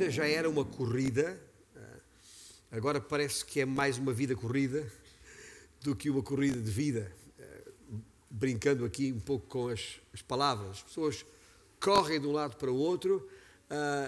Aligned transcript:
vida 0.00 0.10
já 0.10 0.26
era 0.26 0.48
uma 0.48 0.64
corrida, 0.64 1.38
agora 2.72 2.98
parece 2.98 3.44
que 3.44 3.60
é 3.60 3.66
mais 3.66 3.98
uma 3.98 4.14
vida 4.14 4.34
corrida 4.34 4.90
do 5.82 5.94
que 5.94 6.08
uma 6.08 6.22
corrida 6.22 6.58
de 6.58 6.70
vida. 6.70 7.12
Brincando 8.30 8.86
aqui 8.86 9.12
um 9.12 9.20
pouco 9.20 9.46
com 9.46 9.68
as, 9.68 10.00
as 10.14 10.22
palavras. 10.22 10.70
As 10.70 10.82
pessoas 10.82 11.26
correm 11.78 12.18
de 12.18 12.26
um 12.26 12.32
lado 12.32 12.56
para 12.56 12.70
o 12.70 12.76
outro 12.76 13.28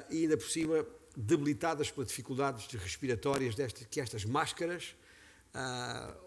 e 0.09 0.23
ainda 0.23 0.39
por 0.39 0.49
cima 0.49 0.87
debilitadas 1.15 1.91
pelas 1.91 2.09
dificuldades 2.09 2.67
respiratórias 2.73 3.55
deste, 3.55 3.85
que 3.85 4.01
estas 4.01 4.25
máscaras 4.25 4.95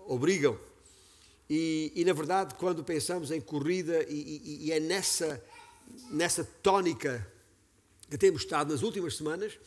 obrigam. 0.06 0.60
E, 1.50 1.92
e, 1.96 2.06
na 2.06 2.14
verdade, 2.14 2.54
quando 2.54 2.84
pensamos 2.84 3.32
em 3.32 3.42
corrida, 3.42 4.04
e, 4.08 4.14
e, 4.14 4.66
e 4.68 4.72
é 4.72 4.80
nessa, 4.80 5.44
nessa 6.12 6.44
tónica 6.44 7.34
que 8.10 8.18
temos 8.18 8.44
estado 8.44 8.72
nas 8.72 8.84
últimas 8.84 9.18
semanas, 9.18 9.58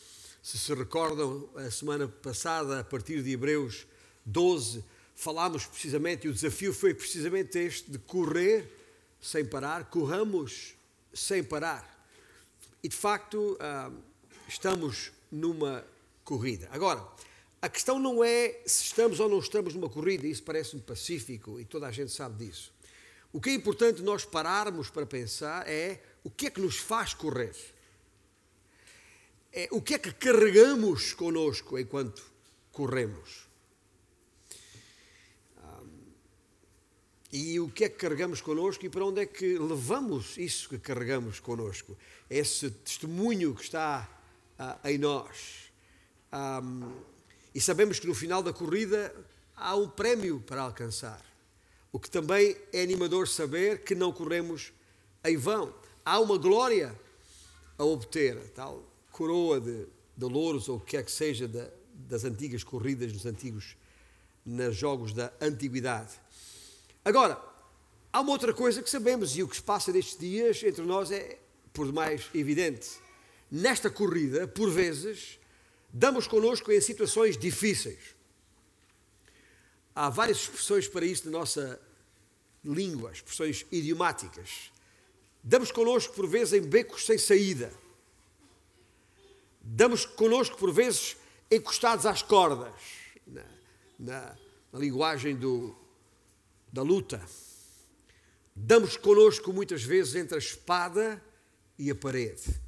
se 0.43 0.59
se 0.59 0.75
recordam, 0.75 1.49
a 1.57 1.71
semana 1.71 2.09
passada, 2.09 2.81
a 2.81 2.85
partir 2.85 3.23
de 3.23 3.33
Hebreus 3.33 3.87
12, 4.25 4.85
falámos 5.15 5.67
precisamente, 5.67 6.27
e 6.27 6.31
o 6.31 6.33
desafio 6.33 6.73
foi 6.73 6.95
precisamente 6.95 7.59
este 7.59 7.91
de 7.91 7.99
correr 7.99 8.71
sem 9.21 9.45
parar, 9.45 9.91
corramos 9.91 10.75
sem 11.13 11.43
parar. 11.43 12.07
E 12.83 12.89
de 12.89 12.97
facto, 12.97 13.57
ah, 13.61 13.91
estamos 14.49 15.11
numa 15.31 15.85
corrida. 16.25 16.69
Agora, 16.71 17.05
a 17.61 17.69
questão 17.69 17.99
não 17.99 18.23
é 18.23 18.61
se 18.65 18.85
estamos 18.85 19.19
ou 19.19 19.29
não 19.29 19.41
estamos 19.41 19.75
numa 19.75 19.89
corrida, 19.89 20.27
isso 20.27 20.45
parece-me 20.45 20.81
pacífico 20.81 21.59
e 21.59 21.65
toda 21.65 21.89
a 21.89 21.91
gente 21.91 22.13
sabe 22.13 22.47
disso. 22.47 22.73
O 23.33 23.41
que 23.41 23.51
é 23.51 23.55
importante 23.55 24.01
nós 24.01 24.25
pararmos 24.25 24.89
para 24.89 25.05
pensar 25.05 25.69
é 25.69 26.01
o 26.23 26.31
que 26.31 26.47
é 26.47 26.51
que 26.51 26.61
nos 26.61 26.77
faz 26.77 27.13
correr. 27.13 27.55
É, 29.59 29.67
o 29.73 29.83
que 29.83 29.95
é 29.95 29.99
que 29.99 30.13
carregamos 30.13 31.13
conosco 31.13 31.77
enquanto 31.77 32.23
corremos. 32.71 33.49
e 37.33 37.59
o 37.61 37.69
que 37.69 37.85
é 37.85 37.89
que 37.89 37.97
carregamos 37.97 38.41
connosco 38.41 38.87
e 38.87 38.89
para 38.89 39.05
onde 39.05 39.21
é 39.21 39.27
que 39.27 39.59
levamos 39.59 40.39
isso 40.39 40.69
que 40.69 40.79
carregamos 40.79 41.41
connosco. 41.41 41.99
Esse 42.31 42.71
testemunho 42.71 43.53
que 43.55 43.63
está 43.63 44.09
uh, 44.59 44.89
em 44.89 44.97
nós. 44.97 45.73
Um, 46.33 47.03
e 47.53 47.61
sabemos 47.61 47.99
que 47.99 48.07
no 48.07 48.15
final 48.15 48.43
da 48.43 48.53
corrida 48.53 49.13
há 49.57 49.75
um 49.75 49.89
prémio 49.89 50.41
para 50.41 50.63
alcançar. 50.63 51.23
O 51.93 51.99
que 51.99 52.09
também 52.09 52.57
é 52.73 52.81
animador 52.81 53.27
saber 53.27 53.83
que 53.83 53.97
não 53.97 54.13
corremos 54.13 54.73
em 55.25 55.37
vão. 55.37 55.75
Há 56.05 56.21
uma 56.21 56.39
glória 56.39 56.99
a 57.77 57.85
obter, 57.85 58.39
tal 58.55 58.98
coroa 59.19 59.61
de, 59.61 59.85
de 60.17 60.25
louros 60.25 60.69
ou 60.69 60.77
o 60.77 60.81
que 60.81 60.93
quer 60.93 61.05
que 61.05 61.11
seja 61.11 61.49
da, 61.49 61.69
das 61.93 62.23
antigas 62.23 62.63
corridas 62.63 63.13
nos 63.13 63.27
antigos 63.27 63.77
nos 64.47 64.77
jogos 64.77 65.13
da 65.13 65.33
antiguidade. 65.41 66.13
Agora, 67.05 67.37
há 68.13 68.21
uma 68.21 68.31
outra 68.31 68.55
coisa 68.55 68.81
que 68.81 68.89
sabemos 68.89 69.37
e 69.37 69.43
o 69.43 69.49
que 69.49 69.57
se 69.57 69.63
passa 69.63 69.91
nestes 69.91 70.17
dias 70.17 70.63
entre 70.63 70.85
nós 70.85 71.11
é 71.11 71.37
por 71.73 71.87
demais 71.87 72.31
evidente. 72.33 72.89
Nesta 73.51 73.91
corrida, 73.91 74.47
por 74.47 74.71
vezes, 74.71 75.41
damos 75.93 76.29
connosco 76.29 76.71
em 76.71 76.81
situações 76.81 77.37
difíceis. 77.37 78.15
Há 79.97 80.09
várias 80.09 80.39
expressões 80.39 80.87
para 80.87 81.05
isso 81.05 81.29
na 81.29 81.37
nossa 81.39 81.81
língua, 82.65 83.11
expressões 83.11 83.67
idiomáticas. 83.73 84.73
Damos 85.43 85.73
connosco, 85.73 86.15
por 86.15 86.29
vezes, 86.29 86.53
em 86.53 86.63
becos 86.63 87.05
sem 87.05 87.19
saída. 87.19 87.73
Damos 89.71 90.07
connosco, 90.07 90.57
por 90.57 90.73
vezes, 90.73 91.15
encostados 91.51 92.07
às 92.07 92.23
cordas, 92.23 92.73
na, 93.27 93.45
na, 93.99 94.39
na 94.73 94.79
linguagem 94.79 95.37
do, 95.37 95.77
da 96.73 96.81
luta. 96.81 97.21
Damos 98.57 98.97
connosco, 98.97 99.53
muitas 99.53 99.83
vezes, 99.83 100.15
entre 100.15 100.37
a 100.37 100.39
espada 100.39 101.23
e 101.79 101.91
a 101.91 101.95
parede. 101.95 102.59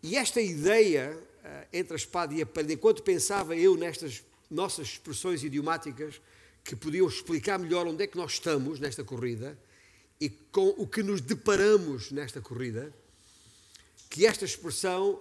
E 0.00 0.16
esta 0.16 0.40
ideia 0.40 1.20
eh, 1.42 1.68
entre 1.72 1.94
a 1.94 1.96
espada 1.96 2.32
e 2.32 2.40
a 2.40 2.46
parede, 2.46 2.74
enquanto 2.74 3.02
pensava 3.02 3.56
eu 3.56 3.76
nestas 3.76 4.22
nossas 4.48 4.86
expressões 4.86 5.42
idiomáticas 5.42 6.20
que 6.62 6.76
podiam 6.76 7.08
explicar 7.08 7.58
melhor 7.58 7.88
onde 7.88 8.04
é 8.04 8.06
que 8.06 8.16
nós 8.16 8.34
estamos 8.34 8.78
nesta 8.78 9.02
corrida 9.02 9.58
e 10.20 10.30
com 10.30 10.68
o 10.78 10.86
que 10.86 11.02
nos 11.02 11.20
deparamos 11.20 12.12
nesta 12.12 12.40
corrida, 12.40 12.94
que 14.08 14.24
esta 14.24 14.44
expressão 14.44 15.20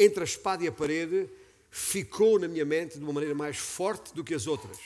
entre 0.00 0.22
a 0.22 0.24
espada 0.24 0.64
e 0.64 0.68
a 0.68 0.72
parede 0.72 1.28
ficou 1.70 2.38
na 2.38 2.48
minha 2.48 2.64
mente 2.64 2.96
de 2.98 3.04
uma 3.04 3.12
maneira 3.12 3.34
mais 3.34 3.58
forte 3.58 4.14
do 4.14 4.24
que 4.24 4.34
as 4.34 4.46
outras. 4.46 4.78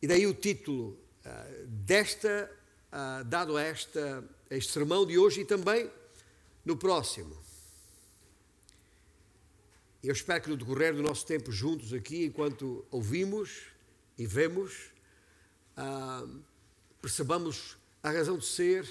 E 0.00 0.06
daí 0.06 0.26
o 0.26 0.32
título 0.32 0.98
uh, 1.24 1.66
desta, 1.66 2.50
uh, 2.90 3.24
dado 3.24 3.56
a, 3.56 3.62
esta, 3.62 4.24
a 4.50 4.56
este 4.56 4.72
sermão 4.72 5.04
de 5.04 5.18
hoje 5.18 5.42
e 5.42 5.44
também 5.44 5.90
no 6.64 6.76
próximo. 6.76 7.36
Eu 10.02 10.12
espero 10.12 10.42
que 10.42 10.50
no 10.50 10.56
decorrer 10.56 10.94
do 10.94 11.02
nosso 11.02 11.26
tempo 11.26 11.52
juntos 11.52 11.92
aqui, 11.92 12.24
enquanto 12.24 12.84
ouvimos 12.90 13.66
e 14.18 14.26
vemos, 14.26 14.90
ah, 15.76 16.26
percebamos 17.00 17.76
a 18.02 18.10
razão 18.10 18.36
de 18.36 18.44
ser 18.44 18.86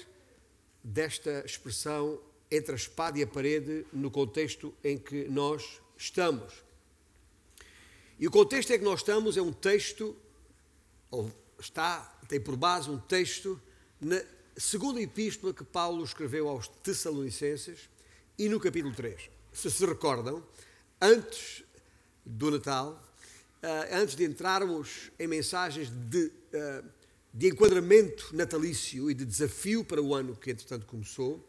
desta 0.82 1.44
expressão 1.46 2.20
entre 2.56 2.72
a 2.72 2.76
espada 2.76 3.18
e 3.18 3.22
a 3.22 3.26
parede 3.26 3.86
no 3.92 4.10
contexto 4.10 4.74
em 4.82 4.96
que 4.96 5.28
nós 5.28 5.80
estamos. 5.96 6.52
E 8.18 8.26
o 8.26 8.30
contexto 8.30 8.72
em 8.72 8.78
que 8.78 8.84
nós 8.84 9.00
estamos 9.00 9.36
é 9.36 9.42
um 9.42 9.52
texto, 9.52 10.16
ou 11.10 11.30
está, 11.58 12.00
tem 12.28 12.40
por 12.40 12.56
base 12.56 12.88
um 12.88 12.98
texto 12.98 13.60
na 14.00 14.22
segunda 14.56 15.00
epístola 15.00 15.52
que 15.52 15.64
Paulo 15.64 16.04
escreveu 16.04 16.48
aos 16.48 16.68
Tessalonicenses 16.68 17.88
e 18.38 18.48
no 18.48 18.60
capítulo 18.60 18.94
3. 18.94 19.30
Se 19.52 19.70
se 19.70 19.84
recordam, 19.84 20.44
antes 21.00 21.64
do 22.24 22.50
Natal, 22.50 23.02
uh, 23.62 23.94
antes 23.94 24.14
de 24.14 24.24
entrarmos 24.24 25.10
em 25.18 25.26
mensagens 25.26 25.90
de, 25.90 26.26
uh, 26.26 26.84
de 27.32 27.48
enquadramento 27.48 28.34
natalício 28.34 29.10
e 29.10 29.14
de 29.14 29.24
desafio 29.24 29.84
para 29.84 30.00
o 30.00 30.14
ano 30.14 30.36
que 30.36 30.50
entretanto 30.50 30.86
começou, 30.86 31.44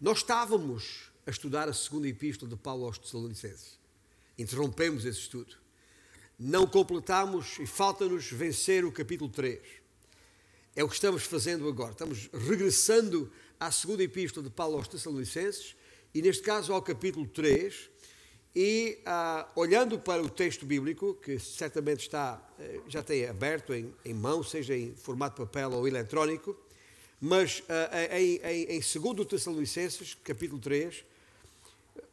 nós 0.00 0.18
estávamos 0.18 1.10
a 1.26 1.30
estudar 1.30 1.68
a 1.68 1.72
segunda 1.72 2.06
epístola 2.06 2.50
de 2.50 2.56
Paulo 2.56 2.84
aos 2.84 2.98
Tessalonicenses. 2.98 3.78
Interrompemos 4.38 5.06
esse 5.06 5.20
estudo. 5.20 5.56
Não 6.38 6.66
completamos 6.66 7.58
e 7.58 7.66
falta-nos 7.66 8.30
vencer 8.30 8.84
o 8.84 8.92
capítulo 8.92 9.30
3. 9.30 9.58
É 10.74 10.84
o 10.84 10.88
que 10.88 10.94
estamos 10.94 11.22
fazendo 11.22 11.66
agora. 11.66 11.92
Estamos 11.92 12.28
regressando 12.32 13.32
à 13.58 13.70
segunda 13.70 14.02
epístola 14.02 14.44
de 14.44 14.52
Paulo 14.52 14.76
aos 14.76 14.86
Tessalonicenses 14.86 15.74
e, 16.12 16.20
neste 16.20 16.42
caso, 16.42 16.74
ao 16.74 16.82
capítulo 16.82 17.26
3 17.26 17.90
e 18.54 18.98
ah, 19.06 19.48
olhando 19.56 19.98
para 19.98 20.22
o 20.22 20.28
texto 20.28 20.66
bíblico, 20.66 21.14
que 21.14 21.38
certamente 21.38 22.00
está, 22.00 22.42
eh, 22.58 22.80
já 22.88 23.02
tem 23.02 23.26
aberto 23.26 23.74
em, 23.74 23.94
em 24.04 24.14
mão, 24.14 24.42
seja 24.42 24.76
em 24.76 24.94
formato 24.94 25.42
papel 25.42 25.72
ou 25.72 25.88
eletrónico, 25.88 26.56
mas 27.20 27.62
ah, 27.68 28.18
em, 28.18 28.36
em, 28.36 28.62
em 28.76 28.80
2 28.80 29.26
Tessalonicenses, 29.26 30.14
capítulo 30.22 30.60
3, 30.60 31.04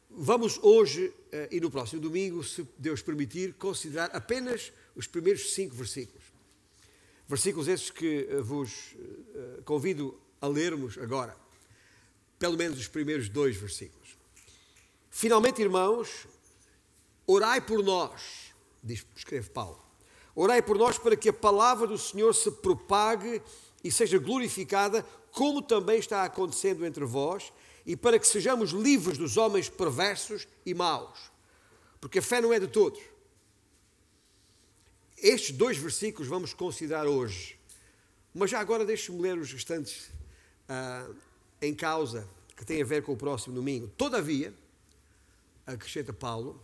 vamos 0.10 0.60
hoje 0.62 1.14
ah, 1.32 1.48
e 1.52 1.60
no 1.60 1.70
próximo 1.70 2.02
domingo, 2.02 2.44
se 2.44 2.68
Deus 2.78 3.02
permitir, 3.02 3.54
considerar 3.54 4.10
apenas 4.14 4.72
os 4.96 5.08
primeiros 5.08 5.54
cinco 5.54 5.76
versículos. 5.76 6.24
Versículos 7.28 7.68
esses 7.68 7.90
que 7.90 8.28
vos 8.44 8.96
convido 9.64 10.20
a 10.42 10.48
lermos 10.48 10.98
agora. 10.98 11.36
Pelo 12.38 12.58
menos 12.58 12.78
os 12.78 12.88
primeiros 12.88 13.30
dois 13.30 13.56
versículos. 13.56 14.18
Finalmente, 15.10 15.62
irmãos, 15.62 16.28
orai 17.26 17.62
por 17.62 17.82
nós, 17.82 18.54
diz, 18.84 19.06
escreve 19.16 19.50
Paulo. 19.50 19.82
Orai 20.36 20.62
por 20.62 20.78
nós 20.78 20.98
para 20.98 21.16
que 21.16 21.30
a 21.30 21.34
palavra 21.34 21.88
do 21.88 21.98
Senhor 21.98 22.34
se 22.34 22.52
propague 22.52 23.42
e 23.84 23.92
seja 23.92 24.18
glorificada, 24.18 25.06
como 25.32 25.62
também 25.62 26.00
está 26.00 26.24
acontecendo 26.24 26.86
entre 26.86 27.04
vós, 27.04 27.52
e 27.86 27.96
para 27.96 28.18
que 28.18 28.28
sejamos 28.28 28.72
livres 28.72 29.18
dos 29.18 29.36
homens 29.36 29.68
perversos 29.70 30.48
e 30.66 30.74
maus. 30.74 31.32
Porque 32.00 32.20
a 32.20 32.22
fé 32.22 32.40
não 32.40 32.54
é 32.54 32.60
de 32.60 32.68
todos. 32.68 33.02
Estes 35.18 35.56
dois 35.56 35.78
versículos 35.78 36.28
vamos 36.28 36.54
considerar 36.54 37.08
hoje. 37.08 37.58
Mas 38.34 38.52
já 38.52 38.60
agora 38.60 38.86
deixe-me 38.86 39.22
ler 39.22 39.38
os 39.38 39.52
restantes 39.52 40.10
uh, 40.70 41.16
em 41.62 41.74
causa, 41.74 42.28
que 42.56 42.66
têm 42.66 42.82
a 42.82 42.86
ver 42.86 43.04
com 43.04 43.14
o 43.14 43.18
próximo 43.18 43.56
domingo. 43.56 43.88
Todavia, 43.98 44.54
acrescenta 45.66 46.12
Paulo, 46.12 46.62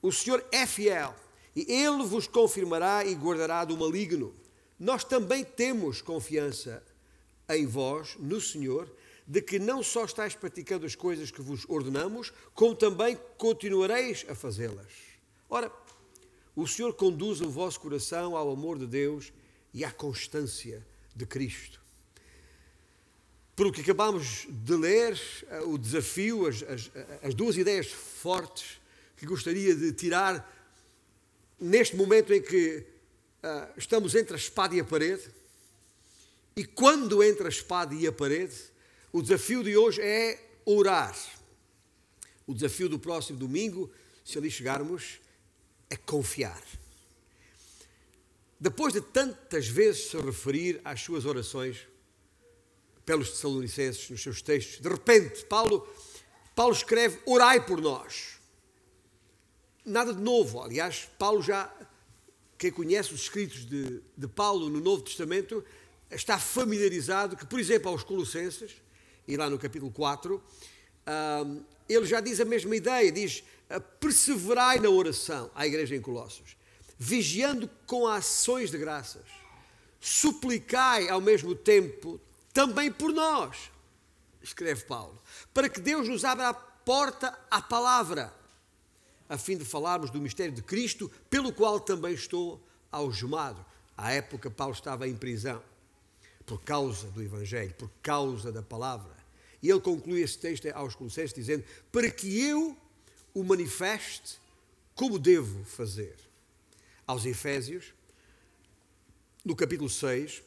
o 0.00 0.12
Senhor 0.12 0.44
é 0.52 0.66
fiel 0.66 1.14
e 1.54 1.70
Ele 1.72 2.04
vos 2.04 2.26
confirmará 2.26 3.04
e 3.04 3.14
guardará 3.14 3.64
do 3.64 3.76
maligno. 3.76 4.32
Nós 4.78 5.02
também 5.02 5.44
temos 5.44 6.00
confiança 6.00 6.82
em 7.48 7.66
vós, 7.66 8.16
no 8.18 8.40
Senhor, 8.40 8.90
de 9.26 9.42
que 9.42 9.58
não 9.58 9.82
só 9.82 10.04
estáis 10.04 10.34
praticando 10.34 10.86
as 10.86 10.94
coisas 10.94 11.30
que 11.30 11.42
vos 11.42 11.64
ordenamos, 11.68 12.32
como 12.54 12.74
também 12.74 13.18
continuareis 13.36 14.24
a 14.28 14.34
fazê-las. 14.34 14.92
Ora, 15.50 15.70
o 16.54 16.66
Senhor 16.66 16.94
conduz 16.94 17.40
o 17.40 17.50
vosso 17.50 17.80
coração 17.80 18.36
ao 18.36 18.50
amor 18.50 18.78
de 18.78 18.86
Deus 18.86 19.32
e 19.74 19.84
à 19.84 19.90
constância 19.90 20.86
de 21.14 21.26
Cristo. 21.26 21.80
Pelo 23.54 23.72
que 23.72 23.80
acabamos 23.80 24.46
de 24.48 24.74
ler, 24.76 25.20
eh, 25.50 25.60
o 25.62 25.76
desafio, 25.76 26.46
as, 26.46 26.62
as, 26.62 26.90
as 27.22 27.34
duas 27.34 27.56
ideias 27.56 27.88
fortes 27.88 28.80
que 29.16 29.26
gostaria 29.26 29.74
de 29.74 29.92
tirar 29.92 30.48
neste 31.60 31.96
momento 31.96 32.32
em 32.32 32.40
que 32.40 32.86
uh, 33.42 33.72
estamos 33.76 34.14
entre 34.14 34.34
a 34.34 34.38
espada 34.38 34.74
e 34.74 34.80
a 34.80 34.84
parede, 34.84 35.30
e 36.56 36.64
quando 36.64 37.22
entre 37.22 37.46
a 37.46 37.48
espada 37.48 37.94
e 37.94 38.06
a 38.06 38.12
parede, 38.12 38.56
o 39.12 39.22
desafio 39.22 39.62
de 39.62 39.76
hoje 39.76 40.00
é 40.02 40.60
orar. 40.64 41.16
O 42.46 42.54
desafio 42.54 42.88
do 42.88 42.98
próximo 42.98 43.38
domingo, 43.38 43.90
se 44.24 44.38
ali 44.38 44.50
chegarmos, 44.50 45.20
é 45.88 45.96
confiar. 45.96 46.62
Depois 48.60 48.92
de 48.92 49.00
tantas 49.00 49.68
vezes 49.68 50.10
se 50.10 50.16
referir 50.16 50.80
às 50.84 51.00
suas 51.00 51.24
orações 51.24 51.86
pelos 53.06 53.30
Tessalonicenses 53.30 54.10
nos 54.10 54.22
seus 54.22 54.42
textos, 54.42 54.80
de 54.80 54.88
repente 54.88 55.44
Paulo, 55.44 55.88
Paulo 56.54 56.74
escreve: 56.74 57.20
Orai 57.24 57.64
por 57.64 57.80
nós. 57.80 58.38
Nada 59.84 60.12
de 60.12 60.20
novo, 60.20 60.60
aliás, 60.60 61.08
Paulo 61.18 61.40
já, 61.40 61.72
quem 62.58 62.72
conhece 62.72 63.14
os 63.14 63.22
escritos 63.22 63.64
de, 63.64 64.02
de 64.16 64.26
Paulo 64.26 64.68
no 64.68 64.80
Novo 64.80 65.02
Testamento, 65.02 65.64
está 66.10 66.38
familiarizado 66.38 67.36
que, 67.36 67.46
por 67.46 67.60
exemplo, 67.60 67.88
aos 67.90 68.02
Colossenses, 68.02 68.72
e 69.26 69.36
lá 69.36 69.48
no 69.48 69.58
capítulo 69.58 69.92
4, 69.92 70.42
ele 71.88 72.06
já 72.06 72.20
diz 72.20 72.40
a 72.40 72.44
mesma 72.44 72.74
ideia, 72.74 73.12
diz, 73.12 73.44
perseverai 74.00 74.80
na 74.80 74.88
oração 74.88 75.50
à 75.54 75.66
igreja 75.66 75.94
em 75.94 76.00
Colossos, 76.00 76.56
vigiando 76.98 77.70
com 77.86 78.06
ações 78.06 78.70
de 78.70 78.78
graças, 78.78 79.24
suplicai 80.00 81.08
ao 81.08 81.20
mesmo 81.20 81.54
tempo 81.54 82.20
também 82.52 82.90
por 82.90 83.12
nós, 83.12 83.70
escreve 84.42 84.84
Paulo, 84.84 85.20
para 85.54 85.68
que 85.68 85.80
Deus 85.80 86.08
nos 86.08 86.24
abra 86.24 86.48
a 86.48 86.54
porta 86.54 87.38
à 87.50 87.60
palavra, 87.60 88.34
a 89.28 89.36
fim 89.36 89.56
de 89.56 89.64
falarmos 89.64 90.10
do 90.10 90.20
mistério 90.20 90.52
de 90.52 90.62
Cristo, 90.62 91.10
pelo 91.28 91.52
qual 91.52 91.78
também 91.78 92.14
estou 92.14 92.62
algemado. 92.90 93.64
À 93.96 94.12
época, 94.12 94.50
Paulo 94.50 94.72
estava 94.72 95.06
em 95.06 95.16
prisão 95.16 95.62
por 96.46 96.62
causa 96.62 97.08
do 97.08 97.22
Evangelho, 97.22 97.74
por 97.74 97.90
causa 98.02 98.50
da 98.50 98.62
palavra. 98.62 99.16
E 99.62 99.68
ele 99.68 99.80
conclui 99.80 100.22
esse 100.22 100.38
texto 100.38 100.66
aos 100.68 100.94
Colossenses 100.94 101.34
dizendo: 101.34 101.64
Para 101.92 102.10
que 102.10 102.40
eu 102.40 102.76
o 103.34 103.44
manifeste 103.44 104.38
como 104.94 105.18
devo 105.18 105.64
fazer. 105.64 106.16
Aos 107.06 107.24
Efésios, 107.24 107.94
no 109.44 109.54
capítulo 109.54 109.88
6, 109.88 110.42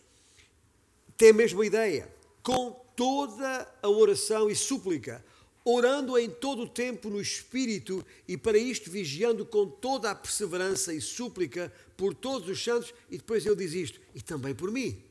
tem 1.18 1.30
a 1.30 1.34
mesma 1.34 1.66
ideia. 1.66 2.14
Com 2.44 2.72
toda 2.96 3.72
a 3.82 3.88
oração 3.88 4.50
e 4.50 4.56
súplica, 4.56 5.24
orando 5.64 6.18
em 6.18 6.30
todo 6.30 6.64
o 6.64 6.70
tempo 6.70 7.10
no 7.10 7.22
Espírito 7.22 8.06
e 8.28 8.38
para 8.38 8.58
isto 8.58 8.90
vigiando 8.90 9.46
com 9.46 9.68
toda 9.68 10.12
a 10.12 10.16
perseverança 10.16 10.94
e 10.94 11.02
súplica 11.02 11.72
por 11.96 12.14
todos 12.14 12.50
os 12.50 12.64
santos. 12.64 12.94
E 13.10 13.18
depois 13.18 13.46
ele 13.46 13.56
diz 13.56 13.74
isto: 13.74 14.00
e 14.16 14.22
também 14.22 14.56
por 14.56 14.72
mim 14.72 15.02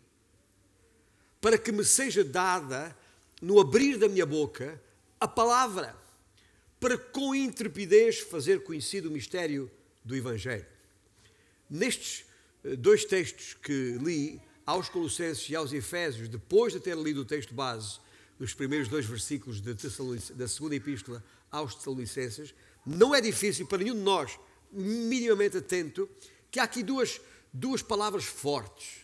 para 1.40 1.56
que 1.56 1.72
me 1.72 1.84
seja 1.84 2.22
dada, 2.22 2.94
no 3.40 3.58
abrir 3.58 3.96
da 3.96 4.08
minha 4.08 4.26
boca, 4.26 4.80
a 5.18 5.26
palavra, 5.26 5.96
para 6.78 6.98
com 6.98 7.34
intrepidez 7.34 8.20
fazer 8.20 8.62
conhecido 8.62 9.08
o 9.08 9.12
mistério 9.12 9.70
do 10.04 10.14
Evangelho. 10.14 10.66
Nestes 11.68 12.24
eh, 12.64 12.76
dois 12.76 13.04
textos 13.04 13.54
que 13.54 13.96
li, 14.02 14.40
aos 14.66 14.88
Colossenses 14.88 15.48
e 15.48 15.56
aos 15.56 15.72
Efésios, 15.72 16.28
depois 16.28 16.72
de 16.72 16.80
ter 16.80 16.96
lido 16.96 17.22
o 17.22 17.24
texto 17.24 17.54
base, 17.54 17.98
nos 18.40 18.54
primeiros 18.54 18.88
dois 18.88 19.04
versículos 19.04 19.60
da 19.60 20.48
segunda 20.48 20.74
epístola 20.74 21.22
aos 21.50 21.74
Tessalonicenses, 21.74 22.54
não 22.86 23.14
é 23.14 23.20
difícil 23.20 23.66
para 23.66 23.78
nenhum 23.78 23.94
de 23.94 24.00
nós, 24.00 24.40
minimamente 24.72 25.58
atento, 25.58 26.08
que 26.50 26.58
há 26.58 26.62
aqui 26.62 26.82
duas, 26.82 27.20
duas 27.52 27.82
palavras 27.82 28.24
fortes, 28.24 29.00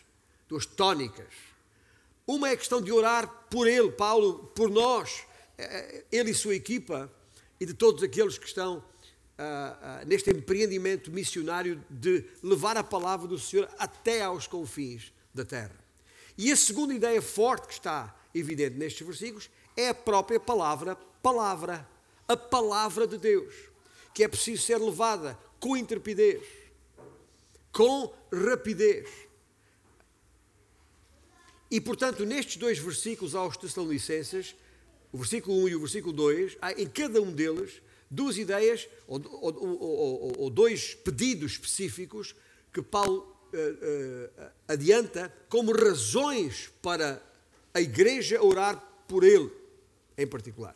duas 0.49 0.65
tónicas, 0.65 1.33
uma 2.25 2.49
é 2.49 2.53
a 2.53 2.57
questão 2.57 2.81
de 2.81 2.91
orar 2.91 3.27
por 3.49 3.67
ele, 3.67 3.91
Paulo, 3.91 4.51
por 4.55 4.69
nós, 4.69 5.23
eh, 5.57 5.63
eh, 5.63 6.05
ele 6.11 6.31
e 6.31 6.33
sua 6.33 6.55
equipa, 6.55 7.09
e 7.59 7.65
de 7.65 7.73
todos 7.73 8.03
aqueles 8.03 8.37
que 8.37 8.45
estão 8.45 8.77
uh, 8.77 8.81
uh, 8.81 10.05
neste 10.05 10.29
empreendimento 10.29 11.09
missionário 11.09 11.81
de 11.89 12.25
levar 12.43 12.75
a 12.75 12.83
palavra 12.83 13.27
do 13.27 13.39
Senhor 13.39 13.69
até 13.79 14.23
aos 14.23 14.45
confins 14.45 15.13
da 15.33 15.45
terra. 15.45 15.75
E 16.37 16.51
a 16.51 16.55
segunda 16.55 16.93
ideia 16.93 17.21
forte 17.21 17.67
que 17.67 17.73
está 17.73 18.13
evidente 18.37 18.77
nestes 18.77 19.05
versículos 19.05 19.49
é 19.75 19.89
a 19.89 19.93
própria 19.93 20.39
palavra, 20.39 20.95
palavra, 21.21 21.87
a 22.27 22.35
palavra 22.35 23.07
de 23.07 23.17
Deus, 23.17 23.53
que 24.13 24.23
é 24.23 24.27
preciso 24.27 24.63
ser 24.63 24.77
levada 24.77 25.37
com 25.59 25.77
intrepidez, 25.77 26.43
com 27.71 28.13
rapidez. 28.33 29.07
E, 31.69 31.81
portanto, 31.81 32.25
nestes 32.25 32.57
dois 32.57 32.79
versículos 32.79 33.35
aos 33.35 33.57
Tessalonicenses, 33.57 34.55
o 35.11 35.17
versículo 35.17 35.63
1 35.63 35.69
e 35.69 35.75
o 35.75 35.79
versículo 35.79 36.13
2, 36.13 36.57
há 36.61 36.73
em 36.73 36.87
cada 36.87 37.21
um 37.21 37.31
deles 37.31 37.81
duas 38.09 38.37
ideias 38.37 38.87
ou, 39.07 39.21
ou, 39.41 39.81
ou, 39.81 40.41
ou 40.43 40.49
dois 40.49 40.95
pedidos 40.95 41.53
específicos 41.53 42.35
que 42.73 42.81
Paulo 42.81 43.35
uh, 43.53 43.57
uh, 43.57 44.51
adianta 44.67 45.33
como 45.49 45.73
razões 45.73 46.71
para 46.81 47.21
a 47.77 47.81
igreja 47.81 48.43
orar 48.43 48.75
por 49.07 49.23
ele, 49.23 49.51
em 50.17 50.25
particular, 50.25 50.75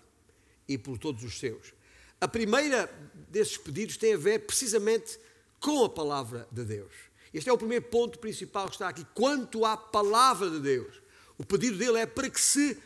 e 0.68 0.78
por 0.78 1.00
todos 1.00 1.24
os 1.24 1.40
seus. 1.40 1.74
A 2.20 2.28
primeira 2.28 2.88
desses 3.28 3.58
pedidos 3.58 3.98
tem 3.98 4.14
a 4.14 4.18
ver 4.18 4.46
precisamente 4.46 5.18
com 5.60 5.84
a 5.84 5.90
palavra 5.90 6.48
de 6.52 6.64
Deus. 6.64 6.94
Este 7.34 7.50
é 7.50 7.54
o 7.54 7.58
primeiro 7.58 7.86
ponto 7.86 8.20
principal 8.20 8.68
que 8.68 8.74
está 8.74 8.88
aqui. 8.88 9.04
Quanto 9.16 9.66
à 9.66 9.76
palavra 9.76 10.48
de 10.52 10.60
Deus, 10.60 11.02
o 11.40 11.44
pedido 11.44 11.76
dele 11.76 11.98
é 11.98 12.06
para 12.06 12.30
que 12.30 12.40
se, 12.40 12.78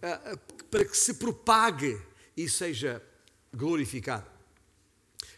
ah, 0.00 0.20
ah, 0.24 0.38
para 0.70 0.84
que 0.84 0.96
se 0.96 1.14
propague 1.14 2.00
e 2.36 2.48
seja 2.48 3.02
glorificado. 3.52 4.30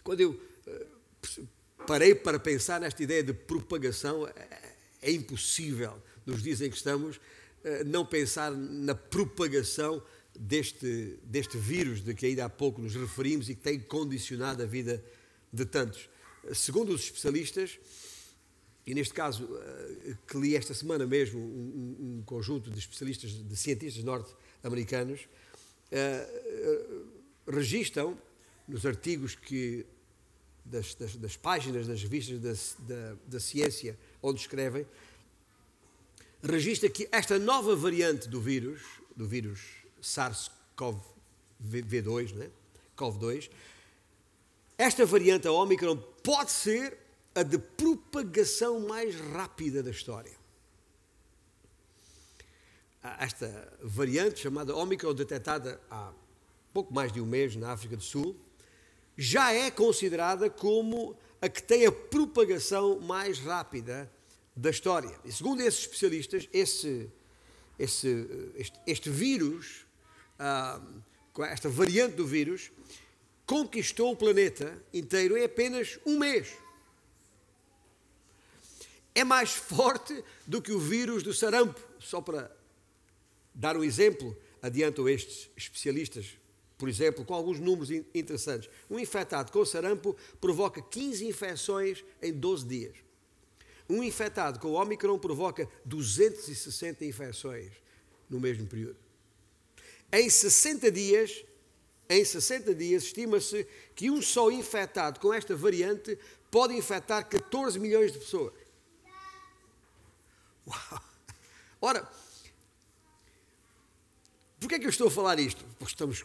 Quando 0.05 0.21
eu 0.21 0.39
ah, 0.67 1.43
parei 1.87 2.15
para 2.15 2.39
pensar 2.39 2.79
nesta 2.79 3.03
ideia 3.03 3.23
de 3.23 3.33
propagação, 3.33 4.29
é, 4.29 4.75
é 5.01 5.11
impossível, 5.13 5.97
nos 6.27 6.43
dias 6.43 6.61
em 6.61 6.69
que 6.69 6.77
estamos, 6.77 7.19
não 7.87 8.05
pensar 8.05 8.51
na 8.53 8.95
propagação 8.95 10.03
deste, 10.39 11.19
deste 11.25 11.59
vírus 11.59 12.03
de 12.03 12.15
que 12.15 12.27
ainda 12.27 12.45
há 12.45 12.49
pouco 12.49 12.81
nos 12.81 12.95
referimos 12.95 13.49
e 13.49 13.55
que 13.55 13.63
tem 13.63 13.79
condicionado 13.79 14.63
a 14.63 14.67
vida 14.67 15.03
de 15.53 15.65
tantos. 15.65 16.09
Segundo 16.55 16.93
os 16.93 17.03
especialistas, 17.03 17.79
e 18.87 18.95
neste 18.95 19.13
caso, 19.13 19.47
eh, 19.55 20.17
que 20.27 20.39
li 20.39 20.57
esta 20.57 20.73
semana 20.73 21.07
mesmo, 21.07 21.39
um, 21.39 22.19
um 22.19 22.23
conjunto 22.25 22.71
de 22.71 22.79
especialistas, 22.79 23.33
de 23.33 23.57
cientistas 23.57 24.03
norte-americanos, 24.03 25.29
uh, 25.93 27.07
registam 27.47 28.17
nos 28.67 28.87
artigos 28.87 29.35
que 29.35 29.85
das, 30.65 30.95
das, 30.95 31.17
das 31.17 31.37
páginas 31.37 31.87
das 31.87 32.03
revistas 32.03 32.41
da, 32.41 32.95
da, 32.95 33.17
da, 33.27 33.41
ciência 33.41 33.99
onde 34.23 34.41
escrevem, 34.41 34.87
registra 36.43 36.89
que 36.89 37.07
esta 37.11 37.39
nova 37.39 37.77
variante 37.77 38.29
do 38.29 38.41
vírus, 38.41 38.81
do 39.15 39.27
vírus 39.27 39.61
SARS-CoV-2, 40.03 42.35
né? 42.35 42.51
CoV-2, 42.97 43.51
esta 44.77 45.05
variante, 45.05 45.47
a 45.49 45.53
Omicron, 45.53 45.97
pode 46.23 46.51
ser 46.51 46.97
a 47.35 47.43
de 47.43 47.59
propagação 47.59 48.81
mais 48.81 49.15
rápida 49.17 49.83
da 49.83 49.91
história. 49.91 50.39
Esta 53.19 53.77
variante, 53.83 54.41
chamada 54.41 54.75
Omicron, 54.75 55.15
detectada 55.15 55.81
há 55.91 56.13
pouco 56.73 56.93
mais 56.93 57.13
de 57.13 57.21
um 57.21 57.27
mês 57.27 57.55
na 57.57 57.73
África 57.73 57.97
do 57.97 58.03
Sul, 58.03 58.37
já 59.17 59.53
é 59.53 59.71
considerada 59.71 60.51
como 60.51 61.17
a 61.41 61.49
que 61.49 61.63
tem 61.63 61.87
a 61.87 61.93
propagação 61.93 63.01
mais 63.01 63.39
rápida 63.41 64.11
da 64.61 64.71
história. 64.71 65.15
E 65.25 65.33
segundo 65.33 65.61
esses 65.61 65.81
especialistas, 65.81 66.49
esse, 66.53 67.11
esse, 67.79 68.53
este, 68.57 68.81
este 68.87 69.11
vírus, 69.11 69.87
ah, 70.39 70.81
esta 71.51 71.69
variante 71.69 72.17
do 72.17 72.27
vírus, 72.27 72.71
conquistou 73.47 74.13
o 74.13 74.17
planeta 74.17 74.83
inteiro 74.93 75.37
em 75.37 75.45
apenas 75.45 75.99
um 76.05 76.19
mês 76.19 76.57
é 79.19 79.25
mais 79.25 79.51
forte 79.51 80.23
do 80.47 80.63
que 80.63 80.71
o 80.71 80.79
vírus 80.79 81.25
do 81.25 81.35
sarampo. 81.35 81.81
Só 81.99 82.21
para 82.21 82.55
dar 83.53 83.77
um 83.77 83.83
exemplo, 83.83 84.37
adiantam 84.63 85.09
estes 85.09 85.51
especialistas, 85.57 86.39
por 86.77 86.89
exemplo, 86.89 87.25
com 87.25 87.35
alguns 87.35 87.59
números 87.59 87.91
interessantes. 88.15 88.71
Um 88.89 88.97
infectado 88.97 89.51
com 89.51 89.65
sarampo 89.65 90.17
provoca 90.41 90.81
15 90.81 91.27
infecções 91.27 92.05
em 92.23 92.33
12 92.33 92.65
dias. 92.67 93.08
Um 93.89 94.03
infectado 94.03 94.59
com 94.61 94.69
o 94.69 94.75
Omicron 94.75 95.19
provoca 95.19 95.69
260 95.85 97.05
infecções 97.05 97.73
no 98.29 98.39
mesmo 98.39 98.67
período. 98.67 98.97
Em 100.13 100.29
60 100.29 100.91
dias, 100.91 101.45
em 102.09 102.25
60 102.25 102.75
dias, 102.75 103.05
estima-se 103.05 103.67
que 103.95 104.11
um 104.11 104.21
só 104.21 104.51
infectado 104.51 105.21
com 105.21 105.33
esta 105.33 105.55
variante 105.55 106.19
pode 106.51 106.75
infectar 106.75 107.29
14 107.29 107.79
milhões 107.79 108.13
de 108.13 108.19
pessoas. 108.19 108.55
Uau! 110.67 111.03
Ora, 111.81 112.11
por 114.59 114.69
que 114.69 114.75
é 114.75 114.79
que 114.79 114.87
eu 114.87 114.91
estou 114.91 115.09
a 115.09 115.11
falar 115.11 115.39
isto? 115.39 115.65
Porque 115.79 115.93
estamos 115.93 116.25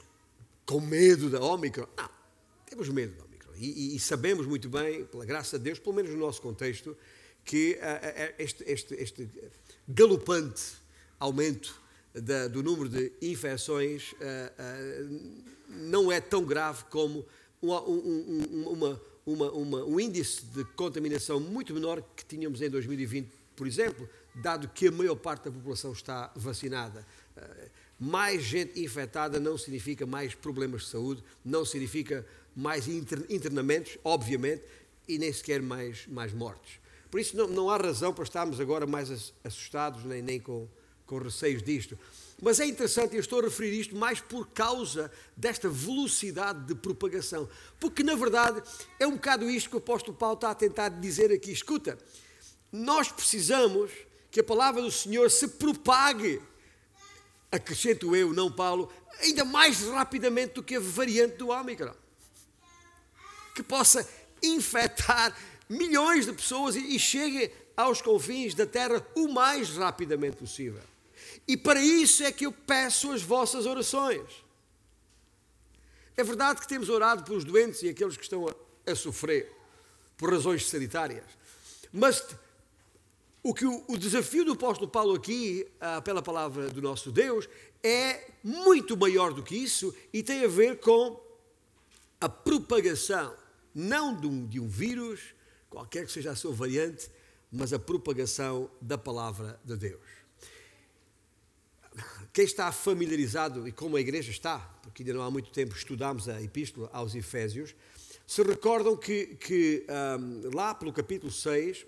com 0.65 0.79
medo 0.79 1.29
da 1.29 1.39
Omicron. 1.41 1.87
Não, 1.95 2.09
temos 2.65 2.89
medo 2.89 3.15
da 3.15 3.23
Omicron. 3.25 3.53
E, 3.55 3.93
e, 3.93 3.95
e 3.95 3.99
sabemos 3.99 4.47
muito 4.47 4.69
bem, 4.69 5.05
pela 5.05 5.25
graça 5.25 5.57
de 5.57 5.65
Deus, 5.65 5.79
pelo 5.79 5.95
menos 5.95 6.11
no 6.11 6.17
nosso 6.17 6.41
contexto, 6.41 6.97
que 7.45 7.73
uh, 7.73 8.33
este, 8.37 8.63
este, 8.65 8.93
este 8.95 9.29
galopante 9.87 10.61
aumento 11.19 11.81
da, 12.13 12.47
do 12.47 12.61
número 12.61 12.89
de 12.89 13.11
infecções 13.21 14.13
não 15.67 16.11
é 16.11 16.21
tão 16.21 16.43
grave 16.43 16.83
como 16.85 17.25
uma, 17.61 17.81
um, 17.81 19.01
uma, 19.25 19.51
uma, 19.51 19.83
um 19.83 19.99
índice 19.99 20.45
de 20.45 20.63
contaminação 20.75 21.39
muito 21.39 21.73
menor 21.73 22.03
que 22.15 22.25
tínhamos 22.25 22.61
em 22.61 22.69
2020, 22.69 23.31
por 23.55 23.65
exemplo, 23.65 24.07
dado 24.35 24.67
que 24.67 24.87
a 24.87 24.91
maior 24.91 25.15
parte 25.15 25.45
da 25.45 25.51
população 25.51 25.91
está 25.91 26.31
vacinada. 26.35 27.05
Mais 27.99 28.43
gente 28.43 28.81
infectada 28.81 29.39
não 29.39 29.57
significa 29.57 30.05
mais 30.05 30.35
problemas 30.35 30.83
de 30.83 30.89
saúde, 30.89 31.23
não 31.43 31.63
significa 31.63 32.25
mais 32.55 32.87
internamentos, 32.87 33.97
obviamente, 34.03 34.63
e 35.07 35.17
nem 35.17 35.31
sequer 35.31 35.61
mais, 35.61 36.05
mais 36.07 36.33
mortes. 36.33 36.82
Por 37.13 37.19
isso 37.19 37.37
não, 37.37 37.47
não 37.47 37.69
há 37.69 37.77
razão 37.77 38.11
para 38.11 38.23
estarmos 38.23 38.59
agora 38.59 38.87
mais 38.87 39.35
assustados, 39.43 40.03
nem, 40.03 40.19
nem 40.19 40.39
com, 40.39 40.67
com 41.05 41.19
receios 41.19 41.61
disto. 41.61 41.95
Mas 42.41 42.59
é 42.59 42.65
interessante, 42.65 43.13
eu 43.13 43.19
estou 43.19 43.39
a 43.39 43.43
referir 43.43 43.79
isto 43.79 43.95
mais 43.95 44.19
por 44.19 44.47
causa 44.47 45.11
desta 45.37 45.69
velocidade 45.69 46.65
de 46.65 46.73
propagação. 46.73 47.47
Porque, 47.79 48.01
na 48.01 48.15
verdade, 48.15 48.63
é 48.99 49.05
um 49.05 49.11
bocado 49.11 49.47
isto 49.47 49.69
que 49.69 49.75
o 49.75 49.77
apóstolo 49.77 50.17
Paulo 50.17 50.33
está 50.33 50.49
a 50.49 50.55
tentar 50.55 50.89
dizer 50.89 51.31
aqui. 51.31 51.51
Escuta, 51.51 51.99
nós 52.71 53.11
precisamos 53.11 53.91
que 54.31 54.39
a 54.39 54.43
palavra 54.43 54.81
do 54.81 54.89
Senhor 54.89 55.29
se 55.29 55.47
propague 55.49 56.41
acrescento 57.51 58.15
eu, 58.15 58.33
não 58.33 58.51
Paulo, 58.51 58.91
ainda 59.19 59.45
mais 59.45 59.83
rapidamente 59.83 60.55
do 60.55 60.63
que 60.63 60.77
a 60.77 60.79
variante 60.79 61.35
do 61.35 61.49
Ômicron. 61.49 61.93
Que 63.53 63.61
possa 63.61 64.03
infectar 64.41 65.37
milhões 65.69 66.25
de 66.25 66.33
pessoas 66.33 66.75
e 66.75 66.97
chegue 66.99 67.51
aos 67.75 68.01
confins 68.01 68.53
da 68.53 68.65
terra 68.65 69.05
o 69.15 69.27
mais 69.27 69.77
rapidamente 69.77 70.37
possível. 70.37 70.81
E 71.47 71.57
para 71.57 71.81
isso 71.81 72.23
é 72.23 72.31
que 72.31 72.45
eu 72.45 72.51
peço 72.51 73.11
as 73.11 73.21
vossas 73.21 73.65
orações. 73.65 74.43
É 76.15 76.23
verdade 76.23 76.61
que 76.61 76.67
temos 76.67 76.89
orado 76.89 77.23
pelos 77.23 77.43
doentes 77.43 77.81
e 77.81 77.89
aqueles 77.89 78.15
que 78.15 78.23
estão 78.23 78.47
a, 78.47 78.91
a 78.91 78.95
sofrer 78.95 79.51
por 80.15 80.31
razões 80.31 80.69
sanitárias, 80.69 81.23
mas 81.91 82.23
o 83.41 83.53
que 83.53 83.65
o, 83.65 83.83
o 83.87 83.97
desafio 83.97 84.45
do 84.45 84.53
apóstolo 84.53 84.89
Paulo 84.89 85.15
aqui, 85.15 85.67
ah, 85.81 86.01
pela 86.01 86.21
palavra 86.21 86.69
do 86.69 86.81
nosso 86.81 87.11
Deus, 87.11 87.49
é 87.83 88.27
muito 88.43 88.95
maior 88.95 89.33
do 89.33 89.43
que 89.43 89.55
isso 89.55 89.93
e 90.13 90.23
tem 90.23 90.45
a 90.45 90.47
ver 90.47 90.79
com 90.79 91.19
a 92.21 92.29
propagação, 92.29 93.35
não 93.75 94.15
de 94.15 94.27
um, 94.27 94.47
de 94.47 94.59
um 94.61 94.67
vírus, 94.67 95.19
qualquer 95.73 96.05
que 96.05 96.11
seja 96.11 96.29
a 96.29 96.35
sua 96.35 96.53
variante, 96.53 97.09
mas 97.51 97.73
a 97.73 97.79
propagação 97.79 98.69
da 98.79 98.95
palavra 98.95 99.59
de 99.65 99.75
Deus. 99.75 100.01
Quem 102.31 102.45
está 102.45 102.71
familiarizado, 102.71 103.67
e 103.67 103.71
como 103.71 103.97
a 103.97 104.01
igreja 104.01 104.29
está, 104.29 104.59
porque 104.83 105.01
ainda 105.01 105.15
não 105.15 105.23
há 105.23 105.31
muito 105.31 105.49
tempo 105.51 105.75
estudámos 105.75 106.29
a 106.29 106.39
epístola 106.41 106.91
aos 106.93 107.15
Efésios, 107.15 107.75
se 108.27 108.43
recordam 108.43 108.95
que, 108.95 109.35
que 109.35 109.85
um, 109.89 110.47
ah, 110.47 110.55
lá 110.55 110.75
pelo 110.75 110.93
capítulo 110.93 111.31
6, 111.31 111.85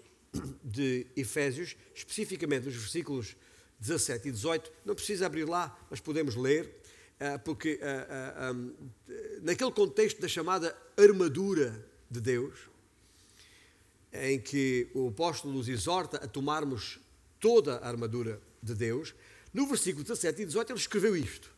de 0.63 1.07
Efésios, 1.15 1.77
especificamente 1.93 2.65
nos 2.65 2.75
versículos 2.75 3.37
17 3.79 4.27
e 4.27 4.31
18. 4.31 4.71
Não 4.83 4.95
precisa 4.95 5.27
abrir 5.27 5.45
lá, 5.45 5.77
mas 5.89 5.99
podemos 5.99 6.35
ler, 6.35 6.81
eh, 7.19 7.37
porque 7.37 7.79
eh, 7.81 8.07
eh, 9.07 9.39
naquele 9.41 9.71
contexto 9.71 10.19
da 10.19 10.27
chamada 10.27 10.75
armadura 10.97 11.87
de 12.11 12.19
Deus, 12.19 12.53
em 14.21 14.39
que 14.39 14.89
o 14.93 15.09
apóstolo 15.09 15.53
nos 15.53 15.67
exorta 15.67 16.17
a 16.17 16.27
tomarmos 16.27 16.99
toda 17.39 17.77
a 17.77 17.87
armadura 17.87 18.41
de 18.61 18.73
Deus, 18.73 19.13
no 19.53 19.67
versículo 19.67 20.03
17 20.03 20.41
e 20.41 20.45
18 20.45 20.71
ele 20.71 20.79
escreveu 20.79 21.15
isto: 21.15 21.51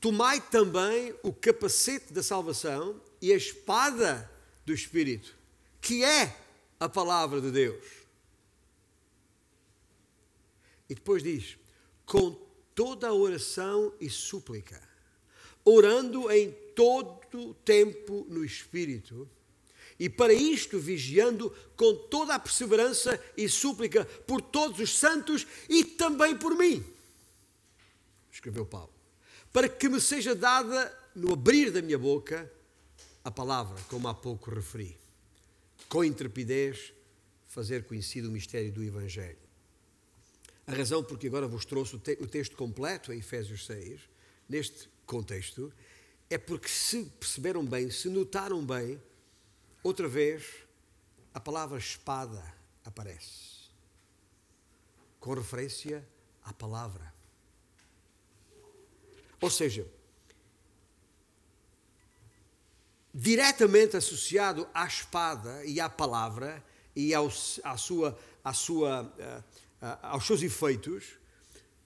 Tomai 0.00 0.40
também 0.40 1.14
o 1.22 1.32
capacete 1.32 2.12
da 2.12 2.22
salvação 2.22 3.00
e 3.22 3.32
a 3.32 3.36
espada 3.36 4.30
do 4.66 4.72
Espírito, 4.72 5.34
que 5.80 6.04
é 6.04 6.36
a 6.78 6.88
palavra 6.88 7.40
de 7.40 7.50
Deus. 7.50 7.84
E 10.88 10.94
depois 10.94 11.22
diz: 11.22 11.56
com 12.04 12.36
toda 12.74 13.08
a 13.08 13.14
oração 13.14 13.92
e 14.00 14.10
súplica, 14.10 14.80
orando 15.64 16.30
em 16.30 16.52
todo 16.74 17.54
tempo 17.64 18.26
no 18.28 18.44
Espírito, 18.44 19.28
e 19.98 20.08
para 20.08 20.32
isto 20.32 20.78
vigiando 20.78 21.54
com 21.76 21.94
toda 21.94 22.34
a 22.34 22.38
perseverança 22.38 23.22
e 23.36 23.48
súplica 23.48 24.04
por 24.04 24.40
todos 24.40 24.80
os 24.80 24.98
santos 24.98 25.46
e 25.68 25.84
também 25.84 26.36
por 26.36 26.56
mim. 26.56 26.84
Escreveu 28.32 28.66
Paulo. 28.66 28.92
Para 29.52 29.68
que 29.68 29.88
me 29.88 30.00
seja 30.00 30.34
dada 30.34 30.96
no 31.14 31.32
abrir 31.32 31.70
da 31.70 31.80
minha 31.80 31.98
boca 31.98 32.50
a 33.24 33.30
palavra, 33.30 33.80
como 33.88 34.08
há 34.08 34.14
pouco 34.14 34.50
referi 34.50 35.04
com 35.88 36.04
intrepidez, 36.04 36.92
fazer 37.46 37.84
conhecido 37.84 38.28
o 38.28 38.32
mistério 38.32 38.72
do 38.72 38.82
Evangelho. 38.82 39.38
A 40.66 40.74
razão 40.74 41.04
porque 41.04 41.26
agora 41.26 41.46
vos 41.46 41.64
trouxe 41.64 41.94
o, 41.94 41.98
te 41.98 42.18
o 42.20 42.26
texto 42.26 42.56
completo 42.56 43.12
em 43.12 43.18
Efésios 43.18 43.66
6, 43.66 44.00
neste 44.48 44.88
contexto, 45.06 45.72
é 46.28 46.38
porque 46.38 46.68
se 46.68 47.04
perceberam 47.20 47.64
bem, 47.64 47.90
se 47.90 48.08
notaram 48.08 48.64
bem, 48.64 49.00
outra 49.84 50.08
vez 50.08 50.46
a 51.34 51.38
palavra 51.38 51.78
espada 51.78 52.42
aparece, 52.84 53.68
com 55.20 55.34
referência 55.34 56.04
à 56.42 56.54
palavra. 56.54 57.12
Ou 59.40 59.50
seja, 59.50 59.86
diretamente 63.12 63.96
associado 63.96 64.66
à 64.72 64.86
espada 64.86 65.64
e 65.66 65.78
à 65.78 65.88
palavra 65.88 66.64
e 66.96 67.12
ao, 67.12 67.26
à 67.62 67.76
sua, 67.76 68.18
à 68.42 68.54
sua, 68.54 69.02
uh, 69.02 69.84
uh, 69.84 69.98
aos 70.02 70.26
seus 70.26 70.42
efeitos, 70.42 71.18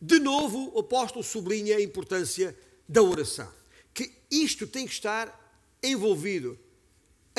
de 0.01 0.21
novo 0.21 0.71
o 0.73 0.81
apóstolo 0.81 1.25
sublinha 1.25 1.77
a 1.77 1.83
importância 1.83 2.57
da 2.89 3.03
oração. 3.03 3.53
Que 3.93 4.15
isto 4.31 4.69
tem 4.69 4.87
que 4.87 4.93
estar 4.93 5.37
envolvido 5.83 6.57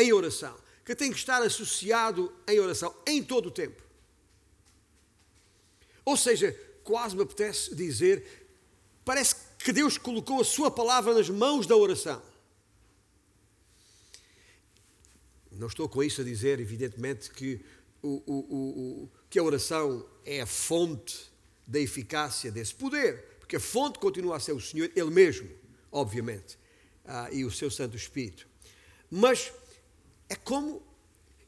em 0.01 0.13
oração, 0.13 0.55
que 0.85 0.95
tem 0.95 1.11
que 1.11 1.17
estar 1.17 1.41
associado 1.41 2.33
em 2.47 2.59
oração 2.59 2.95
em 3.05 3.23
todo 3.23 3.47
o 3.47 3.51
tempo. 3.51 3.81
Ou 6.03 6.17
seja, 6.17 6.57
quase 6.83 7.15
me 7.15 7.21
apetece 7.21 7.75
dizer, 7.75 8.49
parece 9.05 9.35
que 9.59 9.71
Deus 9.71 9.97
colocou 9.97 10.41
a 10.41 10.45
sua 10.45 10.71
palavra 10.71 11.13
nas 11.13 11.29
mãos 11.29 11.67
da 11.67 11.75
oração. 11.75 12.21
Não 15.51 15.67
estou 15.67 15.89
com 15.89 16.01
isso 16.01 16.21
a 16.21 16.23
dizer, 16.23 16.59
evidentemente, 16.59 17.29
que, 17.29 17.59
o, 18.01 18.23
o, 18.25 18.33
o, 19.03 19.09
que 19.29 19.37
a 19.37 19.43
oração 19.43 20.07
é 20.25 20.41
a 20.41 20.45
fonte 20.45 21.29
da 21.67 21.79
eficácia 21.79 22.49
desse 22.49 22.73
poder, 22.73 23.37
porque 23.39 23.57
a 23.57 23.59
fonte 23.59 23.99
continua 23.99 24.37
a 24.37 24.39
ser 24.39 24.53
o 24.53 24.61
Senhor, 24.61 24.89
Ele 24.95 25.11
mesmo, 25.11 25.49
obviamente, 25.91 26.57
ah, 27.05 27.29
e 27.31 27.43
o 27.43 27.51
seu 27.51 27.69
Santo 27.69 27.97
Espírito. 27.97 28.47
Mas 29.11 29.51
é 30.29 30.35
como. 30.35 30.81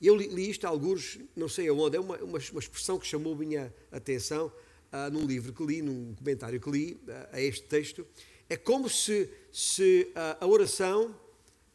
Eu 0.01 0.15
li, 0.15 0.27
li 0.27 0.49
isto 0.49 0.65
a 0.65 0.69
alguns, 0.69 1.19
não 1.35 1.47
sei 1.47 1.67
aonde, 1.67 1.95
é 1.95 1.99
uma, 1.99 2.17
uma, 2.17 2.39
uma 2.39 2.59
expressão 2.59 2.97
que 2.97 3.05
chamou 3.05 3.35
minha 3.35 3.71
atenção 3.91 4.51
ah, 4.91 5.09
num 5.11 5.25
livro 5.25 5.53
que 5.53 5.63
li, 5.63 5.81
num 5.81 6.15
comentário 6.15 6.59
que 6.59 6.69
li 6.69 6.99
ah, 7.07 7.29
a 7.33 7.41
este 7.41 7.63
texto. 7.63 8.05
É 8.49 8.57
como 8.57 8.89
se, 8.89 9.29
se 9.51 10.11
ah, 10.15 10.37
a 10.41 10.47
oração 10.47 11.15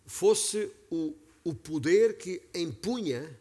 fosse 0.05 0.71
o, 0.91 1.15
o 1.45 1.55
poder 1.55 2.19
que 2.19 2.43
empunha 2.53 3.39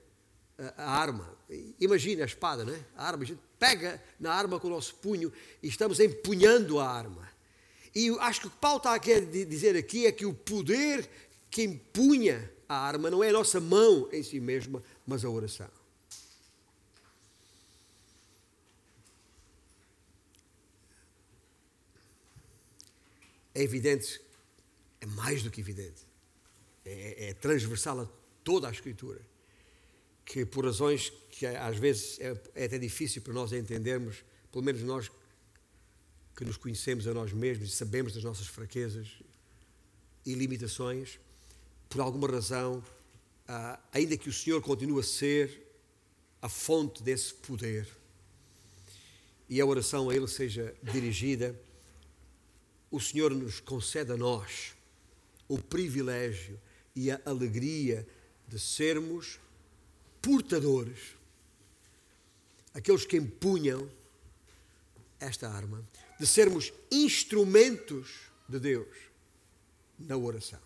a 0.77 0.97
arma. 0.97 1.35
Imagina 1.79 2.23
a 2.23 2.25
espada, 2.25 2.63
né? 2.63 2.85
A 2.95 3.07
arma, 3.07 3.23
a 3.23 3.25
gente 3.25 3.41
pega 3.59 4.01
na 4.19 4.33
arma 4.33 4.59
com 4.59 4.67
o 4.67 4.71
nosso 4.71 4.95
punho 4.95 5.33
e 5.61 5.67
estamos 5.67 5.99
empunhando 5.99 6.79
a 6.79 6.87
arma. 6.87 7.27
E 7.93 8.09
acho 8.19 8.41
que 8.41 8.47
o 8.47 8.49
que 8.49 8.57
Paulo 8.57 8.77
está 8.77 8.93
a 8.93 8.99
querer 8.99 9.25
dizer 9.45 9.75
aqui 9.75 10.05
é 10.05 10.11
que 10.11 10.25
o 10.25 10.33
poder 10.33 11.09
que 11.49 11.63
empunha 11.63 12.51
a 12.67 12.75
arma 12.75 13.09
não 13.09 13.23
é 13.23 13.29
a 13.29 13.33
nossa 13.33 13.59
mão 13.59 14.09
em 14.11 14.23
si 14.23 14.39
mesma, 14.39 14.81
mas 15.05 15.23
a 15.23 15.29
oração. 15.29 15.69
É 23.53 23.61
evidente, 23.61 24.19
é 24.99 25.05
mais 25.05 25.41
do 25.41 25.49
que 25.49 25.61
evidente, 25.61 26.05
é, 26.83 27.29
é 27.29 27.33
transversal 27.33 28.01
a 28.01 28.07
toda 28.43 28.67
a 28.67 28.71
Escritura, 28.71 29.21
que 30.25 30.45
por 30.45 30.65
razões 30.65 31.09
que 31.29 31.45
às 31.45 31.77
vezes 31.77 32.19
é, 32.19 32.37
é 32.53 32.65
até 32.65 32.77
difícil 32.77 33.21
para 33.21 33.33
nós 33.33 33.53
entendermos, 33.53 34.25
pelo 34.51 34.63
menos 34.63 34.81
nós 34.81 35.09
que 36.35 36.43
nos 36.43 36.57
conhecemos 36.57 37.07
a 37.07 37.13
nós 37.13 37.31
mesmos 37.31 37.69
e 37.69 37.71
sabemos 37.71 38.13
das 38.13 38.23
nossas 38.23 38.47
fraquezas 38.47 39.07
e 40.25 40.33
limitações, 40.33 41.17
por 41.89 42.01
alguma 42.01 42.27
razão, 42.27 42.83
ah, 43.47 43.79
ainda 43.91 44.17
que 44.17 44.29
o 44.29 44.33
Senhor 44.33 44.61
continue 44.61 44.99
a 44.99 45.03
ser 45.03 45.65
a 46.41 46.49
fonte 46.49 47.01
desse 47.01 47.33
poder 47.33 47.87
e 49.49 49.61
a 49.61 49.65
oração 49.65 50.09
a 50.09 50.15
Ele 50.15 50.27
seja 50.27 50.75
dirigida, 50.81 51.59
o 52.89 52.99
Senhor 52.99 53.31
nos 53.31 53.59
concede 53.59 54.11
a 54.11 54.17
nós 54.17 54.73
o 55.47 55.57
privilégio 55.57 56.59
e 56.95 57.11
a 57.11 57.21
alegria 57.25 58.07
de 58.47 58.59
sermos 58.59 59.39
portadores, 60.21 61.15
aqueles 62.73 63.05
que 63.05 63.17
empunham 63.17 63.89
esta 65.19 65.49
arma, 65.49 65.87
de 66.19 66.25
sermos 66.25 66.73
instrumentos 66.91 68.31
de 68.47 68.59
Deus 68.59 68.87
na 69.99 70.17
oração. 70.17 70.64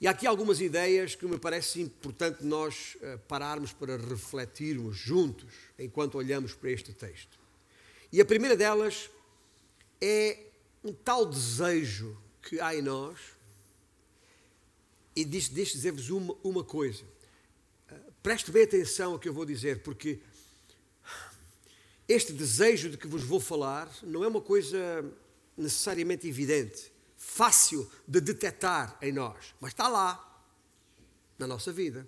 E 0.00 0.06
há 0.06 0.12
aqui 0.12 0.26
algumas 0.26 0.62
ideias 0.62 1.14
que 1.14 1.26
me 1.26 1.38
parece 1.38 1.78
importante 1.82 2.42
nós 2.42 2.96
eh, 3.02 3.18
pararmos 3.28 3.70
para 3.70 3.98
refletirmos 3.98 4.96
juntos 4.96 5.52
enquanto 5.78 6.16
olhamos 6.16 6.54
para 6.54 6.70
este 6.70 6.94
texto. 6.94 7.38
E 8.10 8.18
a 8.18 8.24
primeira 8.24 8.56
delas 8.56 9.10
é 10.00 10.38
um 10.82 10.90
tal 10.90 11.26
desejo 11.26 12.16
que 12.40 12.58
há 12.58 12.74
em 12.74 12.80
nós. 12.80 13.18
E 15.14 15.22
deixe 15.22 15.52
dizer-vos 15.52 16.08
uma, 16.08 16.34
uma 16.42 16.64
coisa. 16.64 17.04
Eh, 17.90 17.94
preste 18.22 18.50
bem 18.50 18.62
atenção 18.62 19.12
ao 19.12 19.18
que 19.18 19.28
eu 19.28 19.34
vou 19.34 19.44
dizer, 19.44 19.82
porque 19.82 20.20
este 22.08 22.32
desejo 22.32 22.88
de 22.88 22.96
que 22.96 23.06
vos 23.06 23.22
vou 23.22 23.38
falar 23.38 23.94
não 24.02 24.24
é 24.24 24.28
uma 24.28 24.40
coisa 24.40 25.04
necessariamente 25.56 26.26
evidente, 26.26 26.89
fácil 27.20 27.88
de 28.08 28.18
detectar 28.18 28.96
em 29.02 29.12
nós, 29.12 29.54
mas 29.60 29.72
está 29.72 29.86
lá, 29.88 30.26
na 31.38 31.46
nossa 31.46 31.70
vida. 31.70 32.06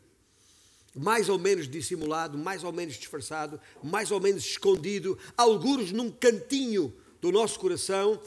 Mais 0.94 1.28
ou 1.28 1.38
menos 1.38 1.68
dissimulado, 1.68 2.38
mais 2.38 2.64
ou 2.64 2.72
menos 2.72 2.94
disfarçado, 2.94 3.60
mais 3.82 4.10
ou 4.10 4.18
menos 4.18 4.42
escondido, 4.42 5.18
alguns 5.36 5.92
num 5.92 6.10
cantinho 6.10 6.94
do 7.20 7.30
nosso 7.30 7.60
coração, 7.60 8.20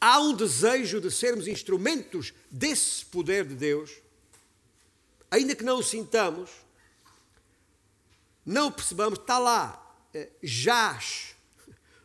há 0.00 0.20
um 0.20 0.34
desejo 0.34 1.00
de 1.00 1.12
sermos 1.12 1.46
instrumentos 1.46 2.34
desse 2.50 3.04
poder 3.04 3.46
de 3.46 3.54
Deus, 3.54 3.92
ainda 5.30 5.54
que 5.54 5.64
não 5.64 5.78
o 5.78 5.82
sintamos, 5.82 6.50
não 8.44 8.66
o 8.66 8.72
percebamos, 8.72 9.18
está 9.18 9.38
lá, 9.38 9.96
eh, 10.12 10.28
jaz 10.42 11.36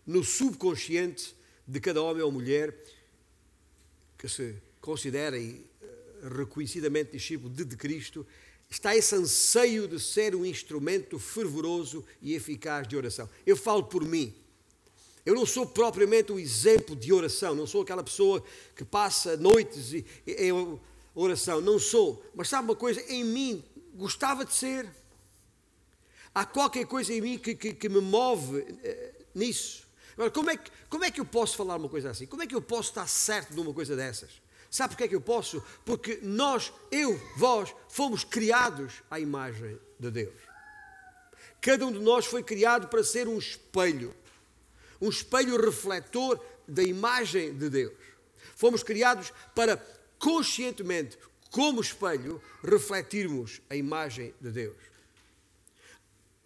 no 0.05 0.23
subconsciente 0.23 1.35
de 1.67 1.79
cada 1.79 2.01
homem 2.01 2.21
ou 2.21 2.31
mulher 2.31 2.75
que 4.17 4.27
se 4.27 4.55
considera 4.81 5.37
eh, 5.37 5.55
reconhecidamente 6.37 7.11
discípulo 7.11 7.53
de 7.53 7.77
Cristo, 7.77 8.25
está 8.69 8.95
esse 8.95 9.15
anseio 9.15 9.87
de 9.87 9.99
ser 9.99 10.35
um 10.35 10.45
instrumento 10.45 11.17
fervoroso 11.19 12.03
e 12.21 12.33
eficaz 12.33 12.87
de 12.87 12.97
oração. 12.97 13.29
Eu 13.45 13.55
falo 13.55 13.83
por 13.83 14.03
mim. 14.03 14.33
Eu 15.25 15.35
não 15.35 15.45
sou 15.45 15.65
propriamente 15.65 16.31
um 16.31 16.39
exemplo 16.39 16.95
de 16.95 17.11
oração, 17.11 17.53
não 17.53 17.67
sou 17.67 17.81
aquela 17.81 18.03
pessoa 18.03 18.43
que 18.75 18.85
passa 18.85 19.35
noites 19.35 19.93
em 20.25 20.79
oração, 21.13 21.59
não 21.59 21.77
sou. 21.77 22.23
Mas 22.33 22.47
sabe 22.47 22.69
uma 22.69 22.75
coisa? 22.75 23.01
Em 23.09 23.23
mim, 23.23 23.63
gostava 23.93 24.45
de 24.45 24.53
ser. 24.53 24.87
Há 26.33 26.45
qualquer 26.45 26.85
coisa 26.85 27.13
em 27.13 27.19
mim 27.19 27.37
que, 27.37 27.55
que, 27.55 27.73
que 27.73 27.89
me 27.89 27.99
move 27.99 28.65
eh, 28.83 29.13
nisso. 29.33 29.86
Agora, 30.17 30.31
como 30.31 30.49
é, 30.49 30.57
que, 30.57 30.71
como 30.89 31.03
é 31.05 31.11
que 31.11 31.21
eu 31.21 31.25
posso 31.25 31.55
falar 31.55 31.75
uma 31.75 31.87
coisa 31.87 32.09
assim? 32.09 32.25
Como 32.25 32.41
é 32.41 32.47
que 32.47 32.55
eu 32.55 32.61
posso 32.61 32.89
estar 32.89 33.07
certo 33.07 33.53
de 33.53 33.59
uma 33.59 33.71
coisa 33.71 33.95
dessas? 33.95 34.41
Sabe 34.69 34.89
porquê 34.89 35.03
é 35.03 35.07
que 35.07 35.15
eu 35.15 35.21
posso? 35.21 35.63
Porque 35.85 36.19
nós, 36.23 36.73
eu, 36.91 37.21
vós, 37.37 37.73
fomos 37.87 38.23
criados 38.23 39.03
à 39.11 39.19
imagem 39.19 39.79
de 39.99 40.09
Deus. 40.09 40.33
Cada 41.61 41.85
um 41.85 41.91
de 41.91 41.99
nós 41.99 42.25
foi 42.25 42.41
criado 42.41 42.87
para 42.87 43.03
ser 43.03 43.27
um 43.27 43.37
espelho, 43.37 44.13
um 44.99 45.09
espelho 45.09 45.55
refletor 45.63 46.43
da 46.67 46.81
imagem 46.81 47.55
de 47.55 47.69
Deus. 47.69 47.97
Fomos 48.55 48.81
criados 48.81 49.31
para 49.53 49.77
conscientemente, 50.17 51.17
como 51.51 51.79
espelho, 51.79 52.41
refletirmos 52.63 53.61
a 53.69 53.75
imagem 53.75 54.33
de 54.41 54.49
Deus. 54.49 54.77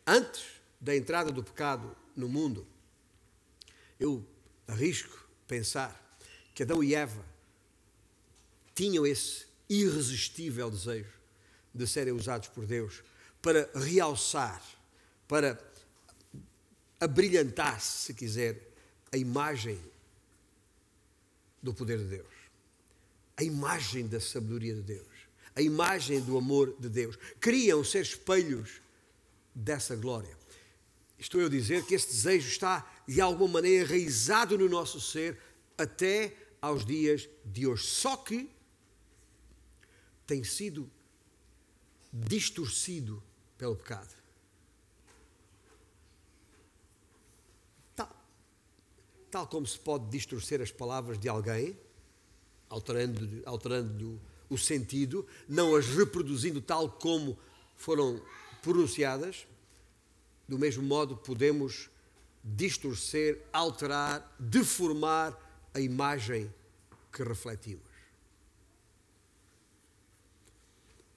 Antes 0.06 0.44
da 0.80 0.94
entrada 0.94 1.32
do 1.32 1.42
pecado 1.42 1.96
no 2.16 2.28
mundo, 2.28 2.68
eu 4.02 4.26
arrisco 4.68 5.28
pensar 5.48 6.18
que 6.56 6.64
Adão 6.64 6.84
e 6.84 6.96
Eva 6.96 7.24
tinham 8.74 9.06
esse 9.06 9.46
irresistível 9.70 10.72
desejo 10.72 11.14
de 11.74 11.86
serem 11.86 12.12
usados 12.12 12.48
por 12.48 12.66
Deus 12.66 13.04
para 13.42 13.70
realçar, 13.76 14.62
para 15.28 15.60
abrilhantar, 17.00 17.80
se 17.80 18.14
quiser, 18.14 18.74
a 19.12 19.18
imagem 19.18 19.80
do 21.62 21.72
poder 21.72 22.00
de 22.00 22.06
Deus, 22.06 22.34
a 23.38 23.44
imagem 23.44 24.08
da 24.08 24.20
sabedoria 24.20 24.74
de 24.74 24.82
Deus, 24.82 25.08
a 25.56 25.62
imagem 25.62 26.20
do 26.22 26.38
amor 26.38 26.76
de 26.80 26.90
Deus. 26.90 27.18
Queriam 27.40 27.84
ser 27.84 28.02
espelhos 28.02 28.82
dessa 29.54 29.96
glória. 29.96 30.36
Estou 31.20 31.40
eu 31.40 31.48
a 31.48 31.50
dizer 31.52 31.86
que 31.86 31.94
esse 31.94 32.08
desejo 32.08 32.48
está 32.48 32.91
de 33.08 33.20
alguma 33.22 33.54
maneira 33.54 33.84
enraizado 33.84 34.58
no 34.58 34.70
nosso 34.70 35.00
ser 35.00 35.40
até 35.78 36.36
aos 36.62 36.86
dias 36.86 37.28
de 37.44 37.68
hoje. 37.68 37.84
Só 37.84 38.18
que 38.18 38.50
tem 40.26 40.44
sido 40.44 40.90
distorcido 42.12 43.22
pelo 43.58 43.76
pecado. 43.76 44.14
Tal, 47.96 48.26
tal 49.30 49.48
como 49.48 49.66
se 49.66 49.80
pode 49.80 50.10
distorcer 50.10 50.62
as 50.62 50.72
palavras 50.72 51.20
de 51.20 51.28
alguém, 51.28 51.78
alterando, 52.70 53.44
alterando 53.46 54.22
o 54.50 54.58
sentido, 54.58 55.26
não 55.48 55.76
as 55.76 55.88
reproduzindo 55.88 56.62
tal 56.62 56.90
como 56.90 57.38
foram 57.76 58.22
pronunciadas, 58.62 59.48
do 60.48 60.60
mesmo 60.60 60.84
modo, 60.84 61.16
podemos 61.16 61.90
distorcer, 62.44 63.42
alterar, 63.52 64.36
deformar 64.40 65.38
a 65.74 65.80
imagem 65.80 66.54
que 67.12 67.24
refletimos. 67.24 67.92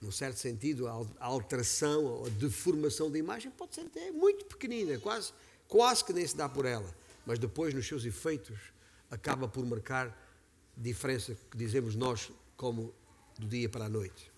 Num 0.00 0.12
certo 0.12 0.36
sentido, 0.36 0.86
a 0.86 1.24
alteração 1.24 2.04
ou 2.04 2.26
a 2.26 2.28
deformação 2.28 3.10
da 3.10 3.18
imagem 3.18 3.50
pode 3.50 3.74
ser 3.74 3.82
até 3.82 4.10
muito 4.10 4.44
pequenina, 4.44 4.98
quase, 4.98 5.32
quase 5.66 6.04
que 6.04 6.12
nem 6.12 6.26
se 6.26 6.36
dá 6.36 6.46
por 6.46 6.66
ela, 6.66 6.94
mas 7.24 7.38
depois, 7.38 7.72
nos 7.72 7.86
seus 7.86 8.04
efeitos, 8.04 8.58
acaba 9.10 9.48
por 9.48 9.64
marcar 9.64 10.14
diferença 10.76 11.34
que 11.50 11.56
dizemos 11.56 11.94
nós 11.94 12.30
como 12.56 12.92
do 13.38 13.46
dia 13.46 13.68
para 13.68 13.86
a 13.86 13.88
noite. 13.88 14.30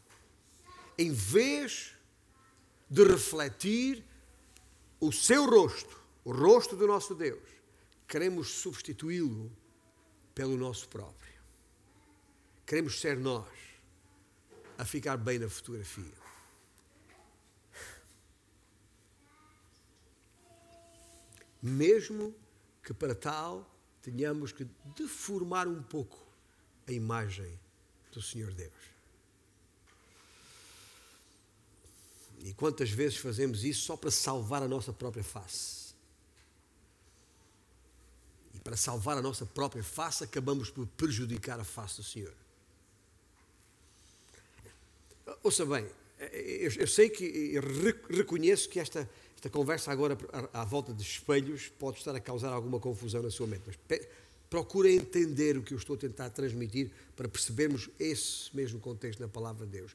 Em 0.96 1.11
vez 1.11 1.92
de 2.88 3.03
refletir 3.03 4.05
o 5.01 5.11
seu 5.11 5.46
rosto, 5.51 6.01
o 6.27 6.33
rosto 6.33 6.75
do 6.75 6.89
nosso 6.89 7.15
Deus, 7.15 7.49
queremos 8.09 8.49
substituí-lo 8.51 9.49
pelo 10.35 10.57
nosso 10.57 10.89
próprio. 10.89 11.33
Queremos 12.67 13.01
ser 13.01 13.17
nós 13.17 13.47
a 14.77 14.85
ficar 14.85 15.17
bem 15.17 15.39
na 15.39 15.49
fotografia. 15.49 16.12
Mesmo 21.62 22.35
que 22.83 22.93
para 22.93 23.15
tal 23.15 23.65
tenhamos 24.03 24.51
que 24.51 24.67
deformar 24.97 25.69
um 25.69 25.81
pouco 25.81 26.19
a 26.89 26.93
imagem 26.93 27.57
do 28.11 28.21
Senhor 28.21 28.53
Deus. 28.53 28.73
E 32.41 32.53
quantas 32.53 32.91
vezes 32.91 33.17
fazemos 33.17 33.62
isso 33.62 33.85
só 33.85 33.97
para 33.97 34.11
salvar 34.11 34.61
a 34.65 34.69
nossa 34.69 34.93
própria 34.93 35.23
face? 35.23 35.86
Para 38.66 38.76
salvar 38.76 39.16
a 39.16 39.22
nossa 39.22 39.46
própria 39.46 39.81
face, 39.85 40.24
acabamos 40.24 40.70
por 40.70 40.88
prejudicar 40.88 41.61
a 41.61 41.62
face 41.62 41.98
do 41.98 42.02
Senhor. 42.02 42.33
Ouça 45.40 45.64
bem, 45.64 45.87
eu, 46.33 46.72
eu 46.72 46.87
sei 46.88 47.09
que 47.09 47.24
eu 47.55 47.62
reconheço 48.11 48.68
que 48.68 48.81
esta, 48.81 49.09
esta 49.37 49.48
conversa 49.48 49.92
agora 49.92 50.18
à, 50.52 50.64
volta 50.64 50.92
de 50.92 51.00
espelhos 51.00 51.68
pode 51.79 51.98
estar 51.98 52.16
a 52.16 52.18
causar 52.18 52.52
alguma 52.52 52.81
confusão 52.81 53.22
na 53.22 53.31
sua 53.31 53.46
mente, 53.46 53.62
mas 53.66 54.00
procura 54.50 54.90
entender 54.90 55.57
o 55.57 55.62
que 55.62 55.72
eu 55.72 55.79
estou 55.79 55.94
a 55.94 55.98
tentar 56.00 56.31
transmitir 56.31 56.90
para 57.14 57.29
percebermos 57.29 57.88
esse 58.00 58.50
mesmo 58.52 58.81
contexto 58.81 59.20
na 59.20 59.29
palavra 59.29 59.64
de 59.64 59.79
Deus. 59.79 59.92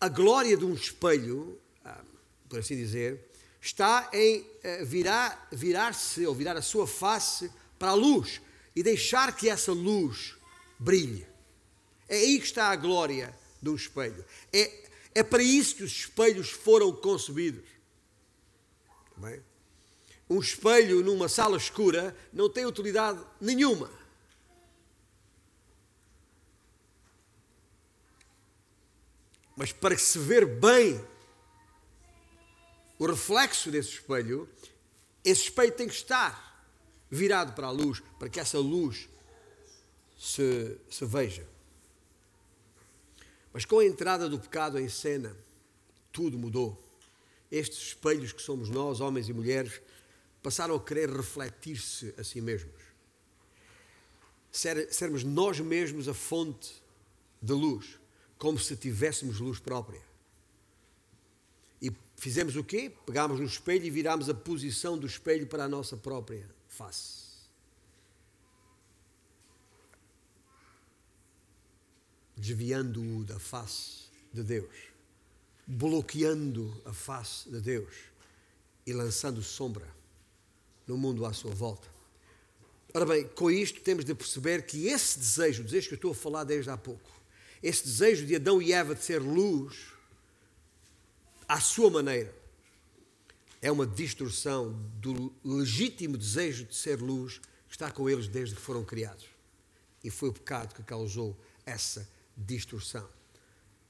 A 0.00 0.08
glória 0.08 0.56
de 0.56 0.64
um 0.64 0.74
espelho, 0.74 1.56
ah, 1.84 2.02
por 2.48 2.58
assim 2.58 2.74
dizer, 2.74 3.24
está 3.60 4.10
em 4.12 4.44
eh, 4.64 4.84
virar, 4.84 5.46
virar-se 5.52 6.26
ou 6.26 6.34
virar 6.34 6.56
a 6.56 6.62
sua 6.62 6.84
face 6.84 7.48
para 7.78 7.90
a 7.90 7.94
luz 7.94 8.40
e 8.74 8.82
deixar 8.82 9.36
que 9.36 9.48
essa 9.48 9.72
luz 9.72 10.36
brilhe. 10.78 11.26
É 12.08 12.16
aí 12.16 12.38
que 12.38 12.46
está 12.46 12.68
a 12.68 12.76
glória 12.76 13.36
de 13.60 13.70
um 13.70 13.74
espelho. 13.74 14.24
É, 14.52 14.88
é 15.14 15.22
para 15.22 15.42
isso 15.42 15.76
que 15.76 15.82
os 15.82 15.92
espelhos 15.92 16.50
foram 16.50 16.92
concebidos. 16.92 17.68
Bem? 19.16 19.42
Um 20.30 20.40
espelho 20.40 21.02
numa 21.02 21.28
sala 21.28 21.56
escura 21.56 22.16
não 22.32 22.48
tem 22.48 22.66
utilidade 22.66 23.24
nenhuma. 23.40 23.90
Mas 29.56 29.72
para 29.72 29.98
se 29.98 30.18
ver 30.18 30.46
bem 30.46 31.04
o 32.98 33.06
reflexo 33.06 33.70
desse 33.70 33.94
espelho, 33.94 34.48
esse 35.24 35.44
espelho 35.44 35.72
tem 35.72 35.88
que 35.88 35.94
estar 35.94 36.47
virado 37.10 37.52
para 37.52 37.66
a 37.68 37.70
luz, 37.70 38.02
para 38.18 38.28
que 38.28 38.40
essa 38.40 38.58
luz 38.58 39.08
se, 40.18 40.78
se 40.90 41.04
veja. 41.04 41.46
Mas 43.52 43.64
com 43.64 43.78
a 43.78 43.84
entrada 43.84 44.28
do 44.28 44.38
pecado 44.38 44.78
em 44.78 44.88
cena, 44.88 45.36
tudo 46.12 46.38
mudou. 46.38 46.84
Estes 47.50 47.88
espelhos 47.88 48.32
que 48.32 48.42
somos 48.42 48.68
nós, 48.68 49.00
homens 49.00 49.28
e 49.28 49.32
mulheres, 49.32 49.80
passaram 50.42 50.74
a 50.74 50.80
querer 50.80 51.10
refletir-se 51.10 52.14
a 52.18 52.24
si 52.24 52.40
mesmos. 52.40 52.82
Ser, 54.52 54.92
sermos 54.92 55.24
nós 55.24 55.60
mesmos 55.60 56.08
a 56.08 56.14
fonte 56.14 56.82
de 57.40 57.52
luz, 57.52 57.98
como 58.36 58.58
se 58.58 58.76
tivéssemos 58.76 59.40
luz 59.40 59.58
própria. 59.58 60.02
E 61.80 61.90
fizemos 62.16 62.56
o 62.56 62.64
quê? 62.64 62.92
Pegámos 63.06 63.40
no 63.40 63.46
espelho 63.46 63.84
e 63.84 63.90
virámos 63.90 64.28
a 64.28 64.34
posição 64.34 64.98
do 64.98 65.06
espelho 65.06 65.46
para 65.46 65.64
a 65.64 65.68
nossa 65.68 65.96
própria 65.96 66.57
face. 66.68 67.28
Desviando-o 72.36 73.24
da 73.24 73.38
face 73.38 74.04
de 74.32 74.42
Deus, 74.42 74.74
bloqueando 75.66 76.80
a 76.84 76.92
face 76.92 77.50
de 77.50 77.60
Deus 77.60 77.94
e 78.86 78.92
lançando 78.92 79.42
sombra 79.42 79.86
no 80.86 80.96
mundo 80.96 81.26
à 81.26 81.32
sua 81.32 81.52
volta. 81.52 81.88
Ora 82.94 83.04
bem, 83.04 83.28
com 83.28 83.50
isto 83.50 83.80
temos 83.80 84.04
de 84.04 84.14
perceber 84.14 84.64
que 84.64 84.86
esse 84.86 85.18
desejo, 85.18 85.62
o 85.62 85.64
desejo 85.64 85.88
que 85.88 85.94
eu 85.94 85.96
estou 85.96 86.12
a 86.12 86.14
falar 86.14 86.44
desde 86.44 86.70
há 86.70 86.76
pouco, 86.76 87.10
esse 87.62 87.84
desejo 87.84 88.24
de 88.24 88.36
Adão 88.36 88.62
e 88.62 88.72
Eva 88.72 88.94
de 88.94 89.02
ser 89.02 89.18
luz, 89.18 89.88
à 91.46 91.60
sua 91.60 91.90
maneira, 91.90 92.34
é 93.60 93.70
uma 93.70 93.86
distorção 93.86 94.72
do 95.00 95.32
legítimo 95.44 96.16
desejo 96.16 96.64
de 96.64 96.74
ser 96.74 97.00
luz 97.00 97.40
que 97.68 97.74
está 97.74 97.90
com 97.90 98.08
eles 98.08 98.28
desde 98.28 98.54
que 98.54 98.60
foram 98.60 98.84
criados. 98.84 99.26
E 100.02 100.10
foi 100.10 100.28
o 100.28 100.32
pecado 100.32 100.74
que 100.74 100.82
causou 100.82 101.36
essa 101.66 102.08
distorção. 102.36 103.08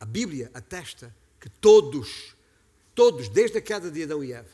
A 0.01 0.05
Bíblia 0.05 0.51
atesta 0.55 1.15
que 1.41 1.49
todos, 1.49 2.35
todos, 2.95 3.29
desde 3.29 3.59
a 3.59 3.61
queda 3.61 3.91
de 3.91 4.03
Adão 4.03 4.25
e 4.25 4.33
Eva, 4.33 4.49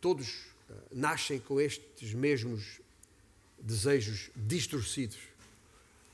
todos 0.00 0.28
uh, 0.68 0.74
nascem 0.90 1.38
com 1.38 1.60
estes 1.60 2.12
mesmos 2.12 2.80
desejos 3.58 4.30
distorcidos. 4.34 5.18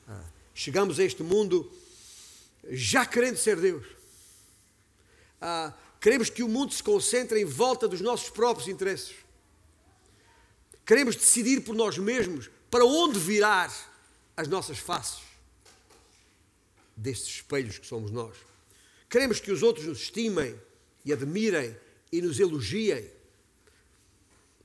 Uh, 0.06 0.24
chegamos 0.54 0.98
a 0.98 1.04
este 1.04 1.22
mundo 1.22 1.70
já 2.70 3.06
querendo 3.06 3.36
ser 3.36 3.58
Deus. 3.60 3.86
Uh, 5.40 5.72
Queremos 6.00 6.30
que 6.30 6.42
o 6.42 6.48
mundo 6.48 6.72
se 6.72 6.82
concentre 6.82 7.40
em 7.40 7.44
volta 7.44 7.88
dos 7.88 8.00
nossos 8.00 8.30
próprios 8.30 8.68
interesses. 8.68 9.14
Queremos 10.86 11.16
decidir 11.16 11.60
por 11.60 11.74
nós 11.74 11.98
mesmos 11.98 12.48
para 12.70 12.84
onde 12.84 13.18
virar 13.18 13.72
as 14.36 14.46
nossas 14.46 14.78
faces 14.78 15.20
destes 16.96 17.36
espelhos 17.36 17.78
que 17.78 17.86
somos 17.86 18.10
nós. 18.10 18.36
Queremos 19.08 19.40
que 19.40 19.52
os 19.52 19.62
outros 19.62 19.86
nos 19.86 20.00
estimem 20.00 20.58
e 21.04 21.12
admirem 21.12 21.76
e 22.12 22.20
nos 22.20 22.38
elogiem. 22.38 23.10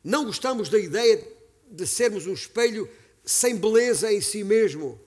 Não 0.03 0.25
gostamos 0.25 0.69
da 0.69 0.77
ideia 0.77 1.25
de 1.69 1.87
sermos 1.87 2.27
um 2.27 2.33
espelho 2.33 2.89
sem 3.23 3.55
beleza 3.55 4.11
em 4.11 4.19
si 4.19 4.43
mesmo, 4.43 4.99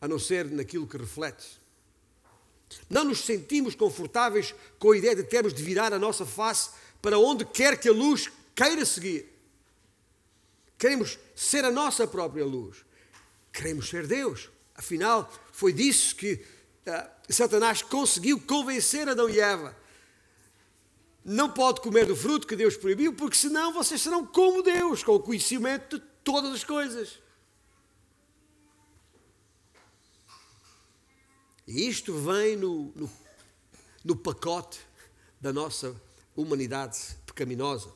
a 0.00 0.08
não 0.08 0.18
ser 0.18 0.46
naquilo 0.46 0.86
que 0.86 0.96
reflete. 0.96 1.63
Não 2.88 3.04
nos 3.04 3.20
sentimos 3.20 3.74
confortáveis 3.74 4.54
com 4.78 4.92
a 4.92 4.96
ideia 4.96 5.16
de 5.16 5.24
termos 5.24 5.54
de 5.54 5.62
virar 5.62 5.92
a 5.92 5.98
nossa 5.98 6.24
face 6.24 6.70
para 7.00 7.18
onde 7.18 7.44
quer 7.44 7.78
que 7.78 7.88
a 7.88 7.92
luz 7.92 8.30
queira 8.54 8.84
seguir. 8.84 9.30
Queremos 10.78 11.18
ser 11.34 11.64
a 11.64 11.70
nossa 11.70 12.06
própria 12.06 12.44
luz. 12.44 12.84
Queremos 13.52 13.88
ser 13.88 14.06
Deus. 14.06 14.50
Afinal, 14.74 15.32
foi 15.52 15.72
disso 15.72 16.16
que 16.16 16.34
uh, 16.34 17.32
Satanás 17.32 17.82
conseguiu 17.82 18.40
convencer 18.40 19.08
Adão 19.08 19.28
e 19.28 19.40
Eva. 19.40 19.76
Não 21.24 21.48
pode 21.48 21.80
comer 21.80 22.06
do 22.06 22.16
fruto 22.16 22.46
que 22.46 22.56
Deus 22.56 22.76
proibiu, 22.76 23.14
porque 23.14 23.36
senão 23.36 23.72
vocês 23.72 24.02
serão 24.02 24.26
como 24.26 24.62
Deus, 24.62 25.02
com 25.02 25.14
o 25.14 25.20
conhecimento 25.20 25.98
de 25.98 26.04
todas 26.22 26.52
as 26.52 26.64
coisas. 26.64 27.18
E 31.66 31.88
isto 31.88 32.12
vem 32.18 32.56
no, 32.56 32.92
no, 32.94 33.10
no 34.04 34.16
pacote 34.16 34.80
da 35.40 35.52
nossa 35.52 36.00
humanidade 36.36 36.98
pecaminosa. 37.26 37.92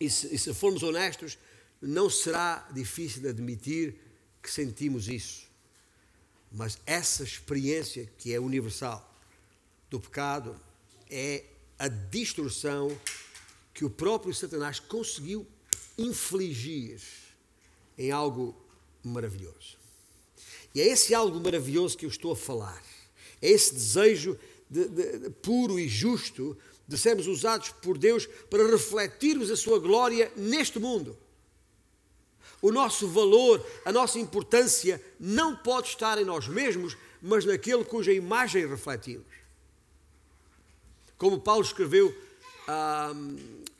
E 0.00 0.10
se, 0.10 0.34
e 0.34 0.38
se 0.38 0.52
formos 0.52 0.82
honestos, 0.82 1.38
não 1.80 2.10
será 2.10 2.68
difícil 2.72 3.28
admitir 3.28 3.96
que 4.42 4.50
sentimos 4.50 5.08
isso. 5.08 5.46
Mas 6.50 6.78
essa 6.86 7.22
experiência 7.22 8.10
que 8.18 8.32
é 8.32 8.38
universal 8.38 9.10
do 9.90 9.98
pecado 9.98 10.58
é 11.10 11.44
a 11.78 11.88
distorção 11.88 12.96
que 13.72 13.84
o 13.84 13.90
próprio 13.90 14.34
Satanás 14.34 14.78
conseguiu 14.78 15.46
infligir 15.98 17.00
em 17.98 18.10
algo 18.10 18.54
maravilhoso. 19.02 19.83
E 20.74 20.80
é 20.80 20.88
esse 20.88 21.14
algo 21.14 21.38
maravilhoso 21.40 21.96
que 21.96 22.04
eu 22.04 22.10
estou 22.10 22.32
a 22.32 22.36
falar. 22.36 22.82
É 23.40 23.48
esse 23.48 23.72
desejo 23.74 24.38
de, 24.68 24.88
de, 24.88 25.30
puro 25.30 25.78
e 25.78 25.86
justo 25.86 26.56
de 26.86 26.98
sermos 26.98 27.26
usados 27.26 27.70
por 27.70 27.96
Deus 27.96 28.26
para 28.50 28.66
refletirmos 28.66 29.50
a 29.50 29.56
sua 29.56 29.78
glória 29.78 30.32
neste 30.36 30.78
mundo. 30.78 31.16
O 32.60 32.72
nosso 32.72 33.06
valor, 33.06 33.64
a 33.84 33.92
nossa 33.92 34.18
importância 34.18 35.00
não 35.20 35.54
pode 35.54 35.88
estar 35.88 36.18
em 36.18 36.24
nós 36.24 36.48
mesmos, 36.48 36.96
mas 37.22 37.44
naquele 37.44 37.84
cuja 37.84 38.12
imagem 38.12 38.66
refletimos. 38.66 39.26
Como 41.16 41.40
Paulo 41.40 41.62
escreveu 41.62 42.14
ah, 42.66 43.12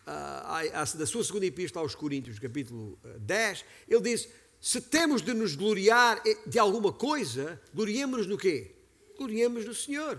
ah, 0.07 0.63
ah, 0.75 0.85
da 0.97 1.07
sua 1.07 1.25
segunda 1.25 1.47
epístola 1.47 1.85
aos 1.85 1.95
Coríntios, 1.95 2.39
capítulo 2.39 2.99
10, 3.21 3.65
ele 3.89 4.01
diz: 4.03 4.29
se 4.65 4.81
temos 4.81 5.21
de 5.21 5.35
nos 5.35 5.55
gloriar 5.55 6.23
de 6.47 6.59
alguma 6.59 6.91
coisa, 6.91 7.61
gloriemos-nos 7.75 8.27
no 8.27 8.39
quê? 8.39 8.75
Gloriemos 9.15 9.67
no 9.67 9.75
Senhor. 9.75 10.19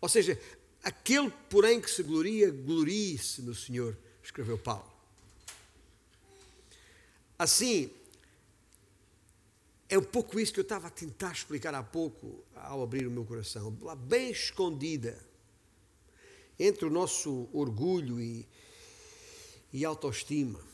Ou 0.00 0.08
seja, 0.08 0.40
aquele, 0.82 1.30
porém, 1.50 1.78
que 1.78 1.90
se 1.90 2.02
gloria, 2.02 2.50
glorie-se 2.50 3.42
no 3.42 3.54
Senhor, 3.54 3.94
escreveu 4.24 4.56
Paulo. 4.56 4.90
Assim, 7.38 7.90
é 9.86 9.98
um 9.98 10.02
pouco 10.02 10.40
isso 10.40 10.54
que 10.54 10.60
eu 10.60 10.62
estava 10.62 10.86
a 10.86 10.90
tentar 10.90 11.32
explicar 11.32 11.74
há 11.74 11.82
pouco, 11.82 12.42
ao 12.54 12.82
abrir 12.82 13.06
o 13.06 13.10
meu 13.10 13.26
coração, 13.26 13.76
lá 13.82 13.94
bem 13.94 14.30
escondida, 14.30 15.22
entre 16.58 16.86
o 16.86 16.90
nosso 16.90 17.50
orgulho 17.52 18.18
e, 18.18 18.48
e 19.70 19.84
autoestima 19.84 20.71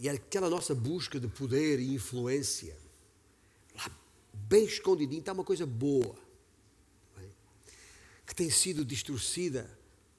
e 0.00 0.08
aquela 0.08 0.48
nossa 0.48 0.74
busca 0.74 1.20
de 1.20 1.28
poder 1.28 1.78
e 1.78 1.92
influência, 1.92 2.74
lá 3.76 3.94
bem 4.32 4.64
escondidinho, 4.64 5.20
está 5.20 5.34
uma 5.34 5.44
coisa 5.44 5.66
boa, 5.66 6.16
bem, 7.14 7.30
que 8.26 8.34
tem 8.34 8.48
sido 8.48 8.82
distorcida 8.82 9.70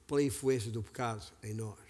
pela 0.06 0.22
influência 0.22 0.70
do 0.70 0.84
pecado 0.84 1.26
em 1.42 1.52
nós. 1.52 1.80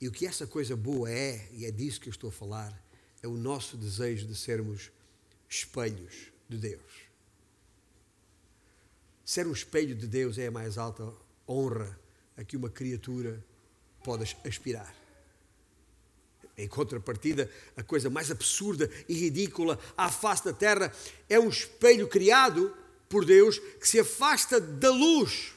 E 0.00 0.08
o 0.08 0.10
que 0.10 0.26
essa 0.26 0.46
coisa 0.46 0.74
boa 0.74 1.10
é, 1.10 1.46
e 1.52 1.66
é 1.66 1.70
disso 1.70 2.00
que 2.00 2.08
eu 2.08 2.10
estou 2.10 2.30
a 2.30 2.32
falar, 2.32 2.82
é 3.22 3.28
o 3.28 3.36
nosso 3.36 3.76
desejo 3.76 4.26
de 4.26 4.34
sermos 4.34 4.90
espelhos 5.50 6.32
de 6.48 6.56
Deus. 6.56 7.02
Ser 9.26 9.46
um 9.46 9.52
espelho 9.52 9.94
de 9.94 10.06
Deus 10.06 10.38
é 10.38 10.46
a 10.46 10.50
mais 10.50 10.78
alta 10.78 11.12
honra 11.46 12.00
a 12.34 12.42
que 12.42 12.56
uma 12.56 12.70
criatura 12.70 13.44
pode 14.02 14.34
aspirar. 14.42 15.01
Em 16.56 16.68
contrapartida, 16.68 17.50
a 17.76 17.82
coisa 17.82 18.10
mais 18.10 18.30
absurda 18.30 18.90
e 19.08 19.14
ridícula 19.14 19.78
à 19.96 20.10
face 20.10 20.44
da 20.44 20.52
terra 20.52 20.92
é 21.28 21.38
um 21.38 21.48
espelho 21.48 22.06
criado 22.08 22.74
por 23.08 23.24
Deus 23.24 23.58
que 23.58 23.88
se 23.88 23.98
afasta 23.98 24.60
da 24.60 24.90
luz 24.90 25.54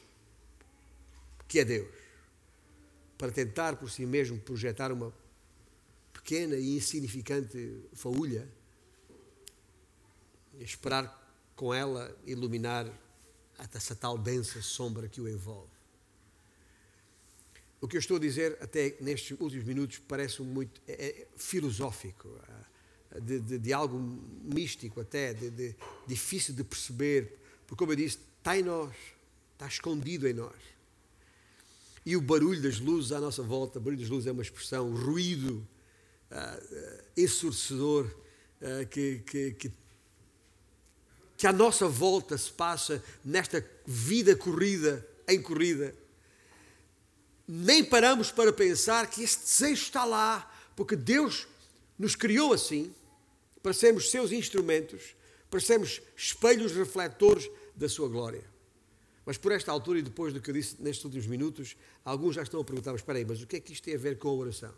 que 1.48 1.60
é 1.60 1.64
Deus, 1.64 1.88
para 3.16 3.30
tentar 3.30 3.76
por 3.76 3.90
si 3.90 4.04
mesmo 4.04 4.38
projetar 4.38 4.92
uma 4.92 5.12
pequena 6.12 6.56
e 6.56 6.76
insignificante 6.76 7.82
faúlha 7.94 8.48
e 10.58 10.64
esperar 10.64 11.24
com 11.54 11.72
ela 11.72 12.14
iluminar 12.26 12.86
essa 13.72 13.94
tal 13.94 14.18
densa 14.18 14.60
sombra 14.60 15.08
que 15.08 15.20
o 15.20 15.28
envolve. 15.28 15.75
O 17.86 17.88
que 17.88 17.96
eu 17.96 18.00
estou 18.00 18.16
a 18.16 18.20
dizer, 18.20 18.58
até 18.60 18.96
nestes 19.00 19.38
últimos 19.38 19.64
minutos, 19.64 20.00
parece 20.08 20.42
muito 20.42 20.80
é, 20.88 21.06
é 21.06 21.26
filosófico, 21.36 22.28
é, 23.12 23.20
de, 23.20 23.38
de, 23.38 23.58
de, 23.60 23.72
algo 23.72 23.96
místico 24.42 25.00
até, 25.00 25.32
de, 25.32 25.72
difícil 26.04 26.52
de 26.52 26.64
perceber, 26.64 27.38
porque, 27.64 27.78
como 27.78 27.92
eu 27.92 27.96
disse, 27.96 28.18
está 28.38 28.58
em 28.58 28.64
nós, 28.64 28.92
está 29.52 29.68
escondido 29.68 30.26
em 30.26 30.32
nós. 30.32 30.56
E 32.04 32.16
o 32.16 32.20
barulho 32.20 32.60
das 32.60 32.80
luzes 32.80 33.12
à 33.12 33.20
nossa 33.20 33.44
volta, 33.44 33.78
barulho 33.78 34.00
das 34.00 34.10
luzes 34.10 34.26
é 34.26 34.32
uma 34.32 34.42
expressão, 34.42 34.92
ruído 34.92 35.64
uh, 36.32 37.04
ensurdecedor 37.16 38.06
uh, 38.62 38.84
que, 38.90 39.20
que, 39.20 39.52
que, 39.52 39.72
que 41.36 41.46
à 41.46 41.52
nossa 41.52 41.86
volta 41.86 42.36
se 42.36 42.50
passa 42.50 43.00
nesta 43.24 43.64
vida 43.86 44.34
corrida, 44.34 45.06
em 45.28 45.40
corrida 45.40 45.94
nem 47.46 47.84
paramos 47.84 48.30
para 48.30 48.52
pensar 48.52 49.08
que 49.08 49.22
esse 49.22 49.38
desejo 49.40 49.82
está 49.82 50.04
lá, 50.04 50.50
porque 50.74 50.96
Deus 50.96 51.46
nos 51.98 52.14
criou 52.14 52.52
assim, 52.52 52.92
para 53.62 53.72
sermos 53.72 54.10
seus 54.10 54.32
instrumentos, 54.32 55.14
para 55.50 55.60
sermos 55.60 56.00
espelhos 56.16 56.72
refletores 56.72 57.48
da 57.74 57.88
sua 57.88 58.08
glória. 58.08 58.44
Mas 59.24 59.36
por 59.36 59.50
esta 59.52 59.72
altura 59.72 59.98
e 59.98 60.02
depois 60.02 60.32
do 60.32 60.40
que 60.40 60.50
eu 60.50 60.54
disse 60.54 60.76
nestes 60.80 61.04
últimos 61.04 61.26
minutos, 61.26 61.76
alguns 62.04 62.34
já 62.36 62.42
estão 62.42 62.60
a 62.60 62.64
perguntar, 62.64 62.92
mas 62.92 63.00
espera 63.00 63.18
aí, 63.18 63.24
mas 63.24 63.42
o 63.42 63.46
que 63.46 63.56
é 63.56 63.60
que 63.60 63.72
isto 63.72 63.84
tem 63.84 63.94
a 63.94 63.98
ver 63.98 64.18
com 64.18 64.28
a 64.28 64.32
oração? 64.32 64.72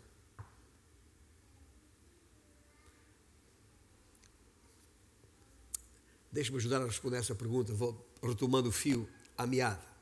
Deixe-me 6.31 6.57
ajudar 6.57 6.81
a 6.81 6.85
responder 6.85 7.17
essa 7.17 7.33
pergunta, 7.33 7.73
vou 7.73 8.07
retomando 8.23 8.69
o 8.69 8.71
fio 8.71 9.07
à 9.37 9.45
meada. 9.45 9.98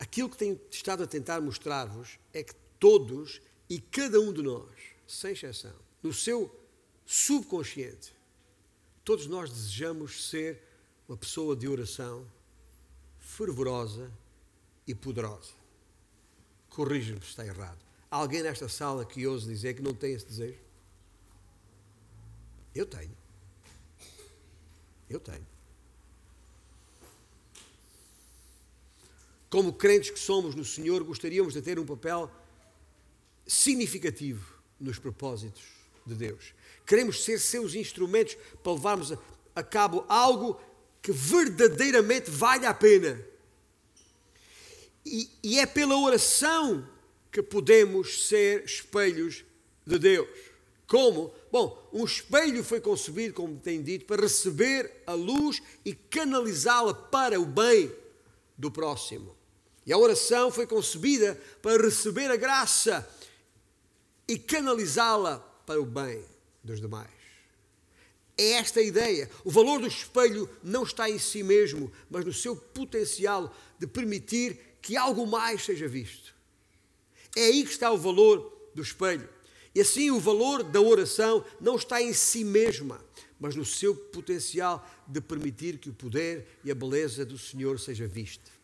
Aquilo 0.00 0.30
que 0.30 0.38
tenho 0.38 0.58
estado 0.70 1.02
a 1.02 1.06
tentar 1.06 1.42
mostrar-vos 1.42 2.18
é 2.32 2.42
que 2.42 2.54
todos 2.78 3.42
e 3.68 3.78
cada 3.78 4.18
um 4.18 4.32
de 4.32 4.40
nós, 4.40 4.70
sem 5.06 5.32
exceção, 5.32 5.74
no 6.02 6.10
seu 6.10 6.50
subconsciente, 7.04 8.14
todos 9.04 9.26
nós 9.26 9.50
desejamos 9.50 10.30
ser 10.30 10.62
uma 11.06 11.18
pessoa 11.18 11.54
de 11.54 11.68
oração 11.68 12.26
fervorosa 13.18 14.10
e 14.86 14.94
poderosa. 14.94 15.52
Corrija-me 16.70 17.20
se 17.20 17.26
está 17.26 17.44
errado. 17.44 17.78
Há 18.10 18.16
alguém 18.16 18.42
nesta 18.42 18.70
sala 18.70 19.04
que 19.04 19.26
ouse 19.26 19.46
dizer 19.46 19.74
que 19.74 19.82
não 19.82 19.92
tem 19.92 20.14
esse 20.14 20.24
desejo? 20.24 20.58
Eu 22.74 22.86
tenho. 22.86 23.16
Eu 25.10 25.20
tenho. 25.20 25.49
Como 29.50 29.72
crentes 29.72 30.10
que 30.10 30.18
somos 30.18 30.54
no 30.54 30.64
Senhor, 30.64 31.02
gostaríamos 31.02 31.54
de 31.54 31.60
ter 31.60 31.78
um 31.78 31.84
papel 31.84 32.30
significativo 33.44 34.54
nos 34.78 34.96
propósitos 34.96 35.64
de 36.06 36.14
Deus. 36.14 36.54
Queremos 36.86 37.24
ser 37.24 37.40
seus 37.40 37.74
instrumentos 37.74 38.36
para 38.62 38.72
levarmos 38.72 39.12
a, 39.54 39.62
cabo 39.62 40.04
algo 40.08 40.58
que 41.02 41.10
verdadeiramente 41.10 42.30
vale 42.30 42.64
a 42.64 42.72
pena. 42.72 43.20
E, 45.04 45.28
e 45.42 45.58
é 45.58 45.66
pela 45.66 45.96
oração 45.96 46.88
que 47.32 47.42
podemos 47.42 48.28
ser 48.28 48.64
espelhos 48.64 49.44
de 49.84 49.98
Deus. 49.98 50.28
Como? 50.86 51.34
Bom, 51.50 51.90
um 51.92 52.04
espelho 52.04 52.62
foi 52.62 52.80
concebido, 52.80 53.34
como 53.34 53.58
tem 53.58 53.82
dito, 53.82 54.04
para 54.04 54.22
receber 54.22 55.02
a 55.06 55.12
luz 55.12 55.60
e 55.84 55.92
canalizá-la 55.92 56.94
para 56.94 57.40
o 57.40 57.46
bem 57.46 57.92
do 58.56 58.70
próximo. 58.70 59.39
E 59.90 59.92
a 59.92 59.98
oração 59.98 60.52
foi 60.52 60.68
concebida 60.68 61.34
para 61.60 61.82
receber 61.82 62.30
a 62.30 62.36
graça 62.36 63.10
e 64.28 64.38
canalizá-la 64.38 65.40
para 65.66 65.80
o 65.80 65.84
bem 65.84 66.24
dos 66.62 66.80
demais. 66.80 67.10
É 68.38 68.52
esta 68.52 68.78
a 68.78 68.84
ideia. 68.84 69.28
O 69.44 69.50
valor 69.50 69.80
do 69.80 69.88
espelho 69.88 70.48
não 70.62 70.84
está 70.84 71.10
em 71.10 71.18
si 71.18 71.42
mesmo, 71.42 71.90
mas 72.08 72.24
no 72.24 72.32
seu 72.32 72.54
potencial 72.54 73.52
de 73.80 73.88
permitir 73.88 74.60
que 74.80 74.96
algo 74.96 75.26
mais 75.26 75.64
seja 75.64 75.88
visto. 75.88 76.36
É 77.34 77.46
aí 77.46 77.64
que 77.64 77.72
está 77.72 77.90
o 77.90 77.98
valor 77.98 78.70
do 78.72 78.82
espelho. 78.82 79.28
E 79.74 79.80
assim 79.80 80.12
o 80.12 80.20
valor 80.20 80.62
da 80.62 80.80
oração 80.80 81.44
não 81.60 81.74
está 81.74 82.00
em 82.00 82.12
si 82.12 82.44
mesma, 82.44 83.04
mas 83.40 83.56
no 83.56 83.64
seu 83.64 83.96
potencial 83.96 84.88
de 85.08 85.20
permitir 85.20 85.78
que 85.78 85.90
o 85.90 85.94
poder 85.94 86.46
e 86.62 86.70
a 86.70 86.76
beleza 86.76 87.24
do 87.24 87.36
Senhor 87.36 87.80
seja 87.80 88.06
vista. 88.06 88.59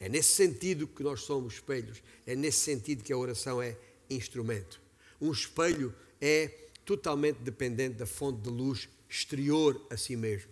É 0.00 0.08
nesse 0.08 0.34
sentido 0.34 0.86
que 0.86 1.02
nós 1.02 1.20
somos 1.20 1.54
espelhos, 1.54 2.02
é 2.26 2.34
nesse 2.34 2.60
sentido 2.60 3.04
que 3.04 3.12
a 3.12 3.18
oração 3.18 3.60
é 3.60 3.76
instrumento. 4.08 4.80
Um 5.20 5.30
espelho 5.30 5.94
é 6.18 6.48
totalmente 6.86 7.36
dependente 7.40 7.96
da 7.96 8.06
fonte 8.06 8.40
de 8.40 8.48
luz 8.48 8.88
exterior 9.06 9.78
a 9.90 9.98
si 9.98 10.16
mesmo. 10.16 10.50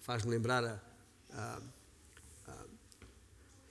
Faz-me 0.00 0.30
lembrar 0.30 0.64
a, 0.64 0.80
a, 1.32 1.62
a, 2.46 2.66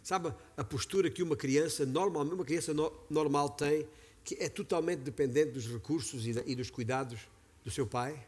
sabe 0.03 0.33
a 0.57 0.63
postura 0.63 1.09
que 1.09 1.23
uma 1.23 1.37
criança 1.37 1.85
normalmente 1.85 2.33
uma 2.33 2.45
criança 2.45 2.73
no, 2.73 2.91
normal 3.09 3.51
tem, 3.51 3.87
que 4.25 4.35
é 4.35 4.49
totalmente 4.49 4.99
dependente 4.99 5.51
dos 5.51 5.67
recursos 5.67 6.27
e, 6.27 6.33
da, 6.33 6.43
e 6.45 6.53
dos 6.53 6.69
cuidados 6.69 7.21
do 7.63 7.71
seu 7.71 7.87
pai, 7.87 8.27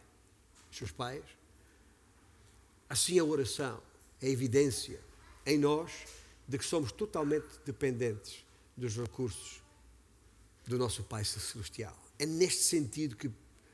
dos 0.69 0.77
seus 0.77 0.91
pais. 0.93 1.25
Assim 2.87 3.19
a 3.19 3.23
oração 3.25 3.83
é 4.21 4.29
evidência 4.29 5.08
em 5.45 5.57
nós 5.57 5.91
de 6.47 6.57
que 6.57 6.65
somos 6.65 6.91
totalmente 6.91 7.47
dependentes 7.65 8.43
dos 8.75 8.95
recursos 8.95 9.61
do 10.65 10.77
nosso 10.77 11.03
Pai 11.03 11.23
Celestial. 11.23 11.97
É 12.17 12.25
neste 12.25 12.63
sentido 12.63 13.15
que 13.15 13.31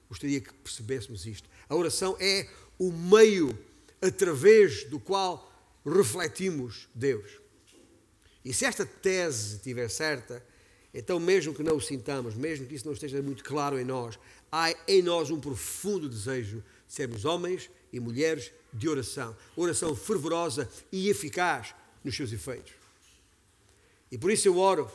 gostaria 0.10 0.39
que 0.39 0.54
percebêssemos 0.54 1.25
isto. 1.25 1.49
A 1.67 1.75
oração 1.75 2.15
é 2.19 2.49
o 2.78 2.91
meio 2.91 3.58
através 4.01 4.84
do 4.86 4.99
qual 4.99 5.51
refletimos 5.86 6.88
Deus. 6.93 7.39
E 8.43 8.54
se 8.54 8.65
esta 8.65 8.86
tese 8.86 9.56
estiver 9.56 9.89
certa, 9.89 10.43
então, 10.93 11.19
mesmo 11.19 11.54
que 11.54 11.63
não 11.63 11.75
o 11.75 11.82
sintamos, 11.82 12.36
mesmo 12.36 12.65
que 12.65 12.75
isso 12.75 12.86
não 12.86 12.93
esteja 12.93 13.21
muito 13.21 13.43
claro 13.43 13.78
em 13.78 13.84
nós, 13.84 14.17
há 14.49 14.73
em 14.88 15.01
nós 15.01 15.30
um 15.30 15.39
profundo 15.39 16.08
desejo 16.08 16.63
de 16.88 16.93
sermos 16.93 17.25
homens 17.25 17.69
e 17.95 17.99
mulheres 17.99 18.51
de 18.73 18.89
oração. 18.89 19.36
Oração 19.55 19.95
fervorosa 19.95 20.69
e 20.91 21.10
eficaz 21.10 21.73
nos 22.03 22.15
seus 22.15 22.31
efeitos. 22.34 22.73
E 24.12 24.17
por 24.17 24.29
isso 24.29 24.47
eu 24.47 24.58
oro, 24.58 24.91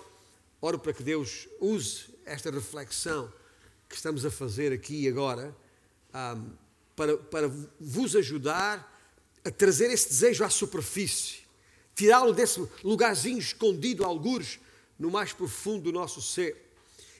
oro 0.60 0.78
para 0.78 0.92
que 0.92 1.02
Deus 1.02 1.48
use 1.58 2.04
esta 2.24 2.50
reflexão 2.50 3.32
que 3.88 3.96
estamos 3.96 4.24
a 4.24 4.30
fazer 4.30 4.72
aqui 4.72 5.04
e 5.04 5.08
agora 5.08 5.56
um, 6.14 6.50
para, 6.94 7.16
para 7.16 7.50
vos 7.80 8.14
ajudar 8.14 8.86
a 9.44 9.50
trazer 9.50 9.90
esse 9.90 10.10
desejo 10.10 10.44
à 10.44 10.50
superfície, 10.50 11.38
tirá-lo 11.94 12.34
desse 12.34 12.62
lugarzinho 12.84 13.38
escondido, 13.38 14.04
algures, 14.04 14.60
no 14.98 15.10
mais 15.10 15.32
profundo 15.32 15.84
do 15.84 15.92
nosso 15.92 16.20
ser 16.20 16.70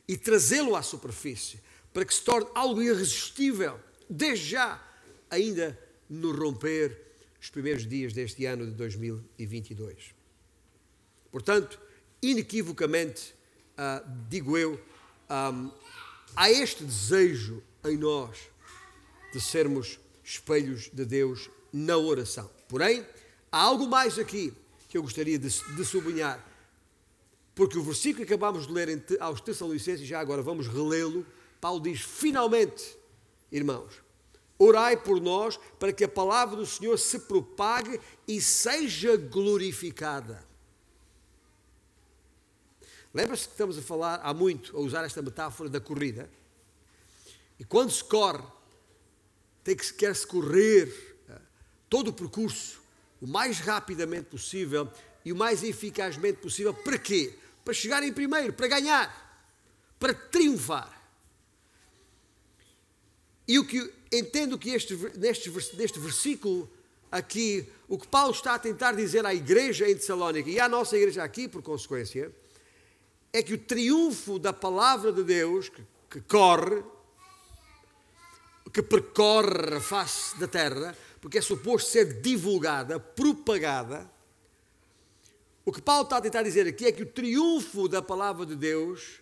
e 0.06 0.16
trazê-lo 0.16 0.76
à 0.76 0.82
superfície 0.82 1.58
para 1.92 2.04
que 2.04 2.14
se 2.14 2.22
torne 2.22 2.48
algo 2.54 2.82
irresistível, 2.82 3.80
desde 4.08 4.50
já, 4.50 4.89
ainda 5.30 5.78
no 6.08 6.32
romper 6.32 7.10
os 7.40 7.48
primeiros 7.48 7.86
dias 7.86 8.12
deste 8.12 8.44
ano 8.44 8.66
de 8.66 8.72
2022. 8.72 10.14
Portanto, 11.30 11.80
inequivocamente, 12.20 13.34
uh, 13.78 14.06
digo 14.28 14.58
eu, 14.58 14.80
um, 15.30 15.70
há 16.36 16.50
este 16.50 16.84
desejo 16.84 17.62
em 17.84 17.96
nós 17.96 18.36
de 19.32 19.40
sermos 19.40 19.98
espelhos 20.22 20.90
de 20.92 21.04
Deus 21.04 21.48
na 21.72 21.96
oração. 21.96 22.50
Porém, 22.68 23.06
há 23.50 23.58
algo 23.58 23.86
mais 23.86 24.18
aqui 24.18 24.52
que 24.88 24.98
eu 24.98 25.02
gostaria 25.02 25.38
de, 25.38 25.48
de 25.48 25.84
sublinhar. 25.84 26.44
Porque 27.54 27.78
o 27.78 27.82
versículo 27.82 28.26
que 28.26 28.32
acabamos 28.32 28.66
de 28.66 28.72
ler 28.72 28.88
aos 29.20 29.40
Tessalonicenses, 29.40 30.06
já 30.06 30.20
agora 30.20 30.42
vamos 30.42 30.66
relê-lo, 30.66 31.24
Paulo 31.60 31.80
diz: 31.80 32.00
finalmente, 32.00 32.96
irmãos, 33.52 33.92
orai 34.60 34.94
por 34.94 35.18
nós 35.20 35.58
para 35.78 35.90
que 35.90 36.04
a 36.04 36.08
palavra 36.08 36.54
do 36.54 36.66
Senhor 36.66 36.98
se 36.98 37.18
propague 37.20 37.98
e 38.28 38.42
seja 38.42 39.16
glorificada. 39.16 40.46
Lembra-se 43.12 43.46
que 43.46 43.52
estamos 43.52 43.78
a 43.78 43.82
falar 43.82 44.20
há 44.22 44.34
muito, 44.34 44.76
a 44.76 44.80
usar 44.80 45.04
esta 45.04 45.22
metáfora 45.22 45.70
da 45.70 45.80
corrida? 45.80 46.30
E 47.58 47.64
quando 47.64 47.90
se 47.90 48.04
corre, 48.04 48.44
tem 49.64 49.74
que 49.74 49.92
quer-se 49.94 50.26
correr 50.26 51.18
eh, 51.28 51.40
todo 51.88 52.08
o 52.08 52.12
percurso 52.12 52.80
o 53.20 53.26
mais 53.26 53.60
rapidamente 53.60 54.26
possível 54.26 54.90
e 55.24 55.32
o 55.32 55.36
mais 55.36 55.62
eficazmente 55.62 56.38
possível. 56.38 56.72
Para 56.72 56.98
quê? 56.98 57.36
Para 57.64 57.74
chegar 57.74 58.02
em 58.02 58.12
primeiro, 58.12 58.52
para 58.52 58.68
ganhar, 58.68 59.48
para 59.98 60.14
triunfar. 60.14 61.00
E 63.48 63.58
o 63.58 63.66
que 63.66 63.92
entendo 64.10 64.58
que 64.58 64.70
este, 64.70 64.94
neste, 65.16 65.50
neste 65.76 65.98
versículo 65.98 66.68
aqui, 67.10 67.68
o 67.88 67.98
que 67.98 68.06
Paulo 68.06 68.32
está 68.32 68.54
a 68.54 68.58
tentar 68.58 68.92
dizer 68.92 69.24
à 69.26 69.34
igreja 69.34 69.88
em 69.88 69.94
Tessalónica 69.94 70.48
e 70.48 70.60
à 70.60 70.68
nossa 70.68 70.96
igreja 70.96 71.22
aqui, 71.22 71.48
por 71.48 71.62
consequência, 71.62 72.32
é 73.32 73.42
que 73.42 73.54
o 73.54 73.58
triunfo 73.58 74.38
da 74.38 74.52
palavra 74.52 75.12
de 75.12 75.22
Deus, 75.22 75.68
que, 75.68 75.82
que 76.10 76.20
corre, 76.22 76.82
que 78.72 78.82
percorre 78.82 79.76
a 79.76 79.80
face 79.80 80.38
da 80.38 80.46
terra, 80.46 80.96
porque 81.20 81.38
é 81.38 81.40
suposto 81.40 81.90
ser 81.90 82.20
divulgada, 82.20 82.98
propagada. 82.98 84.10
O 85.64 85.72
que 85.72 85.82
Paulo 85.82 86.04
está 86.04 86.16
a 86.16 86.20
tentar 86.20 86.42
dizer 86.42 86.66
aqui 86.66 86.86
é 86.86 86.92
que 86.92 87.02
o 87.02 87.06
triunfo 87.06 87.88
da 87.88 88.00
palavra 88.00 88.46
de 88.46 88.56
Deus 88.56 89.20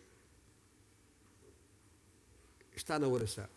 está 2.77 2.99
na 2.99 3.09
oração. 3.09 3.49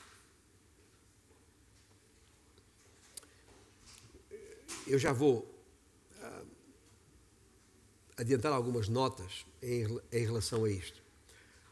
Eu 4.92 5.00
já 5.00 5.14
vou 5.14 5.50
uh, 6.22 6.48
adiantar 8.18 8.52
algumas 8.52 8.90
notas 8.90 9.46
em, 9.62 9.88
em, 10.12 10.26
relação 10.26 10.66
a 10.66 10.70
isto, 10.70 11.02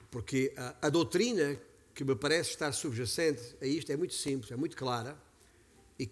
porque 0.10 0.54
uh, 0.58 0.78
a 0.82 0.90
doutrina 0.90 1.60
que 1.94 2.06
me 2.06 2.16
parece 2.16 2.52
estar 2.52 2.72
subjacente 2.72 3.58
a 3.62 3.66
isto 3.66 3.92
é 3.92 3.98
muito 3.98 4.14
simples, 4.14 4.54
é 4.54 4.56
muito 4.56 4.78
clara 4.78 5.22
e, 6.00 6.08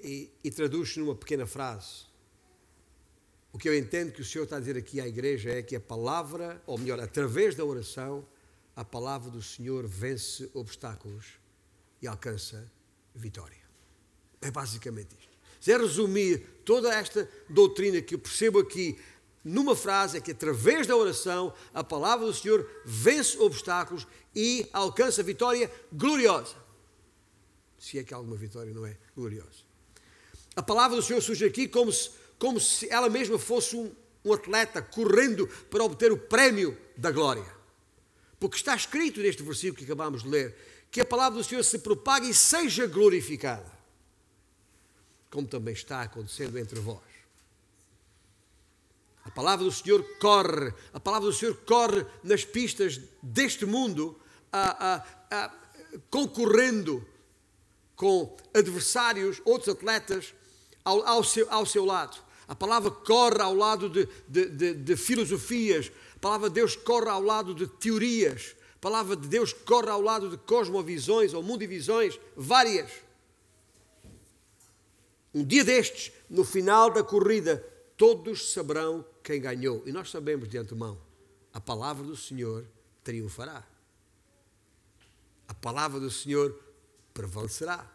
e, 0.00 0.30
e 0.44 0.50
traduz-se 0.52 1.00
numa 1.00 1.16
pequena 1.16 1.44
frase. 1.44 2.06
O 3.52 3.58
que 3.58 3.68
eu 3.68 3.76
entendo 3.76 4.12
que 4.12 4.20
o 4.20 4.24
Senhor 4.24 4.44
está 4.44 4.58
a 4.58 4.60
dizer 4.60 4.76
aqui 4.76 5.00
à 5.00 5.08
igreja 5.08 5.50
é 5.50 5.60
que 5.60 5.74
a 5.74 5.80
palavra, 5.80 6.62
ou 6.68 6.78
melhor, 6.78 7.00
através 7.00 7.56
da 7.56 7.64
oração, 7.64 8.24
a 8.76 8.84
palavra 8.84 9.28
do 9.28 9.42
Senhor 9.42 9.88
vence 9.88 10.48
obstáculos 10.54 11.40
e 12.00 12.06
alcança 12.06 12.70
vitória. 13.12 13.60
É 14.40 14.52
basicamente 14.52 15.16
isto. 15.18 15.31
Se 15.62 15.70
é 15.70 15.78
resumir 15.78 16.44
toda 16.64 16.92
esta 16.92 17.30
doutrina 17.48 18.02
que 18.02 18.16
eu 18.16 18.18
percebo 18.18 18.58
aqui 18.58 18.98
numa 19.44 19.76
frase, 19.76 20.18
é 20.18 20.20
que 20.20 20.32
através 20.32 20.88
da 20.88 20.96
oração 20.96 21.54
a 21.72 21.84
palavra 21.84 22.26
do 22.26 22.34
Senhor 22.34 22.68
vence 22.84 23.38
obstáculos 23.38 24.04
e 24.34 24.68
alcança 24.72 25.22
vitória 25.22 25.70
gloriosa. 25.92 26.56
Se 27.78 27.96
é 27.96 28.02
que 28.02 28.12
alguma 28.12 28.34
vitória 28.34 28.74
não 28.74 28.84
é 28.84 28.96
gloriosa. 29.16 29.62
A 30.56 30.64
palavra 30.64 30.96
do 30.96 31.02
Senhor 31.02 31.20
surge 31.20 31.44
aqui 31.44 31.68
como 31.68 31.92
se, 31.92 32.10
como 32.40 32.58
se 32.58 32.88
ela 32.90 33.08
mesma 33.08 33.38
fosse 33.38 33.76
um, 33.76 33.94
um 34.24 34.32
atleta 34.32 34.82
correndo 34.82 35.46
para 35.70 35.84
obter 35.84 36.10
o 36.10 36.18
prémio 36.18 36.76
da 36.96 37.12
glória. 37.12 37.46
Porque 38.40 38.56
está 38.56 38.74
escrito 38.74 39.20
neste 39.20 39.44
versículo 39.44 39.76
que 39.76 39.84
acabamos 39.84 40.24
de 40.24 40.28
ler 40.28 40.56
que 40.90 41.00
a 41.00 41.06
palavra 41.06 41.38
do 41.38 41.44
Senhor 41.44 41.62
se 41.62 41.78
propague 41.78 42.28
e 42.28 42.34
seja 42.34 42.84
glorificada 42.88 43.81
como 45.32 45.48
também 45.48 45.72
está 45.72 46.02
acontecendo 46.02 46.58
entre 46.58 46.78
vós. 46.78 47.00
A 49.24 49.30
palavra 49.30 49.64
do 49.64 49.72
Senhor 49.72 50.04
corre, 50.20 50.74
a 50.92 51.00
palavra 51.00 51.30
do 51.30 51.34
Senhor 51.34 51.56
corre 51.64 52.04
nas 52.22 52.44
pistas 52.44 53.00
deste 53.22 53.64
mundo, 53.64 54.20
a, 54.52 54.94
a, 54.94 55.44
a, 55.44 55.50
concorrendo 56.10 57.06
com 57.96 58.36
adversários, 58.52 59.40
outros 59.44 59.74
atletas, 59.74 60.34
ao, 60.84 61.06
ao, 61.06 61.24
seu, 61.24 61.50
ao 61.50 61.64
seu 61.64 61.86
lado. 61.86 62.18
A 62.46 62.54
palavra 62.54 62.90
corre 62.90 63.40
ao 63.40 63.54
lado 63.54 63.88
de, 63.88 64.06
de, 64.28 64.50
de, 64.50 64.74
de 64.74 64.96
filosofias, 64.96 65.90
a 66.14 66.18
palavra 66.18 66.50
de 66.50 66.56
Deus 66.56 66.76
corre 66.76 67.08
ao 67.08 67.22
lado 67.22 67.54
de 67.54 67.66
teorias, 67.66 68.54
a 68.74 68.78
palavra 68.80 69.16
de 69.16 69.28
Deus 69.28 69.54
corre 69.54 69.88
ao 69.88 70.02
lado 70.02 70.28
de 70.28 70.36
cosmovisões 70.36 71.32
ou 71.32 71.42
mundivisões 71.42 72.20
várias. 72.36 72.90
Um 75.34 75.44
dia 75.44 75.64
destes, 75.64 76.12
no 76.28 76.44
final 76.44 76.90
da 76.90 77.02
corrida, 77.02 77.58
todos 77.96 78.52
saberão 78.52 79.04
quem 79.22 79.40
ganhou. 79.40 79.82
E 79.86 79.92
nós 79.92 80.10
sabemos 80.10 80.48
de 80.48 80.58
antemão: 80.58 81.00
a 81.52 81.60
palavra 81.60 82.04
do 82.04 82.16
Senhor 82.16 82.66
triunfará. 83.02 83.66
A 85.48 85.54
palavra 85.54 86.00
do 86.00 86.10
Senhor 86.10 86.58
prevalecerá. 87.12 87.90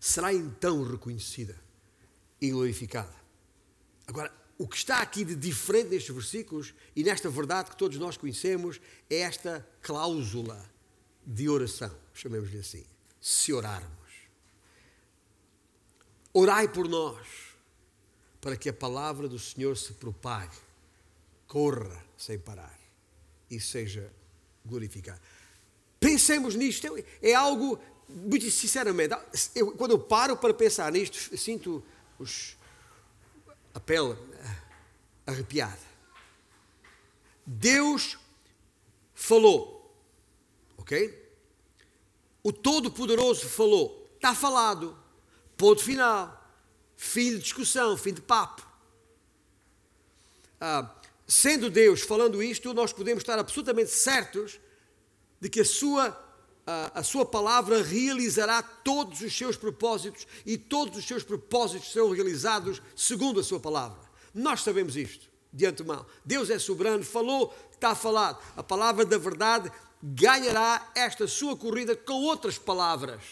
Será 0.00 0.32
então 0.32 0.82
reconhecida 0.82 1.58
e 2.40 2.50
glorificada. 2.50 3.14
Agora, 4.06 4.32
o 4.56 4.66
que 4.66 4.76
está 4.76 5.00
aqui 5.00 5.24
de 5.24 5.36
diferente 5.36 5.90
nestes 5.90 6.14
versículos 6.14 6.74
e 6.94 7.04
nesta 7.04 7.28
verdade 7.28 7.70
que 7.70 7.76
todos 7.76 7.98
nós 7.98 8.16
conhecemos 8.16 8.80
é 9.08 9.18
esta 9.18 9.66
cláusula 9.82 10.68
de 11.26 11.48
oração, 11.48 11.94
chamemos-lhe 12.14 12.58
assim. 12.58 12.84
Se 13.20 13.52
orarmos. 13.52 14.07
Orai 16.32 16.68
por 16.68 16.88
nós, 16.88 17.26
para 18.40 18.56
que 18.56 18.68
a 18.68 18.72
palavra 18.72 19.28
do 19.28 19.38
Senhor 19.38 19.76
se 19.76 19.92
propague, 19.94 20.56
corra 21.46 22.04
sem 22.16 22.38
parar 22.38 22.78
e 23.50 23.58
seja 23.58 24.12
glorificada. 24.64 25.20
Pensemos 25.98 26.54
nisto, 26.54 26.86
é 27.20 27.34
algo, 27.34 27.78
muito 28.08 28.50
sinceramente, 28.50 29.14
eu, 29.54 29.72
quando 29.72 29.92
eu 29.92 29.98
paro 29.98 30.36
para 30.36 30.54
pensar 30.54 30.92
nisto, 30.92 31.36
sinto 31.36 31.82
os, 32.18 32.56
a 33.74 33.80
pele 33.80 34.16
arrepiada. 35.26 35.88
Deus 37.44 38.18
falou, 39.14 39.94
ok? 40.76 41.28
O 42.42 42.52
Todo-Poderoso 42.52 43.48
falou, 43.48 44.10
está 44.14 44.34
falado. 44.34 44.96
Ponto 45.58 45.82
final. 45.82 46.38
Fim 46.96 47.32
de 47.32 47.40
discussão, 47.40 47.96
fim 47.96 48.14
de 48.14 48.22
papo. 48.22 48.66
Ah, 50.60 50.94
sendo 51.26 51.68
Deus 51.68 52.00
falando 52.00 52.42
isto, 52.42 52.72
nós 52.72 52.92
podemos 52.92 53.22
estar 53.22 53.38
absolutamente 53.38 53.90
certos 53.90 54.58
de 55.40 55.48
que 55.48 55.60
a 55.60 55.64
sua, 55.64 56.16
a, 56.64 57.00
a 57.00 57.02
sua 57.02 57.26
palavra 57.26 57.82
realizará 57.82 58.62
todos 58.62 59.20
os 59.20 59.36
seus 59.36 59.56
propósitos 59.56 60.26
e 60.46 60.56
todos 60.56 60.96
os 60.96 61.04
seus 61.04 61.24
propósitos 61.24 61.92
serão 61.92 62.10
realizados 62.10 62.80
segundo 62.96 63.40
a 63.40 63.44
sua 63.44 63.58
palavra. 63.58 64.00
Nós 64.32 64.62
sabemos 64.62 64.96
isto 64.96 65.28
de 65.52 65.66
antemão. 65.66 66.06
Deus 66.24 66.50
é 66.50 66.58
soberano, 66.58 67.02
falou, 67.02 67.52
está 67.72 67.96
falado. 67.96 68.40
A 68.56 68.62
palavra 68.62 69.04
da 69.04 69.18
verdade 69.18 69.72
ganhará 70.00 70.92
esta 70.94 71.26
sua 71.26 71.56
corrida 71.56 71.96
com 71.96 72.22
outras 72.22 72.58
palavras. 72.58 73.22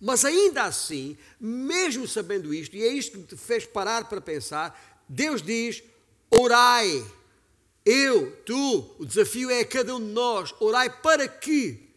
Mas 0.00 0.24
ainda 0.24 0.64
assim, 0.64 1.16
mesmo 1.38 2.08
sabendo 2.08 2.54
isto, 2.54 2.74
e 2.74 2.82
é 2.82 2.88
isto 2.88 3.18
que 3.18 3.26
te 3.26 3.36
fez 3.36 3.66
parar 3.66 4.08
para 4.08 4.20
pensar, 4.20 4.98
Deus 5.08 5.42
diz: 5.42 5.82
orai. 6.30 7.04
Eu, 7.84 8.36
tu, 8.44 8.94
o 8.98 9.06
desafio 9.06 9.50
é 9.50 9.60
a 9.60 9.66
cada 9.66 9.96
um 9.96 10.00
de 10.00 10.12
nós, 10.12 10.54
orai 10.60 10.90
para 11.00 11.26
que 11.26 11.88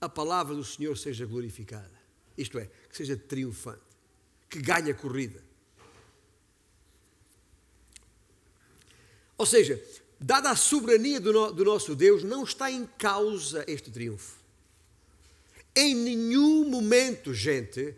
a 0.00 0.08
palavra 0.08 0.54
do 0.54 0.64
Senhor 0.64 0.96
seja 0.96 1.26
glorificada. 1.26 1.90
Isto 2.38 2.58
é, 2.58 2.70
que 2.88 2.96
seja 2.96 3.16
triunfante, 3.16 3.80
que 4.48 4.60
ganhe 4.60 4.90
a 4.90 4.94
corrida. 4.94 5.42
Ou 9.36 9.44
seja, 9.44 9.82
dada 10.18 10.50
a 10.50 10.56
soberania 10.56 11.20
do, 11.20 11.32
no, 11.32 11.52
do 11.52 11.64
nosso 11.64 11.94
Deus, 11.94 12.22
não 12.22 12.44
está 12.44 12.70
em 12.70 12.86
causa 12.98 13.64
este 13.66 13.90
triunfo. 13.90 14.45
Em 15.76 15.94
nenhum 15.94 16.64
momento, 16.64 17.34
gente, 17.34 17.94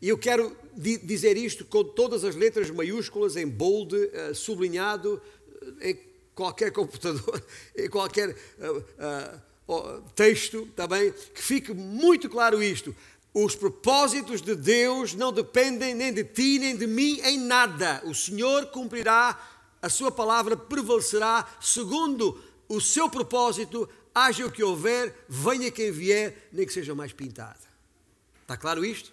e 0.00 0.08
eu 0.08 0.16
quero 0.16 0.56
dizer 0.74 1.36
isto 1.36 1.62
com 1.62 1.84
todas 1.84 2.24
as 2.24 2.34
letras 2.34 2.70
maiúsculas, 2.70 3.36
em 3.36 3.46
bold, 3.46 3.94
uh, 3.94 4.34
sublinhado, 4.34 5.20
uh, 5.60 5.74
em 5.82 5.98
qualquer 6.34 6.72
computador, 6.72 7.44
em 7.76 7.90
qualquer 7.90 8.30
uh, 8.30 10.02
texto, 10.14 10.66
também, 10.74 11.12
tá 11.12 11.18
que 11.34 11.42
fique 11.42 11.74
muito 11.74 12.30
claro 12.30 12.62
isto. 12.62 12.96
Os 13.34 13.54
propósitos 13.54 14.40
de 14.40 14.54
Deus 14.54 15.12
não 15.12 15.30
dependem 15.30 15.94
nem 15.94 16.10
de 16.10 16.24
ti 16.24 16.58
nem 16.58 16.74
de 16.74 16.86
mim 16.86 17.20
em 17.24 17.38
nada. 17.38 18.00
O 18.06 18.14
Senhor 18.14 18.66
cumprirá, 18.68 19.38
a 19.82 19.90
sua 19.90 20.10
palavra 20.10 20.56
prevalecerá 20.56 21.46
segundo 21.60 22.40
o 22.68 22.80
seu 22.80 23.08
propósito, 23.10 23.88
haja 24.24 24.46
o 24.46 24.52
que 24.52 24.62
houver, 24.62 25.14
venha 25.28 25.70
quem 25.70 25.90
vier, 25.90 26.48
nem 26.52 26.66
que 26.66 26.72
seja 26.72 26.94
mais 26.94 27.12
pintado. 27.12 27.58
Está 28.42 28.56
claro 28.56 28.84
isto? 28.84 29.12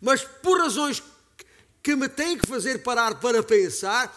Mas 0.00 0.22
por 0.24 0.58
razões 0.58 1.02
que 1.82 1.94
me 1.94 2.08
têm 2.08 2.36
que 2.36 2.48
fazer 2.48 2.82
parar 2.82 3.20
para 3.20 3.42
pensar, 3.42 4.14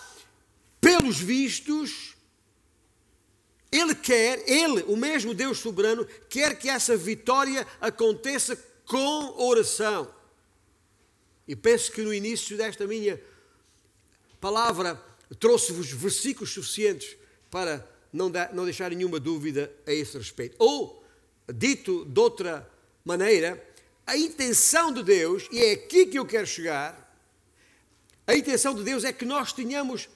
pelos 0.82 1.20
vistos, 1.20 2.16
ele 3.72 3.94
quer, 3.94 4.44
ele, 4.50 4.84
o 4.88 4.98
mesmo 4.98 5.34
Deus 5.34 5.60
soberano, 5.60 6.06
quer 6.28 6.58
que 6.58 6.70
essa 6.70 6.98
vitória 6.98 7.68
aconteça 7.80 8.56
com 8.86 9.36
oração. 9.38 10.12
E 11.48 11.56
penso 11.56 11.92
que 11.92 12.02
no 12.02 12.14
início 12.14 12.58
desta 12.58 12.88
minha 12.88 13.22
palavra 14.42 14.96
trouxe-vos 15.40 15.92
versículos 15.92 16.52
suficientes 16.52 17.16
para 17.52 17.88
não, 18.12 18.32
não 18.54 18.66
deixar 18.66 18.92
nenhuma 18.92 19.20
dúvida 19.20 19.72
a 19.86 19.94
esse 19.94 20.18
respeito. 20.18 20.56
Ou, 20.60 21.04
dito 21.54 22.06
de 22.06 22.20
outra 22.20 22.70
maneira, 23.04 23.64
a 24.06 24.18
intenção 24.18 24.92
de 24.92 25.04
Deus, 25.04 25.48
e 25.52 25.60
é 25.60 25.72
aqui 25.74 26.08
que 26.08 26.18
eu 26.18 26.26
quero 26.26 26.48
chegar, 26.48 27.08
a 28.26 28.36
intenção 28.36 28.76
de 28.76 28.84
Deus 28.84 29.04
é 29.04 29.14
que 29.14 29.26
nós 29.26 29.54
tenhamos 29.54 30.10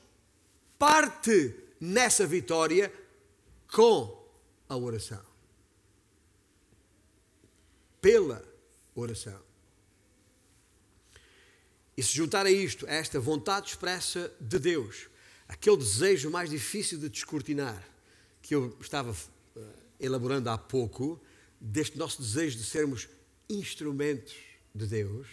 parte 0.78 1.56
nessa 1.80 2.26
vitória 2.26 2.92
com 3.72 4.24
a 4.70 4.78
oração. 4.78 5.22
Pela 8.02 8.44
oração. 8.96 9.40
E 11.96 12.02
se 12.02 12.14
juntar 12.14 12.46
a 12.46 12.52
isto, 12.52 12.88
a 12.88 12.92
esta 12.92 13.20
vontade 13.20 13.70
expressa 13.70 14.32
de 14.40 14.60
Deus, 14.60 15.08
aquele 15.54 15.78
desejo 15.78 16.32
mais 16.32 16.50
difícil 16.50 16.98
de 16.98 17.08
descortinar, 17.08 17.88
que 18.42 18.56
eu 18.56 18.76
estava 18.82 19.16
eh, 19.56 19.62
elaborando 20.00 20.50
há 20.50 20.58
pouco, 20.58 21.22
deste 21.62 21.98
nosso 21.98 22.22
desejo 22.22 22.58
de 22.58 22.64
sermos 22.64 23.08
instrumentos 23.48 24.36
de 24.74 24.88
Deus, 24.88 25.28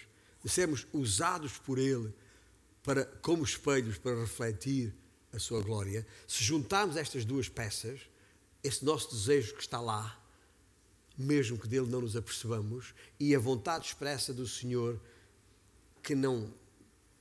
de 0.45 0.51
sermos 0.51 0.87
usados 0.93 1.57
por 1.59 1.79
Ele 1.79 2.13
para, 2.83 3.07
como 3.23 3.43
espelhos 3.43 3.97
para 3.97 4.21
refletir 4.21 4.95
a 5.33 5.39
sua 5.39 5.63
glória, 5.63 6.07
se 6.29 6.45
juntarmos 6.45 6.97
estas 6.97 7.25
duas 7.25 7.49
peças, 7.49 8.01
esse 8.63 8.85
nosso 8.85 9.11
desejo 9.15 9.55
que 9.55 9.63
está 9.63 9.81
lá, 9.81 10.23
mesmo 11.17 11.59
que 11.59 11.67
dele 11.67 11.87
não 11.87 12.03
nos 12.03 12.15
apercebamos, 12.15 12.95
e 13.19 13.35
a 13.35 13.39
vontade 13.39 13.87
expressa 13.87 14.35
do 14.35 14.47
Senhor, 14.47 15.01
que 16.03 16.15
não 16.15 16.53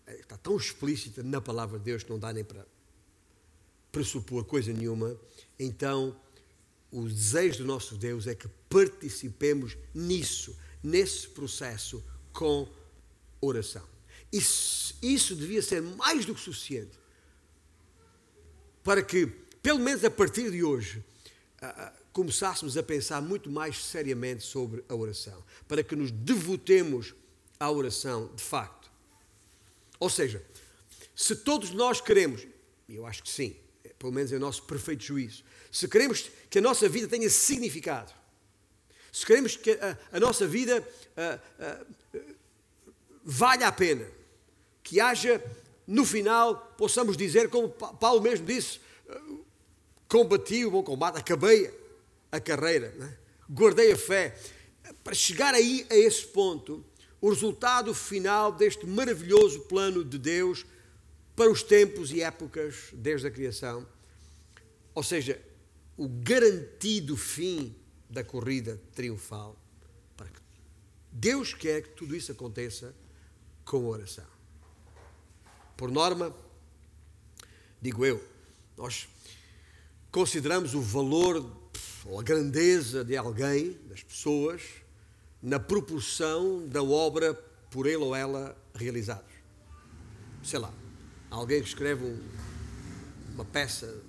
está 0.07 0.37
tão 0.37 0.57
explícita 0.57 1.23
na 1.23 1.39
palavra 1.39 1.79
de 1.79 1.85
Deus 1.85 2.03
que 2.03 2.09
não 2.09 2.19
dá 2.19 2.33
nem 2.33 2.43
para 2.43 2.65
pressupor 3.91 4.43
coisa 4.45 4.71
nenhuma, 4.71 5.19
então 5.57 6.15
o 6.91 7.07
desejo 7.07 7.59
do 7.59 7.65
nosso 7.65 7.95
Deus 7.95 8.27
é 8.27 8.35
que 8.35 8.47
participemos 8.69 9.77
nisso, 9.93 10.55
nesse 10.83 11.27
processo 11.29 12.03
com 12.33 12.67
oração. 13.41 13.87
Isso, 14.31 14.95
isso 15.01 15.35
devia 15.35 15.61
ser 15.61 15.81
mais 15.81 16.25
do 16.25 16.35
que 16.35 16.41
suficiente 16.41 16.97
para 18.83 19.03
que, 19.03 19.27
pelo 19.61 19.79
menos 19.79 20.03
a 20.03 20.09
partir 20.09 20.49
de 20.51 20.63
hoje, 20.63 21.03
começássemos 22.11 22.77
a 22.77 22.83
pensar 22.83 23.21
muito 23.21 23.49
mais 23.49 23.83
seriamente 23.85 24.43
sobre 24.43 24.83
a 24.87 24.95
oração, 24.95 25.43
para 25.67 25.83
que 25.83 25.95
nos 25.95 26.11
devotemos 26.11 27.13
à 27.59 27.69
oração 27.69 28.33
de 28.35 28.41
facto. 28.41 28.89
Ou 29.99 30.09
seja, 30.09 30.43
se 31.15 31.35
todos 31.35 31.71
nós 31.71 31.99
queremos, 31.99 32.47
e 32.87 32.95
eu 32.95 33.05
acho 33.05 33.21
que 33.21 33.29
sim, 33.29 33.55
pelo 33.99 34.13
menos 34.13 34.31
é 34.31 34.37
o 34.37 34.39
nosso 34.39 34.63
perfeito 34.63 35.03
juízo, 35.03 35.43
se 35.71 35.87
queremos 35.87 36.31
que 36.49 36.57
a 36.57 36.61
nossa 36.61 36.89
vida 36.89 37.07
tenha 37.07 37.29
significado, 37.29 38.11
se 39.11 39.25
queremos 39.25 39.55
que 39.55 39.71
a, 39.71 39.97
a 40.13 40.19
nossa 40.19 40.47
vida 40.47 40.81
uh, 40.81 42.17
uh, 42.17 42.35
valha 43.23 43.67
a 43.67 43.71
pena, 43.71 44.07
que 44.81 44.99
haja 44.99 45.43
no 45.85 46.05
final, 46.05 46.73
possamos 46.77 47.17
dizer, 47.17 47.49
como 47.49 47.69
Paulo 47.69 48.21
mesmo 48.21 48.45
disse, 48.45 48.79
combati 50.07 50.65
o 50.65 50.71
bom 50.71 50.83
combate, 50.83 51.19
acabei 51.19 51.71
a 52.31 52.39
carreira, 52.39 52.93
é? 52.99 53.17
guardei 53.49 53.91
a 53.91 53.97
fé. 53.97 54.37
Para 55.03 55.13
chegar 55.13 55.53
aí 55.53 55.85
a 55.89 55.95
esse 55.95 56.25
ponto, 56.25 56.83
o 57.21 57.29
resultado 57.29 57.93
final 57.93 58.51
deste 58.51 58.85
maravilhoso 58.85 59.61
plano 59.61 60.03
de 60.03 60.17
Deus 60.17 60.65
para 61.39 61.49
os 61.49 61.63
tempos 61.63 62.11
e 62.11 62.21
épocas 62.21 62.89
desde 62.91 63.25
a 63.25 63.31
criação, 63.31 63.87
ou 64.93 65.01
seja, 65.01 65.41
o 65.95 66.05
garantido 66.05 67.15
fim 67.15 67.73
da 68.09 68.25
corrida 68.25 68.77
triunfal. 68.93 69.57
Deus 71.09 71.53
quer 71.53 71.81
que 71.81 71.89
tudo 71.91 72.13
isso 72.13 72.33
aconteça 72.33 72.93
com 73.63 73.87
oração. 73.87 74.25
Por 75.77 75.89
norma, 75.89 76.35
digo 77.81 78.05
eu, 78.05 78.21
nós 78.75 79.07
consideramos 80.11 80.75
o 80.75 80.81
valor 80.81 81.69
ou 82.03 82.19
a 82.19 82.23
grandeza 82.23 83.01
de 83.01 83.15
alguém, 83.15 83.79
das 83.87 84.03
pessoas, 84.03 84.61
na 85.41 85.57
proporção 85.57 86.67
da 86.67 86.83
obra 86.83 87.33
por 87.71 87.87
ele 87.87 88.03
ou 88.03 88.13
ela 88.13 88.61
realizados. 88.75 89.31
Sei 90.43 90.59
lá, 90.59 90.73
alguém 91.29 91.61
que 91.61 91.67
escreve 91.67 92.05
um, 92.05 92.19
uma 93.33 93.45
peça 93.45 94.01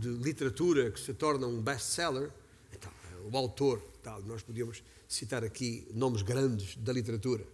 de 0.00 0.08
literatura 0.08 0.90
que 0.90 1.00
se 1.00 1.14
torna 1.14 1.46
um 1.46 1.60
best-seller, 1.60 2.30
então, 2.72 2.90
o 3.30 3.36
autor, 3.36 3.82
tal, 4.02 4.22
nós 4.22 4.42
podíamos 4.42 4.82
citar 5.08 5.44
aqui 5.44 5.86
nomes 5.92 6.22
grandes 6.22 6.76
da 6.76 6.92
literatura 6.92 7.46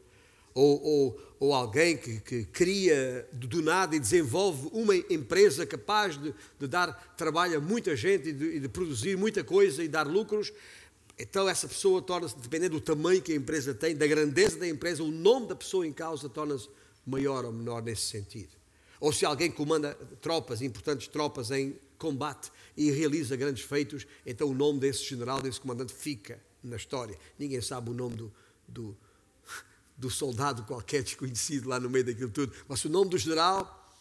ou, 0.55 0.83
ou, 0.83 1.21
ou 1.41 1.55
alguém 1.55 1.97
que, 1.97 2.21
que 2.21 2.45
cria 2.45 3.27
do 3.33 3.63
nada 3.63 3.97
e 3.97 4.01
desenvolve 4.01 4.69
uma 4.73 4.95
empresa 4.97 5.67
capaz 5.67 6.21
de, 6.21 6.35
de 6.59 6.67
dar 6.67 6.93
trabalho 7.17 7.59
a 7.59 7.61
muita 7.61 7.97
gente 7.97 8.29
e 8.29 8.33
de, 8.33 8.45
e 8.57 8.61
de, 8.61 8.69
produzir 8.69 9.17
muita 9.17 9.43
coisa 9.43 9.83
e 9.83 9.89
dar 9.89 10.07
lucros, 10.07 10.53
então 11.19 11.49
essa 11.49 11.69
pessoa 11.69 12.03
torna-se, 12.03 12.37
dependendo 12.37 12.77
do 12.77 12.81
tamanho 12.81 13.23
que 13.23 13.33
a 13.33 13.37
empresa 13.37 13.75
tem, 13.75 13.97
da 13.97 14.07
grandeza 14.07 14.59
da 14.59 14.69
empresa, 14.69 15.03
o 15.03 15.11
nome 15.11 15.49
da 15.49 15.57
pessoa 15.57 15.87
em 15.87 15.93
causa 15.93 16.29
torna-se 16.29 16.69
maior 17.07 17.45
ou 17.45 17.53
menor 17.53 17.83
nesse 17.83 18.03
sentido. 18.03 18.62
Ou 19.03 19.13
se 19.13 19.27
alguém 19.27 19.51
comanda 19.51 19.95
tropas, 20.21 20.63
importantes 20.63 21.09
tropas 21.09 21.51
em 21.51 21.77
combate 21.99 22.51
e 22.77 22.91
realiza 22.91 23.35
grandes 23.37 23.65
feitos, 23.65 24.07
então 24.25 24.49
o 24.49 24.55
nome 24.55 24.79
desse 24.79 25.05
general, 25.05 25.43
desse 25.43 25.61
comandante, 25.61 25.93
fica 25.93 26.41
na 26.63 26.77
história. 26.77 27.19
Ninguém 27.39 27.61
sabe 27.61 27.91
o 27.91 27.95
nome 27.95 28.15
do, 28.15 28.33
do 28.67 28.97
do 29.97 30.11
soldado 30.11 30.65
qualquer 30.65 31.03
desconhecido 31.03 31.69
lá 31.69 31.79
no 31.79 31.89
meio 31.89 32.05
daquilo 32.05 32.31
tudo. 32.31 32.53
Mas 32.67 32.85
o 32.85 32.89
nome 32.89 33.11
do 33.11 33.19
general 33.19 33.97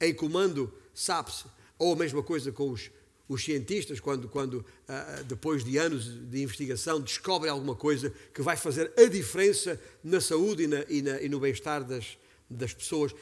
em 0.00 0.14
comando 0.14 0.72
sabe-se. 0.94 1.44
Ou 1.78 1.92
a 1.92 1.96
mesma 1.96 2.22
coisa 2.22 2.50
com 2.50 2.70
os, 2.70 2.90
os 3.28 3.44
cientistas, 3.44 4.00
quando, 4.00 4.28
quando 4.28 4.54
uh, 4.54 5.24
depois 5.24 5.62
de 5.62 5.76
anos 5.76 6.04
de 6.30 6.42
investigação, 6.42 7.00
descobrem 7.00 7.50
alguma 7.50 7.74
coisa 7.74 8.12
que 8.32 8.40
vai 8.40 8.56
fazer 8.56 8.92
a 8.96 9.04
diferença 9.04 9.78
na 10.02 10.20
saúde 10.20 10.62
e, 10.62 10.66
na, 10.66 10.84
e, 10.88 11.02
na, 11.02 11.20
e 11.20 11.28
no 11.28 11.38
bem-estar 11.38 11.84
das, 11.84 12.16
das 12.48 12.72
pessoas, 12.72 13.14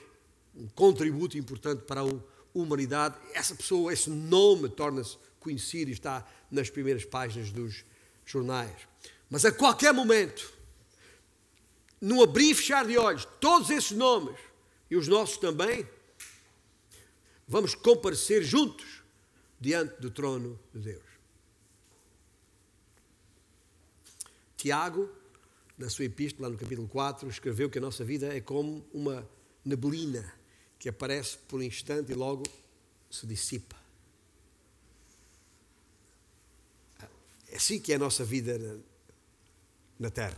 um 0.57 0.69
contributo 0.69 1.37
importante 1.37 1.83
para 1.83 2.01
a 2.03 2.05
humanidade. 2.53 3.17
Essa 3.33 3.55
pessoa, 3.55 3.93
esse 3.93 4.09
nome 4.09 4.69
torna-se 4.69 5.19
conhecido 5.41 5.91
e 5.91 5.95
está 5.95 6.27
nas 6.51 6.71
primeiras 6.71 7.05
páginas 7.05 7.51
dos 7.51 7.85
jornais. 8.25 8.89
Mas 9.29 9.45
a 9.45 9.53
qualquer 9.53 9.93
momento, 9.93 10.53
no 12.01 12.23
abrir 12.23 12.51
e 12.51 12.55
fechar 12.55 12.87
de 12.87 12.97
olhos, 12.97 13.27
todos 13.41 13.71
esses 13.71 13.93
nomes 13.93 14.39
e 14.91 14.97
os 14.97 15.09
nossos 15.09 15.37
também, 15.39 15.87
vamos 17.47 17.75
comparecer 17.75 18.43
juntos 18.43 19.03
diante 19.61 20.01
do 20.01 20.11
trono 20.11 20.59
de 20.73 20.81
Deus. 20.81 21.05
Tiago, 24.57 25.11
na 25.77 25.91
sua 25.91 26.07
epístola, 26.07 26.49
no 26.49 26.57
capítulo 26.57 26.89
4, 26.89 27.29
escreveu 27.29 27.69
que 27.69 27.79
a 27.79 27.81
nossa 27.81 28.05
vida 28.05 28.35
é 28.35 28.41
como 28.41 28.87
uma 28.93 29.29
neblina 29.65 30.33
que 30.85 30.89
aparece 30.91 31.39
por 31.49 31.61
um 31.61 31.63
instante 31.63 32.13
e 32.13 32.15
logo 32.15 32.45
se 33.11 33.27
dissipa. 33.27 33.75
É 37.49 37.57
assim 37.57 37.81
que 37.81 37.91
é 37.91 37.97
a 37.97 37.99
nossa 37.99 38.23
vida 38.23 38.59
na, 38.59 38.77
na 39.99 40.11
Terra. 40.11 40.37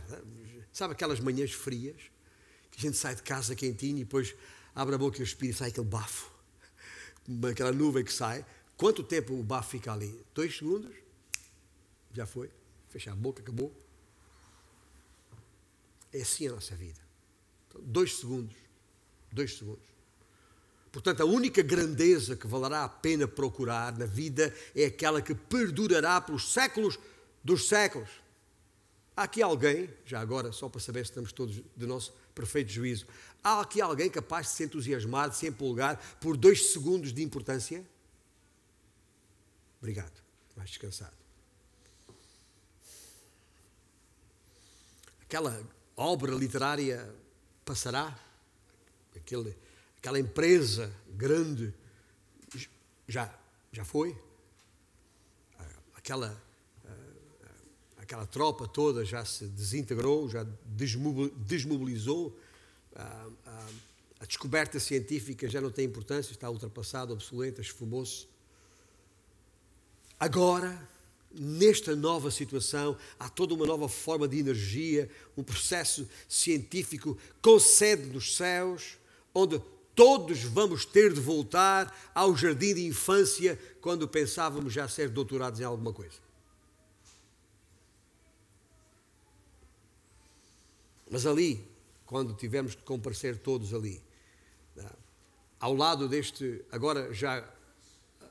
Sabe 0.71 0.93
aquelas 0.93 1.19
manhãs 1.19 1.51
frias 1.51 1.97
que 2.71 2.77
a 2.77 2.81
gente 2.81 2.95
sai 2.95 3.13
de 3.13 3.23
casa 3.23 3.57
quentinho 3.57 3.97
e 3.97 4.05
depois 4.05 4.33
abre 4.73 4.95
a 4.95 4.97
boca 4.97 5.17
e 5.17 5.19
respira 5.19 5.51
e 5.51 5.53
sai 5.53 5.67
aquele 5.67 5.85
bafo, 5.85 6.31
aquela 7.51 7.73
nuvem 7.73 8.05
que 8.05 8.13
sai. 8.13 8.45
Quanto 8.77 9.03
tempo 9.03 9.37
o 9.37 9.43
bafo 9.43 9.71
fica 9.71 9.91
ali? 9.91 10.17
Dois 10.33 10.57
segundos? 10.57 10.95
Já 12.13 12.25
foi. 12.25 12.49
Fechar 12.87 13.11
a 13.11 13.15
boca, 13.17 13.41
acabou. 13.41 13.75
É 16.13 16.21
assim 16.21 16.47
a 16.47 16.53
nossa 16.53 16.73
vida. 16.73 17.01
Dois 17.81 18.15
segundos. 18.15 18.55
Dois 19.29 19.57
segundos. 19.57 19.96
Portanto, 20.97 21.21
a 21.21 21.25
única 21.25 21.61
grandeza 21.61 22.35
que 22.35 22.47
valerá 22.47 22.83
a 22.83 22.89
pena 22.89 23.27
procurar 23.27 23.95
na 23.95 24.07
vida 24.07 24.51
é 24.75 24.85
aquela 24.85 25.21
que 25.21 25.35
perdurará 25.35 26.19
pelos 26.19 26.51
séculos 26.51 26.97
dos 27.43 27.67
séculos. 27.67 28.09
Há 29.15 29.21
aqui 29.21 29.43
alguém, 29.43 29.93
já 30.07 30.19
agora, 30.19 30.51
só 30.51 30.67
para 30.67 30.81
saber 30.81 31.05
se 31.05 31.11
estamos 31.11 31.31
todos 31.31 31.61
de 31.75 31.85
nosso 31.85 32.11
perfeito 32.33 32.71
juízo, 32.71 33.05
há 33.43 33.61
aqui 33.61 33.79
alguém 33.79 34.09
capaz 34.09 34.47
de 34.47 34.53
se 34.53 34.63
entusiasmar, 34.63 35.29
de 35.29 35.35
se 35.35 35.45
empolgar 35.45 36.01
por 36.19 36.35
dois 36.35 36.71
segundos 36.71 37.13
de 37.13 37.21
importância? 37.21 37.85
Obrigado, 39.79 40.19
mais 40.55 40.71
descansado. 40.71 41.15
Aquela 45.21 45.61
obra 45.95 46.33
literária 46.33 47.07
passará? 47.63 48.19
Aquele, 49.15 49.55
aquela 50.07 50.19
empresa 50.19 50.89
grande 51.09 51.73
já, 53.09 53.29
já 53.73 53.83
foi? 53.83 54.17
Aquela, 55.95 56.41
aquela 57.97 58.25
tropa 58.25 58.69
toda 58.69 59.03
já 59.03 59.25
se 59.25 59.45
desintegrou, 59.47 60.29
já 60.29 60.47
desmobilizou? 60.65 62.39
A 62.95 64.25
descoberta 64.25 64.79
científica 64.79 65.49
já 65.49 65.59
não 65.59 65.69
tem 65.69 65.83
importância, 65.83 66.31
está 66.31 66.49
ultrapassada, 66.49 67.11
obsoleta, 67.11 67.59
esfumou-se. 67.59 68.29
Agora, 70.17 70.89
nesta 71.33 71.97
nova 71.97 72.31
situação, 72.31 72.97
há 73.19 73.27
toda 73.27 73.53
uma 73.53 73.65
nova 73.65 73.89
forma 73.89 74.25
de 74.25 74.39
energia, 74.39 75.09
um 75.35 75.43
processo 75.43 76.07
científico 76.29 77.17
concede 77.41 78.05
nos 78.05 78.37
céus, 78.37 78.97
onde 79.35 79.61
todos 79.97 80.43
vamos 80.43 80.85
ter 80.85 81.11
de 81.11 81.19
voltar 81.19 81.91
ao 82.13 82.37
jardim 82.37 82.75
de 82.75 82.85
infância 82.85 83.59
quando 83.81 84.07
pensávamos 84.07 84.71
já 84.71 84.87
ser 84.87 85.09
doutorados 85.09 85.59
em 85.59 85.63
alguma 85.63 85.91
coisa. 85.91 86.19
Mas 91.09 91.25
ali, 91.25 91.67
quando 92.05 92.35
tivemos 92.35 92.75
que 92.75 92.83
comparecer 92.83 93.39
todos 93.39 93.73
ali, 93.73 93.99
ao 95.59 95.73
lado 95.73 96.07
deste, 96.07 96.63
agora 96.71 97.11
já 97.11 97.43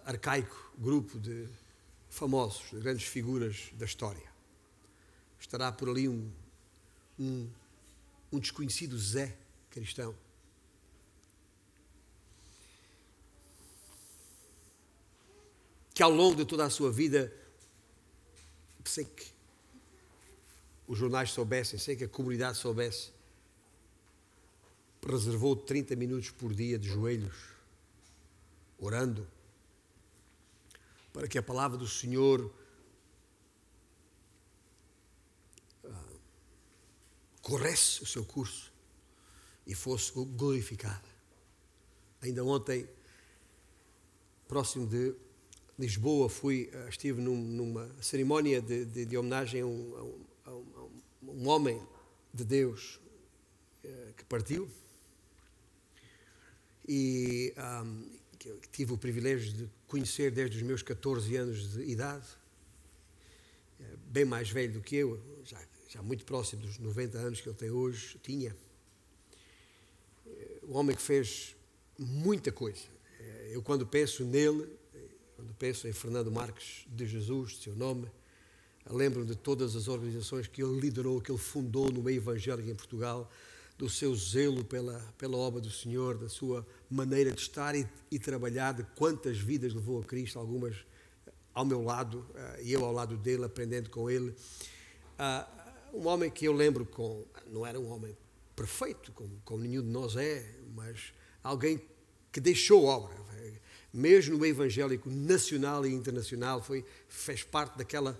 arcaico 0.05 0.71
grupo 0.79 1.19
de 1.19 1.49
famosos, 2.09 2.63
grandes 2.81 3.09
figuras 3.09 3.71
da 3.73 3.87
história. 3.87 4.23
Estará 5.41 5.73
por 5.73 5.89
ali 5.89 6.09
um, 6.09 6.31
um, 7.19 7.51
um 8.31 8.39
desconhecido 8.39 8.97
Zé 8.97 9.37
cristão. 9.69 10.15
Que 15.97 16.03
ao 16.03 16.11
longo 16.11 16.37
de 16.37 16.45
toda 16.45 16.63
a 16.63 16.69
sua 16.69 16.93
vida, 16.93 17.35
sem 18.85 19.07
que 19.07 19.33
os 20.87 20.99
jornais 20.99 21.31
soubessem, 21.31 21.79
sem 21.79 21.97
que 21.97 22.05
a 22.05 22.09
comunidade 22.09 22.59
soubesse, 22.59 23.13
reservou 25.03 25.57
30 25.57 25.97
minutos 25.97 26.31
por 26.31 26.53
dia 26.53 26.79
de 26.79 26.87
joelhos, 26.87 27.35
orando 28.79 29.27
para 31.15 31.27
que 31.27 31.39
a 31.39 31.43
palavra 31.43 31.79
do 31.79 31.89
Senhor 31.89 32.55
ah, 35.83 36.13
corresse 37.41 38.03
o 38.03 38.07
seu 38.07 38.23
curso 38.23 38.71
e 39.67 39.75
fosse 39.75 40.13
glorificada. 40.13 41.09
Ainda 42.21 42.45
ontem, 42.45 42.87
próximo 44.47 44.87
de 44.87 45.17
Lisboa, 45.79 46.29
fui, 46.29 46.71
ah, 46.73 46.89
estive 46.89 47.21
num, 47.21 47.37
numa 47.37 47.91
cerimónia 48.01 48.63
de, 48.63 48.87
de, 48.87 49.05
de 49.05 49.17
homenagem 49.19 49.61
a 49.61 49.67
um, 49.67 50.17
a, 50.47 50.51
um, 50.51 50.65
a 50.73 51.31
um, 51.31 51.49
homem 51.49 51.83
de 52.33 52.45
Deus 52.45 52.99
eh, 53.85 54.13
que 54.17 54.25
partiu. 54.25 54.71
E 56.89 57.53
um, 57.85 58.17
que 58.39 58.69
tive 58.71 58.93
o 58.95 58.99
privilégio 58.99 59.53
de 59.53 59.71
conhecer 59.87 60.31
desde 60.31 60.57
os 60.57 60.63
meus 60.63 60.83
14 60.83 61.37
anos 61.37 61.73
de 61.73 61.83
idade, 61.83 62.27
é, 63.79 63.85
bem 64.07 64.25
mais 64.25 64.49
velho 64.49 64.73
do 64.73 64.81
que 64.81 64.97
eu, 64.97 65.21
já, 65.45 65.61
já 65.89 66.03
muito 66.03 66.25
próximo 66.25 66.63
dos 66.63 66.79
90 66.79 67.19
anos 67.19 67.41
que 67.41 67.49
ele 67.49 67.57
tem 67.57 67.71
hoje, 67.71 68.19
tinha. 68.23 68.57
O 70.63 70.73
é, 70.73 70.79
homem 70.79 70.97
que 70.97 71.03
fez 71.03 71.55
muita 71.99 72.51
coisa. 72.51 72.97
Eu, 73.51 73.63
quando 73.63 73.87
penso 73.87 74.25
nele, 74.25 74.69
quando 75.37 75.53
penso 75.55 75.87
em 75.87 75.93
Fernando 75.93 76.33
Marques 76.33 76.87
de 76.89 77.07
Jesus, 77.07 77.59
seu 77.59 77.77
nome, 77.77 78.11
lembro 78.89 79.25
de 79.25 79.37
todas 79.37 79.77
as 79.77 79.87
organizações 79.87 80.47
que 80.47 80.63
ele 80.63 80.81
liderou, 80.81 81.21
que 81.21 81.31
ele 81.31 81.39
fundou 81.39 81.93
no 81.93 82.03
meio 82.03 82.17
evangélico 82.17 82.71
em 82.71 82.75
Portugal, 82.75 83.31
do 83.77 83.91
seu 83.91 84.17
zelo 84.17 84.65
pela, 84.65 84.99
pela 85.19 85.37
obra 85.37 85.61
do 85.61 85.71
Senhor, 85.71 86.17
da 86.17 86.31
sua 86.31 86.67
maneira 86.89 87.31
de 87.31 87.41
estar 87.43 87.75
e, 87.75 87.87
e 88.11 88.19
trabalhar, 88.19 88.73
de 88.73 88.83
quantas 88.97 89.37
vidas 89.37 89.75
levou 89.75 90.01
a 90.01 90.05
Cristo, 90.05 90.39
algumas 90.39 90.75
ao 91.53 91.67
meu 91.67 91.83
lado 91.83 92.27
uh, 92.31 92.63
e 92.63 92.73
eu 92.73 92.83
ao 92.83 92.93
lado 92.93 93.19
dele, 93.19 93.45
aprendendo 93.45 93.91
com 93.91 94.11
ele. 94.11 94.31
Uh, 94.31 95.99
um 95.99 96.07
homem 96.07 96.31
que 96.31 96.47
eu 96.47 96.53
lembro 96.53 96.87
com, 96.87 97.27
não 97.53 97.67
era 97.67 97.79
um 97.79 97.91
homem 97.91 98.17
perfeito, 98.55 99.13
como, 99.13 99.39
como 99.45 99.63
nenhum 99.63 99.83
de 99.83 99.89
nós 99.89 100.17
é, 100.17 100.59
mas 100.75 101.13
alguém 101.43 101.79
que 102.33 102.41
deixou 102.41 102.85
obra, 102.85 103.15
mesmo 103.97 104.39
no 104.39 104.47
evangélico 104.47 105.11
nacional 105.11 105.87
e 105.87 105.93
internacional, 105.93 106.63
foi, 106.63 106.85
fez 107.09 107.43
parte 107.43 107.79
daquela 107.79 108.19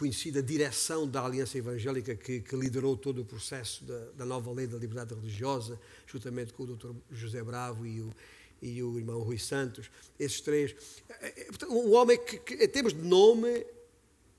conhecida 0.00 0.42
direção 0.42 1.06
da 1.06 1.22
Aliança 1.22 1.58
Evangélica 1.58 2.14
que, 2.14 2.40
que 2.40 2.56
liderou 2.56 2.96
todo 2.96 3.20
o 3.20 3.24
processo 3.24 3.84
da, 3.84 3.98
da, 4.12 4.24
nova 4.24 4.50
lei 4.50 4.66
da 4.66 4.78
liberdade 4.78 5.14
religiosa, 5.14 5.78
juntamente 6.06 6.54
com 6.54 6.62
o 6.62 6.74
Dr. 6.74 6.92
José 7.12 7.42
Bravo 7.42 7.84
e 7.84 8.00
o, 8.00 8.14
e 8.62 8.82
o 8.82 8.98
irmão 8.98 9.20
Rui 9.20 9.38
Santos, 9.38 9.90
esses 10.18 10.40
três. 10.40 10.74
É, 11.20 11.42
é, 11.42 11.66
um 11.66 11.92
homem 11.92 12.18
que, 12.18 12.38
que, 12.38 12.54
em 12.54 12.68
termos 12.68 12.94
de 12.94 13.02
nome, 13.02 13.66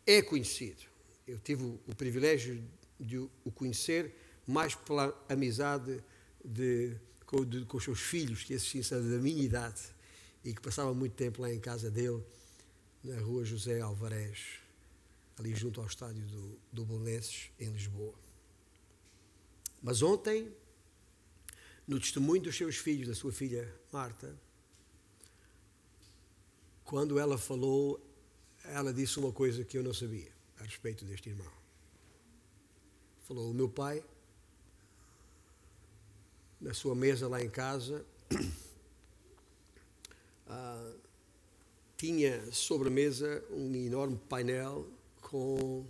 é 0.07 0.21
conhecido. 0.23 0.81
Eu 1.27 1.37
tive 1.37 1.63
o, 1.63 1.79
o 1.87 1.95
privilégio 1.95 2.59
de 2.99 3.17
o 3.17 3.51
conhecer 3.53 4.15
mais 4.47 4.73
pela 4.73 5.13
amizade 5.29 6.03
de, 6.43 6.95
com, 7.25 7.45
de, 7.45 7.65
com 7.65 7.77
os 7.77 7.83
seus 7.83 7.99
filhos, 7.99 8.43
que 8.43 8.53
esses 8.53 8.87
são 8.87 8.99
da 8.99 9.17
minha 9.17 9.43
idade, 9.43 9.81
e 10.43 10.53
que 10.53 10.61
passava 10.61 10.93
muito 10.93 11.13
tempo 11.13 11.41
lá 11.41 11.51
em 11.51 11.59
casa 11.59 11.89
dele, 11.91 12.23
na 13.03 13.19
rua 13.19 13.43
José 13.43 13.81
Alvarez 13.81 14.61
ali 15.41 15.55
junto 15.55 15.81
ao 15.81 15.87
estádio 15.87 16.23
do, 16.27 16.59
do 16.71 16.85
Belenenses, 16.85 17.49
em 17.59 17.71
Lisboa. 17.71 18.13
Mas 19.81 20.03
ontem, 20.03 20.53
no 21.87 21.99
testemunho 21.99 22.43
dos 22.43 22.55
seus 22.55 22.77
filhos, 22.77 23.07
da 23.07 23.15
sua 23.15 23.31
filha 23.31 23.73
Marta, 23.91 24.37
quando 26.85 27.17
ela 27.17 27.39
falou, 27.39 27.99
ela 28.63 28.93
disse 28.93 29.17
uma 29.17 29.31
coisa 29.31 29.63
que 29.63 29.77
eu 29.77 29.83
não 29.83 29.93
sabia 29.93 30.31
a 30.59 30.63
respeito 30.63 31.03
deste 31.05 31.29
irmão. 31.29 31.51
Falou: 33.23 33.49
O 33.49 33.53
meu 33.53 33.67
pai, 33.67 34.03
na 36.59 36.73
sua 36.73 36.93
mesa 36.93 37.27
lá 37.27 37.41
em 37.41 37.49
casa, 37.49 38.05
ah, 40.51 40.93
tinha 41.95 42.51
sobre 42.51 42.89
a 42.89 42.91
mesa 42.91 43.41
um 43.51 43.73
enorme 43.73 44.17
painel 44.27 44.85
com 45.21 45.85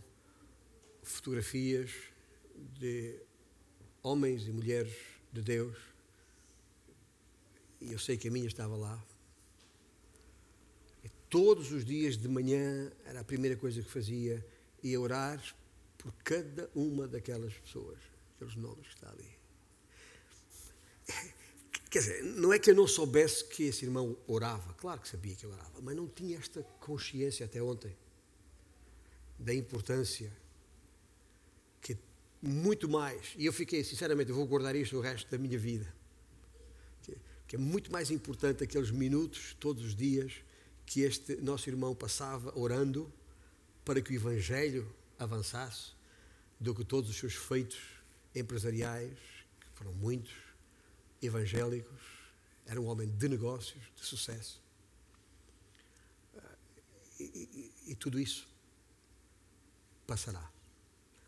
fotografias 1.01 1.89
de 2.78 3.20
homens 4.03 4.47
e 4.47 4.51
mulheres 4.51 4.95
de 5.34 5.41
Deus. 5.41 5.76
E 7.80 7.91
eu 7.91 7.97
sei 7.97 8.18
que 8.18 8.28
a 8.28 8.32
minha 8.32 8.45
estava 8.45 8.76
lá. 8.76 9.03
E 11.03 11.09
todos 11.28 11.72
os 11.72 11.84
dias 11.84 12.16
de 12.16 12.28
manhã 12.28 12.91
era 13.03 13.22
a 13.22 13.24
primeira 13.24 13.55
coisa 13.55 13.82
que 13.82 13.89
fazia, 13.89 14.45
ia 14.84 15.01
orar 15.01 15.43
por 15.97 16.14
cada 16.24 16.70
uma 16.76 17.07
daquelas 17.07 17.55
pessoas, 17.55 17.97
aqueles 18.36 18.55
nomes 18.55 18.88
que 18.89 18.93
está 18.93 19.09
ali. 19.09 19.32
Quer 21.92 22.00
dizer, 22.00 22.24
não 22.24 22.54
é 22.54 22.58
que 22.58 22.72
eu 22.72 22.76
não 22.76 22.88
soubesse 22.88 23.44
que 23.44 23.64
esse 23.64 23.84
irmão 23.84 24.18
orava, 24.26 24.74
claro 24.76 25.02
que 25.02 25.10
sabia 25.10 25.36
que 25.36 25.46
orava, 25.46 25.82
mas 25.82 25.94
não 25.94 26.08
tinha 26.08 26.38
esta 26.38 26.64
consciência 26.80 27.46
até 27.46 27.62
ontem 27.62 27.94
da 29.38 29.54
importância 29.54 30.32
que 31.82 31.98
muito 32.42 32.88
mais, 32.88 33.34
e 33.38 33.46
eu 33.46 33.52
fiquei, 33.52 33.84
sinceramente, 33.84 34.30
eu 34.30 34.36
vou 34.38 34.48
guardar 34.48 34.74
isto 34.74 34.96
o 34.96 35.02
resto 35.02 35.30
da 35.30 35.38
minha 35.38 35.60
vida, 35.60 35.94
que 37.46 37.58
é 37.58 37.60
muito 37.60 37.92
mais 37.92 38.10
importante 38.10 38.64
aqueles 38.64 38.89
minutos, 38.89 39.54
todos 39.60 39.84
os 39.84 39.94
dias, 39.94 40.32
que 40.86 41.02
este 41.02 41.36
nosso 41.42 41.70
irmão 41.70 41.94
passava 41.94 42.58
orando 42.58 43.12
para 43.84 44.02
que 44.02 44.14
o 44.14 44.16
Evangelho 44.16 44.89
avançasse, 45.20 45.92
do 46.58 46.74
que 46.74 46.86
todos 46.86 47.10
os 47.10 47.18
seus 47.18 47.36
feitos 47.36 47.82
empresariais, 48.34 49.18
que 49.60 49.68
foram 49.74 49.92
muitos, 49.92 50.51
evangélicos, 51.22 51.99
era 52.65 52.80
um 52.80 52.86
homem 52.86 53.09
de 53.09 53.28
negócios, 53.28 53.84
de 53.95 54.05
sucesso. 54.05 54.61
E, 57.19 57.74
e, 57.86 57.91
e 57.91 57.95
tudo 57.95 58.19
isso 58.19 58.47
passará. 60.07 60.51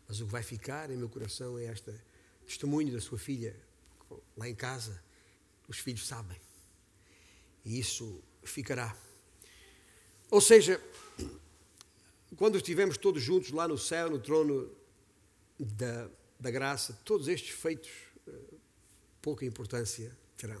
Mas 0.08 0.20
o 0.20 0.26
que 0.26 0.32
vai 0.32 0.42
ficar 0.42 0.90
em 0.90 0.96
meu 0.96 1.08
coração 1.08 1.58
é 1.58 1.64
este 1.66 1.94
testemunho 2.46 2.92
da 2.92 3.00
sua 3.00 3.18
filha, 3.18 3.56
lá 4.36 4.48
em 4.48 4.54
casa, 4.54 5.02
os 5.68 5.78
filhos 5.78 6.06
sabem. 6.06 6.38
E 7.64 7.78
isso 7.78 8.22
ficará. 8.42 8.94
Ou 10.30 10.40
seja, 10.40 10.82
quando 12.36 12.56
estivermos 12.56 12.98
todos 12.98 13.22
juntos 13.22 13.50
lá 13.50 13.66
no 13.66 13.78
céu, 13.78 14.10
no 14.10 14.18
trono 14.18 14.70
da, 15.58 16.10
da 16.38 16.50
graça, 16.50 16.92
todos 17.04 17.28
estes 17.28 17.50
feitos 17.50 17.90
pouca 19.24 19.46
importância 19.46 20.14
terão. 20.36 20.60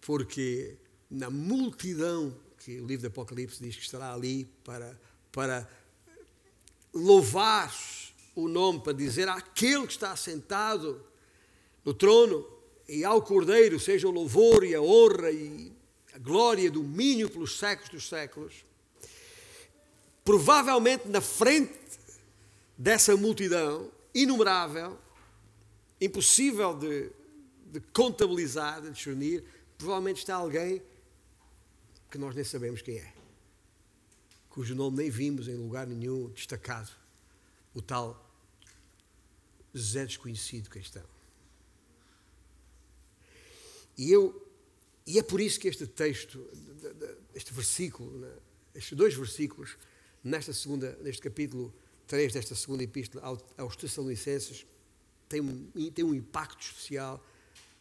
Porque 0.00 0.74
na 1.08 1.30
multidão 1.30 2.36
que 2.58 2.80
o 2.80 2.86
livro 2.86 3.02
do 3.02 3.12
Apocalipse 3.12 3.62
diz 3.62 3.76
que 3.76 3.82
estará 3.82 4.12
ali 4.12 4.44
para, 4.64 4.98
para 5.30 5.70
louvar 6.92 7.72
o 8.34 8.48
nome, 8.48 8.80
para 8.80 8.92
dizer 8.92 9.28
àquele 9.28 9.86
que 9.86 9.92
está 9.92 10.16
sentado 10.16 11.00
no 11.84 11.94
trono 11.94 12.44
e 12.88 13.04
ao 13.04 13.22
Cordeiro 13.22 13.78
seja 13.78 14.08
o 14.08 14.10
louvor 14.10 14.64
e 14.64 14.74
a 14.74 14.82
honra 14.82 15.30
e 15.30 15.72
a 16.12 16.18
glória 16.18 16.68
domínio 16.68 17.30
pelos 17.30 17.56
séculos 17.56 17.90
dos 17.92 18.08
séculos. 18.08 18.64
Provavelmente 20.24 21.06
na 21.06 21.20
frente 21.20 21.78
dessa 22.76 23.16
multidão 23.16 23.92
inumerável, 24.12 24.98
impossível 26.00 26.76
de, 26.76 27.10
de 27.72 27.80
contabilizar, 27.92 28.82
de 28.82 28.90
discernir, 28.90 29.44
provavelmente 29.78 30.18
está 30.18 30.36
alguém 30.36 30.82
que 32.10 32.18
nós 32.18 32.34
nem 32.34 32.44
sabemos 32.44 32.82
quem 32.82 32.98
é, 32.98 33.12
cujo 34.48 34.74
nome 34.74 34.98
nem 34.98 35.10
vimos 35.10 35.48
em 35.48 35.56
lugar 35.56 35.86
nenhum 35.86 36.28
destacado, 36.30 36.90
o 37.74 37.82
tal 37.82 38.24
Zé 39.76 40.06
desconhecido 40.06 40.70
cristão. 40.70 41.04
E 43.98 44.10
eu 44.10 44.46
e 45.06 45.18
é 45.18 45.22
por 45.22 45.40
isso 45.40 45.60
que 45.60 45.68
este 45.68 45.86
texto, 45.86 46.44
este 47.32 47.52
versículo, 47.52 48.18
né, 48.18 48.32
estes 48.74 48.96
dois 48.96 49.14
versículos, 49.14 49.76
nesta 50.22 50.52
segunda, 50.52 50.96
neste 51.00 51.22
capítulo 51.22 51.72
3 52.08 52.32
desta 52.32 52.56
segunda 52.56 52.82
epístola 52.82 53.38
aos 53.56 53.76
Tessalonicenses, 53.76 54.66
tem 55.28 55.40
um, 55.40 55.90
tem 55.90 56.04
um 56.04 56.14
impacto 56.14 56.60
especial 56.60 57.24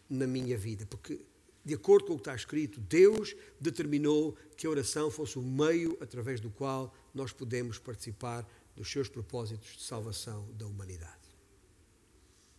na 0.10 0.28
minha 0.28 0.58
vida, 0.58 0.86
porque 0.86 1.20
de 1.66 1.74
acordo 1.74 2.06
com 2.06 2.14
o 2.14 2.16
que 2.18 2.22
está 2.22 2.36
escrito, 2.36 2.80
Deus 2.80 3.36
determinou 3.60 4.38
que 4.56 4.68
a 4.68 4.70
oração 4.70 5.10
fosse 5.10 5.40
o 5.40 5.42
meio 5.42 5.98
através 6.00 6.40
do 6.40 6.52
qual 6.52 6.94
nós 7.12 7.32
podemos 7.32 7.80
participar 7.80 8.48
dos 8.76 8.92
seus 8.92 9.10
propósitos 9.10 9.78
de 9.78 9.84
salvação 9.84 10.48
da 10.54 10.68
humanidade. 10.68 11.26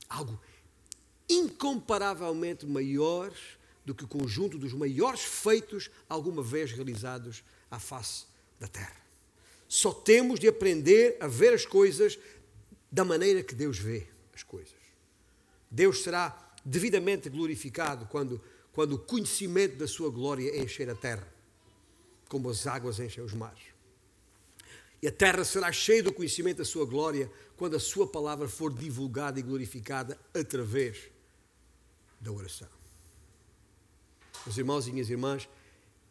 Algo 0.08 0.40
incomparavelmente 1.28 2.66
maior 2.66 3.32
do 3.84 3.94
que 3.94 4.04
o 4.04 4.08
conjunto 4.08 4.58
dos 4.58 4.72
maiores 4.72 5.22
feitos 5.22 5.88
alguma 6.08 6.42
vez 6.42 6.72
realizados 6.72 7.44
à 7.70 7.78
face 7.78 8.26
da 8.58 8.66
terra. 8.66 9.06
Só 9.68 9.92
temos 9.92 10.40
de 10.40 10.48
aprender 10.48 11.16
a 11.20 11.28
ver 11.28 11.52
as 11.52 11.64
coisas 11.64 12.18
da 12.90 13.04
maneira 13.04 13.42
que 13.42 13.54
Deus 13.54 13.78
vê 13.78 14.08
as 14.36 14.44
coisas. 14.44 14.76
Deus 15.68 16.04
será 16.04 16.54
devidamente 16.64 17.28
glorificado 17.28 18.06
quando 18.06 18.40
quando 18.76 18.92
o 18.92 18.98
conhecimento 18.98 19.76
da 19.76 19.88
sua 19.88 20.10
glória 20.10 20.62
encher 20.62 20.90
a 20.90 20.94
terra, 20.94 21.26
como 22.28 22.50
as 22.50 22.66
águas 22.66 23.00
enchem 23.00 23.24
os 23.24 23.32
mares. 23.32 23.62
E 25.00 25.08
a 25.08 25.10
terra 25.10 25.46
será 25.46 25.72
cheia 25.72 26.02
do 26.02 26.12
conhecimento 26.12 26.58
da 26.58 26.64
sua 26.66 26.84
glória 26.84 27.32
quando 27.56 27.74
a 27.74 27.80
sua 27.80 28.06
palavra 28.06 28.46
for 28.46 28.70
divulgada 28.70 29.40
e 29.40 29.42
glorificada 29.42 30.20
através 30.34 31.08
da 32.20 32.30
oração. 32.30 32.68
Meus 34.44 34.58
irmãos 34.58 34.86
e 34.86 34.92
minhas 34.92 35.08
irmãs, 35.08 35.48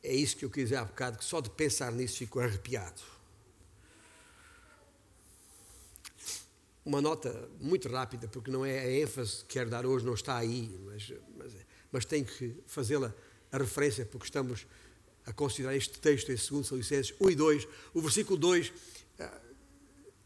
é 0.02 0.16
isso 0.16 0.36
que 0.36 0.44
eu 0.44 0.50
quis 0.50 0.64
dizer 0.64 0.78
há 0.78 0.86
bocado, 0.86 1.20
que 1.20 1.24
só 1.24 1.42
de 1.42 1.52
pensar 1.52 1.92
nisso 1.92 2.18
fico 2.18 2.40
arrepiado. 2.40 3.00
Uma 6.86 7.02
nota 7.02 7.50
muito 7.60 7.90
rápida, 7.90 8.28
porque 8.28 8.52
não 8.52 8.64
é 8.64 8.80
a 8.80 8.92
ênfase 8.92 9.38
que 9.40 9.56
quero 9.56 9.70
dar 9.70 9.86
hoje, 9.86 10.06
não 10.06 10.14
está 10.14 10.38
aí, 10.38 10.80
mas, 10.86 11.12
mas 11.36 11.52
mas 11.96 12.04
tenho 12.04 12.26
que 12.26 12.54
fazê-la 12.68 13.16
a 13.50 13.58
referência, 13.58 14.06
porque 14.06 14.26
estamos 14.26 14.68
a 15.26 15.32
considerar 15.32 15.78
este 15.78 15.98
texto 15.98 16.30
em 16.30 16.36
2 16.36 16.68
Salicenses 16.68 17.14
1 17.22 17.30
e 17.30 17.36
2. 17.36 17.68
O 17.94 18.02
versículo 18.02 18.38
2 18.38 18.68
uh, 18.68 18.74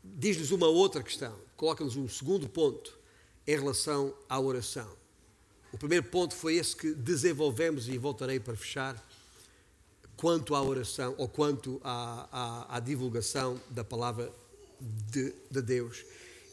diz-nos 0.04 0.50
uma 0.50 0.66
outra 0.66 1.04
questão, 1.04 1.40
coloca-nos 1.56 1.96
um 1.96 2.10
segundo 2.10 2.50
ponto 2.50 2.98
em 3.46 3.56
relação 3.56 4.16
à 4.28 4.40
oração. 4.40 4.92
O 5.72 5.78
primeiro 5.78 6.08
ponto 6.08 6.34
foi 6.34 6.56
esse 6.56 6.76
que 6.76 6.92
desenvolvemos 6.92 7.88
e 7.88 8.00
voltarei 8.00 8.40
para 8.40 8.56
fechar, 8.56 9.08
quanto 10.18 10.56
à 10.56 10.64
oração 10.64 11.14
ou 11.20 11.30
quanto 11.30 11.80
à, 11.84 12.66
à, 12.72 12.78
à 12.78 12.80
divulgação 12.80 13.62
da 13.70 13.84
palavra 13.84 14.34
de, 14.82 15.36
de 15.52 15.62
Deus. 15.62 16.04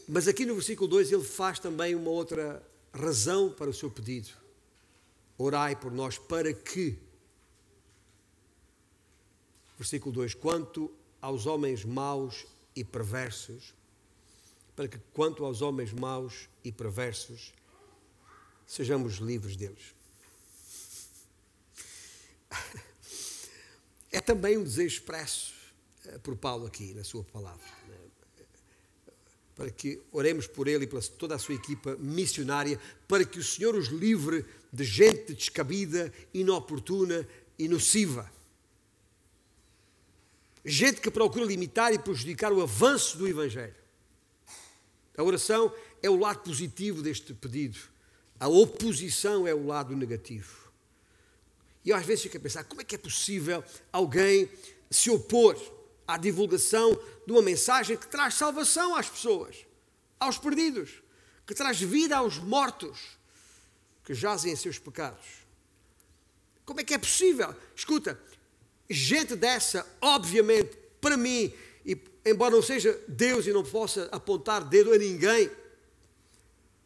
Mas 0.07 0.27
aqui 0.27 0.45
no 0.45 0.53
versículo 0.55 0.87
2 0.87 1.11
ele 1.11 1.23
faz 1.23 1.59
também 1.59 1.93
uma 1.93 2.09
outra 2.09 2.65
razão 2.93 3.49
para 3.49 3.69
o 3.69 3.73
seu 3.73 3.91
pedido 3.91 4.47
orai 5.37 5.75
por 5.75 5.91
nós 5.91 6.17
para 6.17 6.51
que, 6.53 6.97
versículo 9.77 10.13
2, 10.15 10.33
quanto 10.33 10.91
aos 11.21 11.45
homens 11.45 11.85
maus 11.85 12.45
e 12.75 12.83
perversos, 12.83 13.73
para 14.75 14.87
que, 14.87 14.97
quanto 15.13 15.45
aos 15.45 15.61
homens 15.61 15.93
maus 15.93 16.49
e 16.63 16.71
perversos, 16.71 17.53
sejamos 18.65 19.15
livres 19.15 19.55
deles. 19.55 19.95
É 24.09 24.21
também 24.21 24.57
um 24.57 24.63
desejo 24.63 24.95
expresso 24.95 25.53
eh, 26.05 26.17
por 26.19 26.35
Paulo 26.37 26.65
aqui 26.65 26.93
na 26.93 27.03
sua 27.03 27.23
palavra. 27.25 27.76
Para 29.57 29.71
que 29.71 29.99
oremos 30.11 30.47
por 30.47 30.67
ele 30.67 30.85
e 30.85 30.87
por 30.87 31.03
toda 31.03 31.35
a 31.35 31.39
sua 31.39 31.55
equipa 31.55 31.97
missionária, 31.99 32.79
para 33.07 33.25
que 33.25 33.39
o 33.39 33.43
Senhor 33.43 33.75
os 33.75 33.87
livre 33.87 34.45
de 34.71 34.83
gente 34.83 35.33
descabida, 35.33 36.13
inoportuna 36.33 37.27
e 37.57 37.67
nociva. 37.67 38.31
Gente 40.63 41.01
que 41.01 41.09
procura 41.09 41.45
limitar 41.45 41.91
e 41.91 41.97
prejudicar 41.97 42.53
o 42.53 42.61
avanço 42.61 43.17
do 43.17 43.27
Evangelho. 43.27 43.75
A 45.17 45.23
oração 45.23 45.73
é 46.03 46.09
o 46.09 46.19
lado 46.19 46.41
positivo 46.41 47.01
deste 47.01 47.33
pedido. 47.33 47.79
A 48.39 48.47
oposição 48.47 49.47
é 49.47 49.55
o 49.55 49.65
lado 49.65 49.95
negativo. 49.95 50.71
E 51.83 51.89
eu 51.89 51.95
às 51.95 52.05
vezes 52.05 52.23
fico 52.23 52.37
a 52.37 52.39
pensar: 52.39 52.63
como 52.65 52.81
é 52.81 52.83
que 52.83 52.93
é 52.93 52.97
possível 52.97 53.63
alguém 53.91 54.47
se 54.91 55.09
opor 55.09 55.55
à 56.07 56.17
divulgação 56.17 56.97
de 57.25 57.31
uma 57.31 57.41
mensagem 57.41 57.97
que 57.97 58.07
traz 58.07 58.35
salvação 58.35 58.95
às 58.95 59.09
pessoas, 59.09 59.57
aos 60.19 60.37
perdidos, 60.37 61.01
que 61.45 61.53
traz 61.53 61.79
vida 61.79 62.17
aos 62.17 62.37
mortos? 62.37 63.17
que 64.07 64.13
jazem 64.13 64.53
em 64.53 64.55
seus 64.55 64.79
pecados. 64.79 65.25
Como 66.63 66.79
é 66.79 66.83
que 66.85 66.93
é 66.93 66.97
possível? 66.97 67.53
Escuta, 67.75 68.17
gente 68.89 69.35
dessa, 69.35 69.85
obviamente, 69.99 70.77
para 71.01 71.17
mim, 71.17 71.53
e 71.85 72.01
embora 72.25 72.55
não 72.55 72.61
seja 72.61 72.97
Deus 73.05 73.45
e 73.47 73.51
não 73.51 73.65
possa 73.65 74.07
apontar 74.09 74.63
dedo 74.63 74.93
a 74.93 74.97
ninguém, 74.97 75.51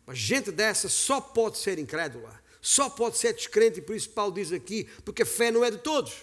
mas 0.04 0.18
gente 0.18 0.52
dessa 0.52 0.90
só 0.90 1.22
pode 1.22 1.60
ser 1.60 1.78
incrédula, 1.78 2.42
só 2.60 2.90
pode 2.90 3.20
ser 3.20 3.34
descrente, 3.34 3.78
e 3.78 3.84
por 3.84 3.96
isso 3.96 4.10
Paulo 4.10 4.34
diz 4.34 4.52
aqui, 4.52 4.90
porque 5.06 5.22
a 5.22 5.26
fé 5.26 5.52
não 5.52 5.64
é 5.64 5.70
de 5.70 5.78
todos. 5.78 6.14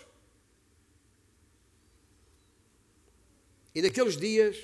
E 3.75 3.83
naqueles 3.83 4.17
dias, 4.17 4.57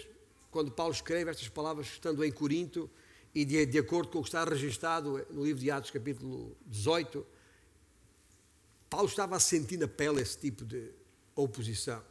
quando 0.51 0.71
Paulo 0.71 0.93
escreve 0.93 1.31
estas 1.31 1.49
palavras, 1.49 1.87
estando 1.87 2.25
em 2.25 2.33
Corinto, 2.33 2.91
e 3.35 3.45
de, 3.45 3.67
de 3.67 3.79
acordo 3.79 4.11
com 4.11 4.19
o 4.21 4.23
que 4.23 4.29
está 4.29 4.45
registado 4.45 5.27
no 5.31 5.45
livro 5.45 5.61
de 5.61 5.71
Atos, 5.71 5.91
capítulo 5.91 6.57
18, 6.67 7.27
Paulo 8.89 9.09
estava 9.09 9.37
a 9.37 9.41
sentir 9.41 9.77
na 9.77 9.89
pele 9.89 10.23
esse 10.23 10.39
tipo 10.39 10.65
de 10.65 10.93
oposição. 11.35 12.03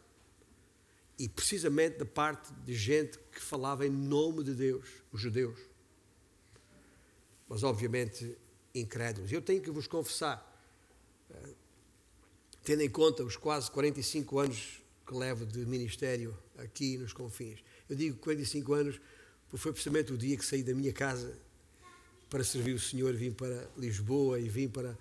E 1.18 1.30
precisamente 1.30 2.00
da 2.00 2.06
parte 2.06 2.52
de 2.66 2.76
gente 2.76 3.18
que 3.32 3.40
falava 3.40 3.88
em 3.88 3.90
nome 3.90 4.44
de 4.44 4.54
Deus, 4.54 4.90
os 5.12 5.22
judeus. 5.22 5.58
Mas 7.48 7.64
obviamente 7.64 8.38
incrédulos. 8.76 9.32
Eu 9.32 9.42
tenho 9.42 9.62
que 9.62 9.72
vos 9.72 9.88
confessar, 9.88 10.44
eh, 11.30 11.54
tendo 12.64 12.82
em 12.82 12.90
conta 12.90 13.24
os 13.24 13.38
quase 13.38 13.70
45 13.72 14.40
anos 14.40 14.82
que 15.06 15.14
levo 15.14 15.46
de 15.46 15.66
ministério 15.66 16.38
aqui 16.58 16.98
nos 16.98 17.14
confins, 17.14 17.64
eu 17.90 17.96
digo 17.96 18.18
45 18.18 18.74
anos 18.74 19.00
foi 19.56 19.72
precisamente 19.72 20.12
o 20.12 20.18
dia 20.18 20.36
que 20.36 20.46
saí 20.46 20.64
da 20.64 20.74
minha 20.74 20.92
casa 20.92 21.38
para 22.30 22.44
servir 22.44 22.74
o 22.74 22.80
Senhor, 22.80 23.14
vim 23.14 23.32
para 23.32 23.70
Lisboa 23.78 24.40
e 24.40 24.50
vim 24.50 24.68
para 24.68 24.98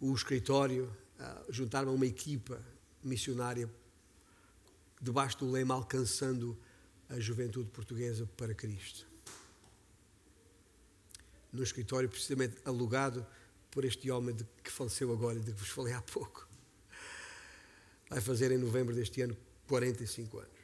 o 0.00 0.14
escritório, 0.14 0.94
juntar-me 1.48 1.90
a 1.90 1.92
uma 1.92 2.06
equipa 2.06 2.64
missionária 3.02 3.68
debaixo 5.00 5.38
do 5.38 5.50
lema 5.50 5.74
Alcançando 5.74 6.56
a 7.08 7.18
Juventude 7.18 7.68
Portuguesa 7.70 8.28
para 8.36 8.54
Cristo. 8.54 9.06
No 11.52 11.62
escritório, 11.62 12.08
precisamente 12.08 12.56
alugado 12.64 13.26
por 13.70 13.84
este 13.84 14.10
homem 14.10 14.34
de, 14.34 14.46
que 14.62 14.70
faleceu 14.70 15.12
agora 15.12 15.38
de 15.40 15.52
que 15.52 15.58
vos 15.58 15.68
falei 15.68 15.92
há 15.92 16.02
pouco. 16.02 16.48
Vai 18.08 18.20
fazer 18.20 18.52
em 18.52 18.58
novembro 18.58 18.94
deste 18.94 19.20
ano 19.20 19.36
45 19.66 20.38
anos. 20.38 20.63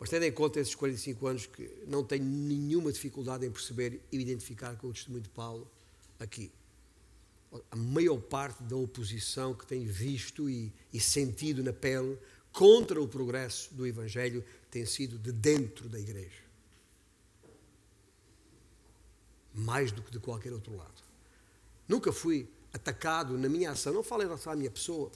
Mas 0.00 0.08
tendo 0.08 0.24
em 0.24 0.32
conta 0.32 0.58
esses 0.58 0.74
45 0.74 1.26
anos 1.26 1.46
que 1.46 1.70
não 1.86 2.02
tenho 2.02 2.24
nenhuma 2.24 2.90
dificuldade 2.90 3.44
em 3.44 3.50
perceber 3.50 4.00
e 4.10 4.18
identificar 4.18 4.74
com 4.76 4.86
o 4.86 4.92
testemunho 4.94 5.22
de 5.22 5.28
Paulo 5.28 5.70
aqui. 6.18 6.50
A 7.70 7.76
maior 7.76 8.18
parte 8.18 8.62
da 8.62 8.76
oposição 8.76 9.52
que 9.52 9.66
tenho 9.66 9.92
visto 9.92 10.48
e, 10.48 10.72
e 10.90 10.98
sentido 10.98 11.62
na 11.62 11.72
pele 11.72 12.18
contra 12.50 13.00
o 13.00 13.06
progresso 13.06 13.74
do 13.74 13.86
Evangelho 13.86 14.42
tem 14.70 14.86
sido 14.86 15.18
de 15.18 15.32
dentro 15.32 15.86
da 15.86 16.00
igreja. 16.00 16.44
Mais 19.52 19.92
do 19.92 20.00
que 20.02 20.10
de 20.10 20.18
qualquer 20.18 20.52
outro 20.52 20.74
lado. 20.74 21.02
Nunca 21.86 22.10
fui 22.10 22.48
atacado 22.72 23.36
na 23.36 23.50
minha 23.50 23.72
ação, 23.72 23.92
não 23.92 24.02
falo 24.02 24.22
em 24.22 24.26
relação 24.26 24.52
à 24.52 24.56
minha 24.56 24.70
pessoa, 24.70 25.10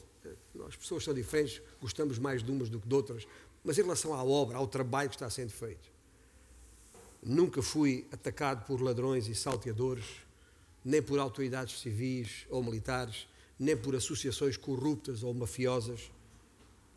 as 0.66 0.76
pessoas 0.76 1.05
são 1.05 1.12
diferentes, 1.12 1.61
gostamos 1.80 2.18
mais 2.18 2.43
de 2.43 2.51
umas 2.51 2.68
do 2.68 2.80
que 2.80 2.89
de 2.89 2.95
outras, 2.95 3.26
mas 3.65 3.79
em 3.79 3.83
relação 3.83 4.12
à 4.12 4.23
obra, 4.23 4.59
ao 4.59 4.69
trabalho 4.69 5.09
que 5.09 5.17
está 5.17 5.31
sendo 5.31 5.51
feito. 5.51 5.91
Nunca 7.23 7.62
fui 7.62 8.07
atacado 8.12 8.67
por 8.67 8.83
ladrões 8.83 9.27
e 9.27 9.35
salteadores, 9.35 10.05
nem 10.85 11.01
por 11.01 11.19
autoridades 11.19 11.81
civis 11.81 12.47
ou 12.51 12.62
militares, 12.62 13.27
nem 13.59 13.75
por 13.75 13.97
associações 13.97 14.59
corruptas 14.59 15.23
ou 15.23 15.33
mafiosas, 15.33 16.12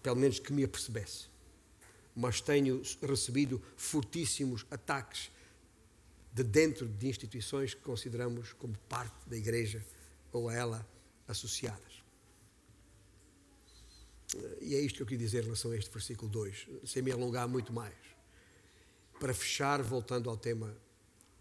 pelo 0.04 0.18
menos 0.18 0.40
que 0.40 0.52
me 0.52 0.66
apercebesse. 0.66 1.28
Mas 2.14 2.42
tenho 2.42 2.82
recebido 3.02 3.62
fortíssimos 3.78 4.66
ataques 4.70 5.32
de 6.34 6.44
dentro 6.44 6.88
de 6.88 7.08
instituições 7.08 7.74
que 7.74 7.82
consideramos 7.82 8.52
como 8.54 8.78
parte 8.90 9.16
da 9.26 9.38
Igreja 9.38 9.84
ou 10.34 10.50
a 10.50 10.54
ela 10.54 10.88
associadas. 11.28 11.97
E 14.62 14.76
é 14.76 14.80
isto 14.80 14.98
que 14.98 15.04
eu 15.04 15.08
queria 15.08 15.26
dizer 15.26 15.40
em 15.40 15.46
relação 15.46 15.72
a 15.72 15.78
este 15.78 15.90
versículo 15.90 16.30
2, 16.30 16.68
sem 16.86 17.02
me 17.02 17.12
alongar 17.12 17.48
muito 17.48 17.72
mais. 17.72 17.96
Para 19.20 19.34
fechar, 19.34 19.82
voltando 19.82 20.30
ao 20.30 20.38
tema 20.38 20.76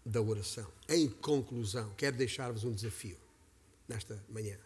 da 0.05 0.21
oração. 0.21 0.71
Em 0.87 1.09
conclusão, 1.09 1.93
quero 1.97 2.15
deixar-vos 2.15 2.63
um 2.63 2.71
desafio 2.71 3.17
nesta 3.87 4.23
manhã. 4.29 4.57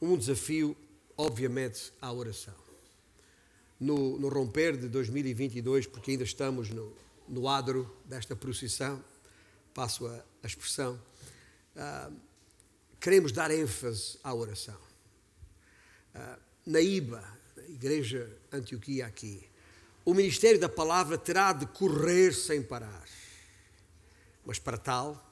Um 0.00 0.16
desafio, 0.16 0.76
obviamente, 1.16 1.92
à 2.00 2.12
oração. 2.12 2.54
No, 3.80 4.18
no 4.18 4.28
romper 4.28 4.76
de 4.76 4.88
2022, 4.88 5.86
porque 5.86 6.10
ainda 6.10 6.24
estamos 6.24 6.68
no, 6.68 6.94
no 7.26 7.48
adro 7.48 7.96
desta 8.04 8.36
procissão, 8.36 9.02
passo 9.72 10.06
a, 10.06 10.24
a 10.42 10.46
expressão, 10.46 11.00
uh, 11.76 12.14
queremos 13.00 13.32
dar 13.32 13.50
ênfase 13.50 14.18
à 14.22 14.34
oração. 14.34 14.78
Uh, 16.14 16.40
na 16.66 16.80
IBA, 16.80 17.37
Igreja 17.68 18.30
Antioquia 18.50 19.06
aqui, 19.06 19.44
o 20.04 20.14
ministério 20.14 20.58
da 20.58 20.68
palavra 20.68 21.18
terá 21.18 21.52
de 21.52 21.66
correr 21.66 22.32
sem 22.32 22.62
parar. 22.62 23.06
Mas 24.44 24.58
para 24.58 24.78
tal, 24.78 25.28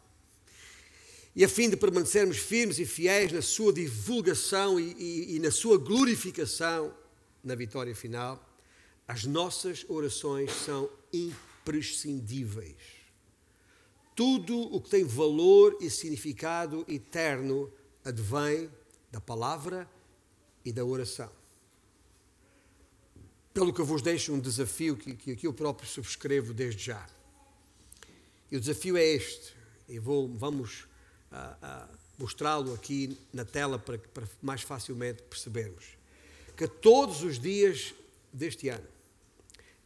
e 1.34 1.45
a 1.45 1.49
fim 1.49 1.68
de 1.68 1.76
permanecermos 1.76 2.39
firmes 2.39 2.78
e 2.78 2.87
fiéis 2.87 3.32
na 3.32 3.43
sua 3.43 3.72
divulgação 3.72 4.80
e, 4.80 4.93
e, 4.99 5.37
e 5.37 5.39
na 5.39 5.51
sua 5.51 5.78
glorificação 5.78 6.95
na 7.43 7.55
vitória 7.55 7.95
final, 7.95 8.43
as 9.07 9.24
nossas 9.24 9.84
orações 9.89 10.51
são 10.51 10.91
imprescindíveis. 11.12 12.76
Tudo 14.14 14.59
o 14.74 14.80
que 14.80 14.89
tem 14.89 15.05
valor 15.05 15.76
e 15.80 15.91
significado 15.91 16.84
eterno 16.89 17.70
advém 18.05 18.70
da 19.12 19.20
palavra 19.20 19.89
e 20.64 20.72
da 20.72 20.84
oração. 20.84 21.30
Pelo 23.57 23.73
que 23.73 23.81
eu 23.81 23.87
vos 23.87 24.03
deixo 24.03 24.35
um 24.35 24.39
desafio 24.39 24.99
que, 24.99 25.15
que 25.15 25.33
aqui 25.33 25.47
eu 25.47 25.53
próprio 25.55 25.89
subscrevo 25.89 26.53
desde 26.53 26.85
já. 26.85 27.09
E 28.51 28.57
o 28.59 28.61
desafio 28.61 28.99
é 28.99 29.03
este, 29.03 29.57
e 29.89 29.99
vou, 29.99 30.29
vamos 30.29 30.83
uh, 31.33 31.37
uh, 31.65 31.99
mostrá-lo 32.19 32.75
aqui 32.75 33.19
na 33.33 33.47
tela 33.47 33.79
para, 33.79 33.97
para 33.97 34.29
mais 34.43 34.61
facilmente 34.61 35.23
percebermos. 35.23 35.87
Que 36.55 36.69
todos 36.69 37.23
os 37.23 37.39
dias 37.39 37.95
deste 38.31 38.69
ano, 38.69 38.87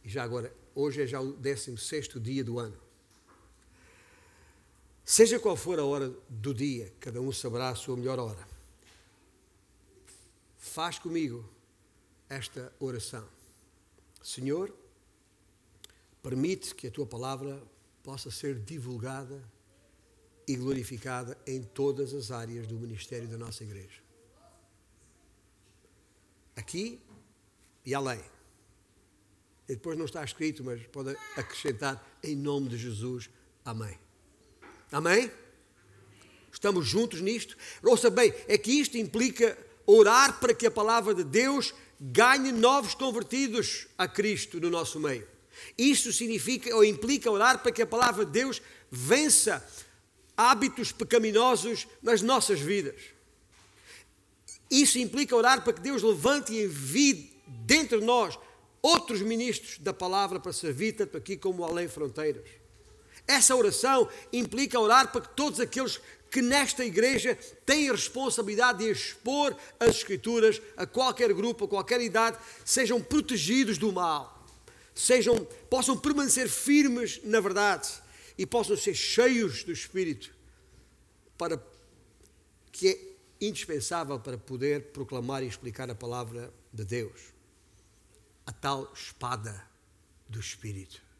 e 0.03 0.09
já 0.09 0.21
agora, 0.21 0.53
hoje 0.75 1.03
é 1.03 1.07
já 1.07 1.21
o 1.21 1.31
16 1.31 2.09
dia 2.21 2.43
do 2.43 2.59
ano, 2.59 2.77
seja 5.05 5.39
qual 5.39 5.55
for 5.55 5.79
a 5.79 5.85
hora 5.85 6.13
do 6.27 6.53
dia, 6.53 6.91
cada 6.99 7.21
um 7.21 7.31
saberá 7.31 7.69
a 7.69 7.75
sua 7.75 7.95
melhor 7.95 8.19
hora, 8.19 8.45
faz 10.57 10.99
comigo 10.99 11.49
esta 12.27 12.69
oração. 12.77 13.25
Senhor, 14.21 14.73
permite 16.21 16.75
que 16.75 16.87
a 16.87 16.91
tua 16.91 17.05
palavra 17.05 17.61
possa 18.03 18.29
ser 18.29 18.59
divulgada 18.59 19.43
e 20.47 20.55
glorificada 20.55 21.37
em 21.45 21.63
todas 21.63 22.13
as 22.13 22.31
áreas 22.31 22.67
do 22.67 22.75
ministério 22.75 23.27
da 23.27 23.37
nossa 23.37 23.63
igreja. 23.63 24.01
Aqui 26.55 26.99
e 27.85 27.93
além. 27.95 28.21
E 29.67 29.75
depois 29.75 29.97
não 29.97 30.05
está 30.05 30.23
escrito, 30.23 30.63
mas 30.63 30.85
pode 30.87 31.15
acrescentar 31.35 32.19
em 32.21 32.35
nome 32.35 32.69
de 32.69 32.77
Jesus. 32.77 33.29
Amém. 33.63 33.97
Amém? 34.91 35.31
Estamos 36.51 36.85
juntos 36.85 37.21
nisto? 37.21 37.57
Ouça 37.81 38.09
bem, 38.09 38.33
é 38.47 38.57
que 38.57 38.71
isto 38.71 38.97
implica 38.97 39.57
orar 39.85 40.39
para 40.39 40.53
que 40.53 40.67
a 40.67 40.71
palavra 40.71 41.15
de 41.15 41.23
Deus 41.23 41.73
ganhe 42.03 42.51
novos 42.51 42.95
convertidos 42.95 43.87
a 43.95 44.07
Cristo 44.07 44.59
no 44.59 44.71
nosso 44.71 44.99
meio. 44.99 45.27
Isto 45.77 46.11
significa 46.11 46.75
ou 46.75 46.83
implica 46.83 47.29
orar 47.29 47.59
para 47.59 47.71
que 47.71 47.83
a 47.83 47.85
palavra 47.85 48.25
de 48.25 48.31
Deus 48.31 48.59
vença 48.89 49.63
hábitos 50.35 50.91
pecaminosos 50.91 51.87
nas 52.01 52.23
nossas 52.23 52.59
vidas. 52.59 52.99
Isso 54.69 54.97
implica 54.97 55.35
orar 55.35 55.63
para 55.63 55.73
que 55.73 55.81
Deus 55.81 56.01
levante 56.01 56.51
e 56.53 56.63
envie 56.63 57.31
dentro 57.45 57.99
de 57.99 58.05
nós 58.05 58.39
outros 58.81 59.21
ministros 59.21 59.77
da 59.77 59.93
palavra 59.93 60.39
para 60.39 60.51
servir 60.51 60.93
tanto 60.93 61.17
aqui 61.17 61.37
como 61.37 61.63
além 61.63 61.87
fronteiras. 61.87 62.60
Essa 63.27 63.55
oração 63.55 64.09
implica 64.31 64.79
orar 64.79 65.11
para 65.11 65.21
que 65.21 65.29
todos 65.35 65.59
aqueles 65.59 65.99
que 66.31 66.41
nesta 66.41 66.85
igreja 66.85 67.37
têm 67.65 67.89
a 67.89 67.91
responsabilidade 67.91 68.79
de 68.79 68.89
expor 68.89 69.55
as 69.77 69.89
Escrituras 69.97 70.61
a 70.77 70.85
qualquer 70.85 71.33
grupo, 71.33 71.65
a 71.65 71.67
qualquer 71.67 71.99
idade, 71.99 72.37
sejam 72.63 73.01
protegidos 73.01 73.77
do 73.77 73.91
mal, 73.91 74.47
sejam, 74.95 75.45
possam 75.69 75.97
permanecer 75.97 76.49
firmes 76.49 77.19
na 77.25 77.41
verdade 77.41 77.89
e 78.37 78.45
possam 78.45 78.77
ser 78.77 78.93
cheios 78.93 79.63
do 79.63 79.73
Espírito, 79.73 80.33
para 81.37 81.61
que 82.71 82.87
é 82.87 83.45
indispensável 83.45 84.17
para 84.17 84.37
poder 84.37 84.91
proclamar 84.93 85.43
e 85.43 85.47
explicar 85.47 85.89
a 85.89 85.95
palavra 85.95 86.53
de 86.71 86.85
Deus, 86.85 87.19
a 88.45 88.53
tal 88.53 88.91
espada 88.93 89.67
do 90.29 90.39
Espírito. 90.39 91.10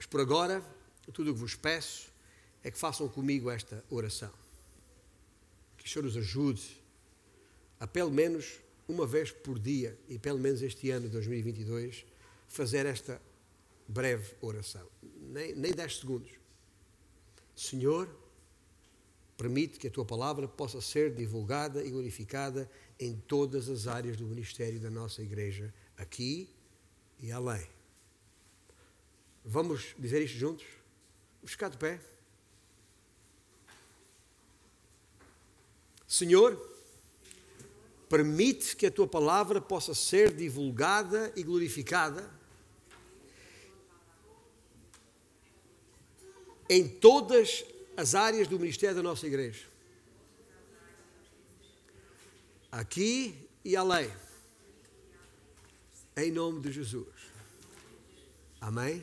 Mas 0.00 0.06
por 0.06 0.18
agora, 0.18 0.64
tudo 1.12 1.30
o 1.30 1.34
que 1.34 1.40
vos 1.40 1.54
peço 1.54 2.08
é 2.64 2.70
que 2.70 2.78
façam 2.78 3.06
comigo 3.06 3.50
esta 3.50 3.84
oração. 3.90 4.32
Que 5.76 5.84
o 5.84 5.88
Senhor 5.90 6.06
nos 6.06 6.16
ajude 6.16 6.80
a, 7.78 7.86
pelo 7.86 8.10
menos 8.10 8.60
uma 8.88 9.06
vez 9.06 9.30
por 9.30 9.58
dia, 9.58 9.98
e 10.08 10.18
pelo 10.18 10.38
menos 10.38 10.62
este 10.62 10.88
ano 10.90 11.04
de 11.06 11.12
2022, 11.12 12.06
fazer 12.48 12.86
esta 12.86 13.20
breve 13.86 14.34
oração. 14.40 14.88
Nem, 15.20 15.54
nem 15.54 15.74
10 15.74 15.98
segundos. 15.98 16.30
Senhor, 17.54 18.08
permite 19.36 19.78
que 19.78 19.88
a 19.88 19.90
tua 19.90 20.06
palavra 20.06 20.48
possa 20.48 20.80
ser 20.80 21.14
divulgada 21.14 21.84
e 21.84 21.90
glorificada 21.90 22.70
em 22.98 23.16
todas 23.28 23.68
as 23.68 23.86
áreas 23.86 24.16
do 24.16 24.24
ministério 24.24 24.80
da 24.80 24.88
nossa 24.88 25.20
igreja, 25.20 25.74
aqui 25.98 26.48
e 27.18 27.30
além. 27.30 27.68
Vamos 29.44 29.94
dizer 29.98 30.22
isto 30.22 30.38
juntos? 30.38 30.66
Vamos 31.40 31.52
ficar 31.52 31.68
de 31.68 31.78
pé. 31.78 32.00
Senhor, 36.06 36.58
permite 38.08 38.74
que 38.76 38.86
a 38.86 38.90
tua 38.90 39.06
palavra 39.06 39.60
possa 39.60 39.94
ser 39.94 40.34
divulgada 40.34 41.32
e 41.36 41.42
glorificada 41.42 42.28
em 46.68 46.86
todas 46.86 47.64
as 47.96 48.14
áreas 48.14 48.46
do 48.46 48.58
ministério 48.58 48.96
da 48.96 49.02
nossa 49.02 49.26
igreja. 49.26 49.66
Aqui 52.70 53.48
e 53.64 53.74
além. 53.74 54.10
Em 56.16 56.30
nome 56.30 56.60
de 56.60 56.70
Jesus. 56.70 57.08
Amém? 58.60 59.02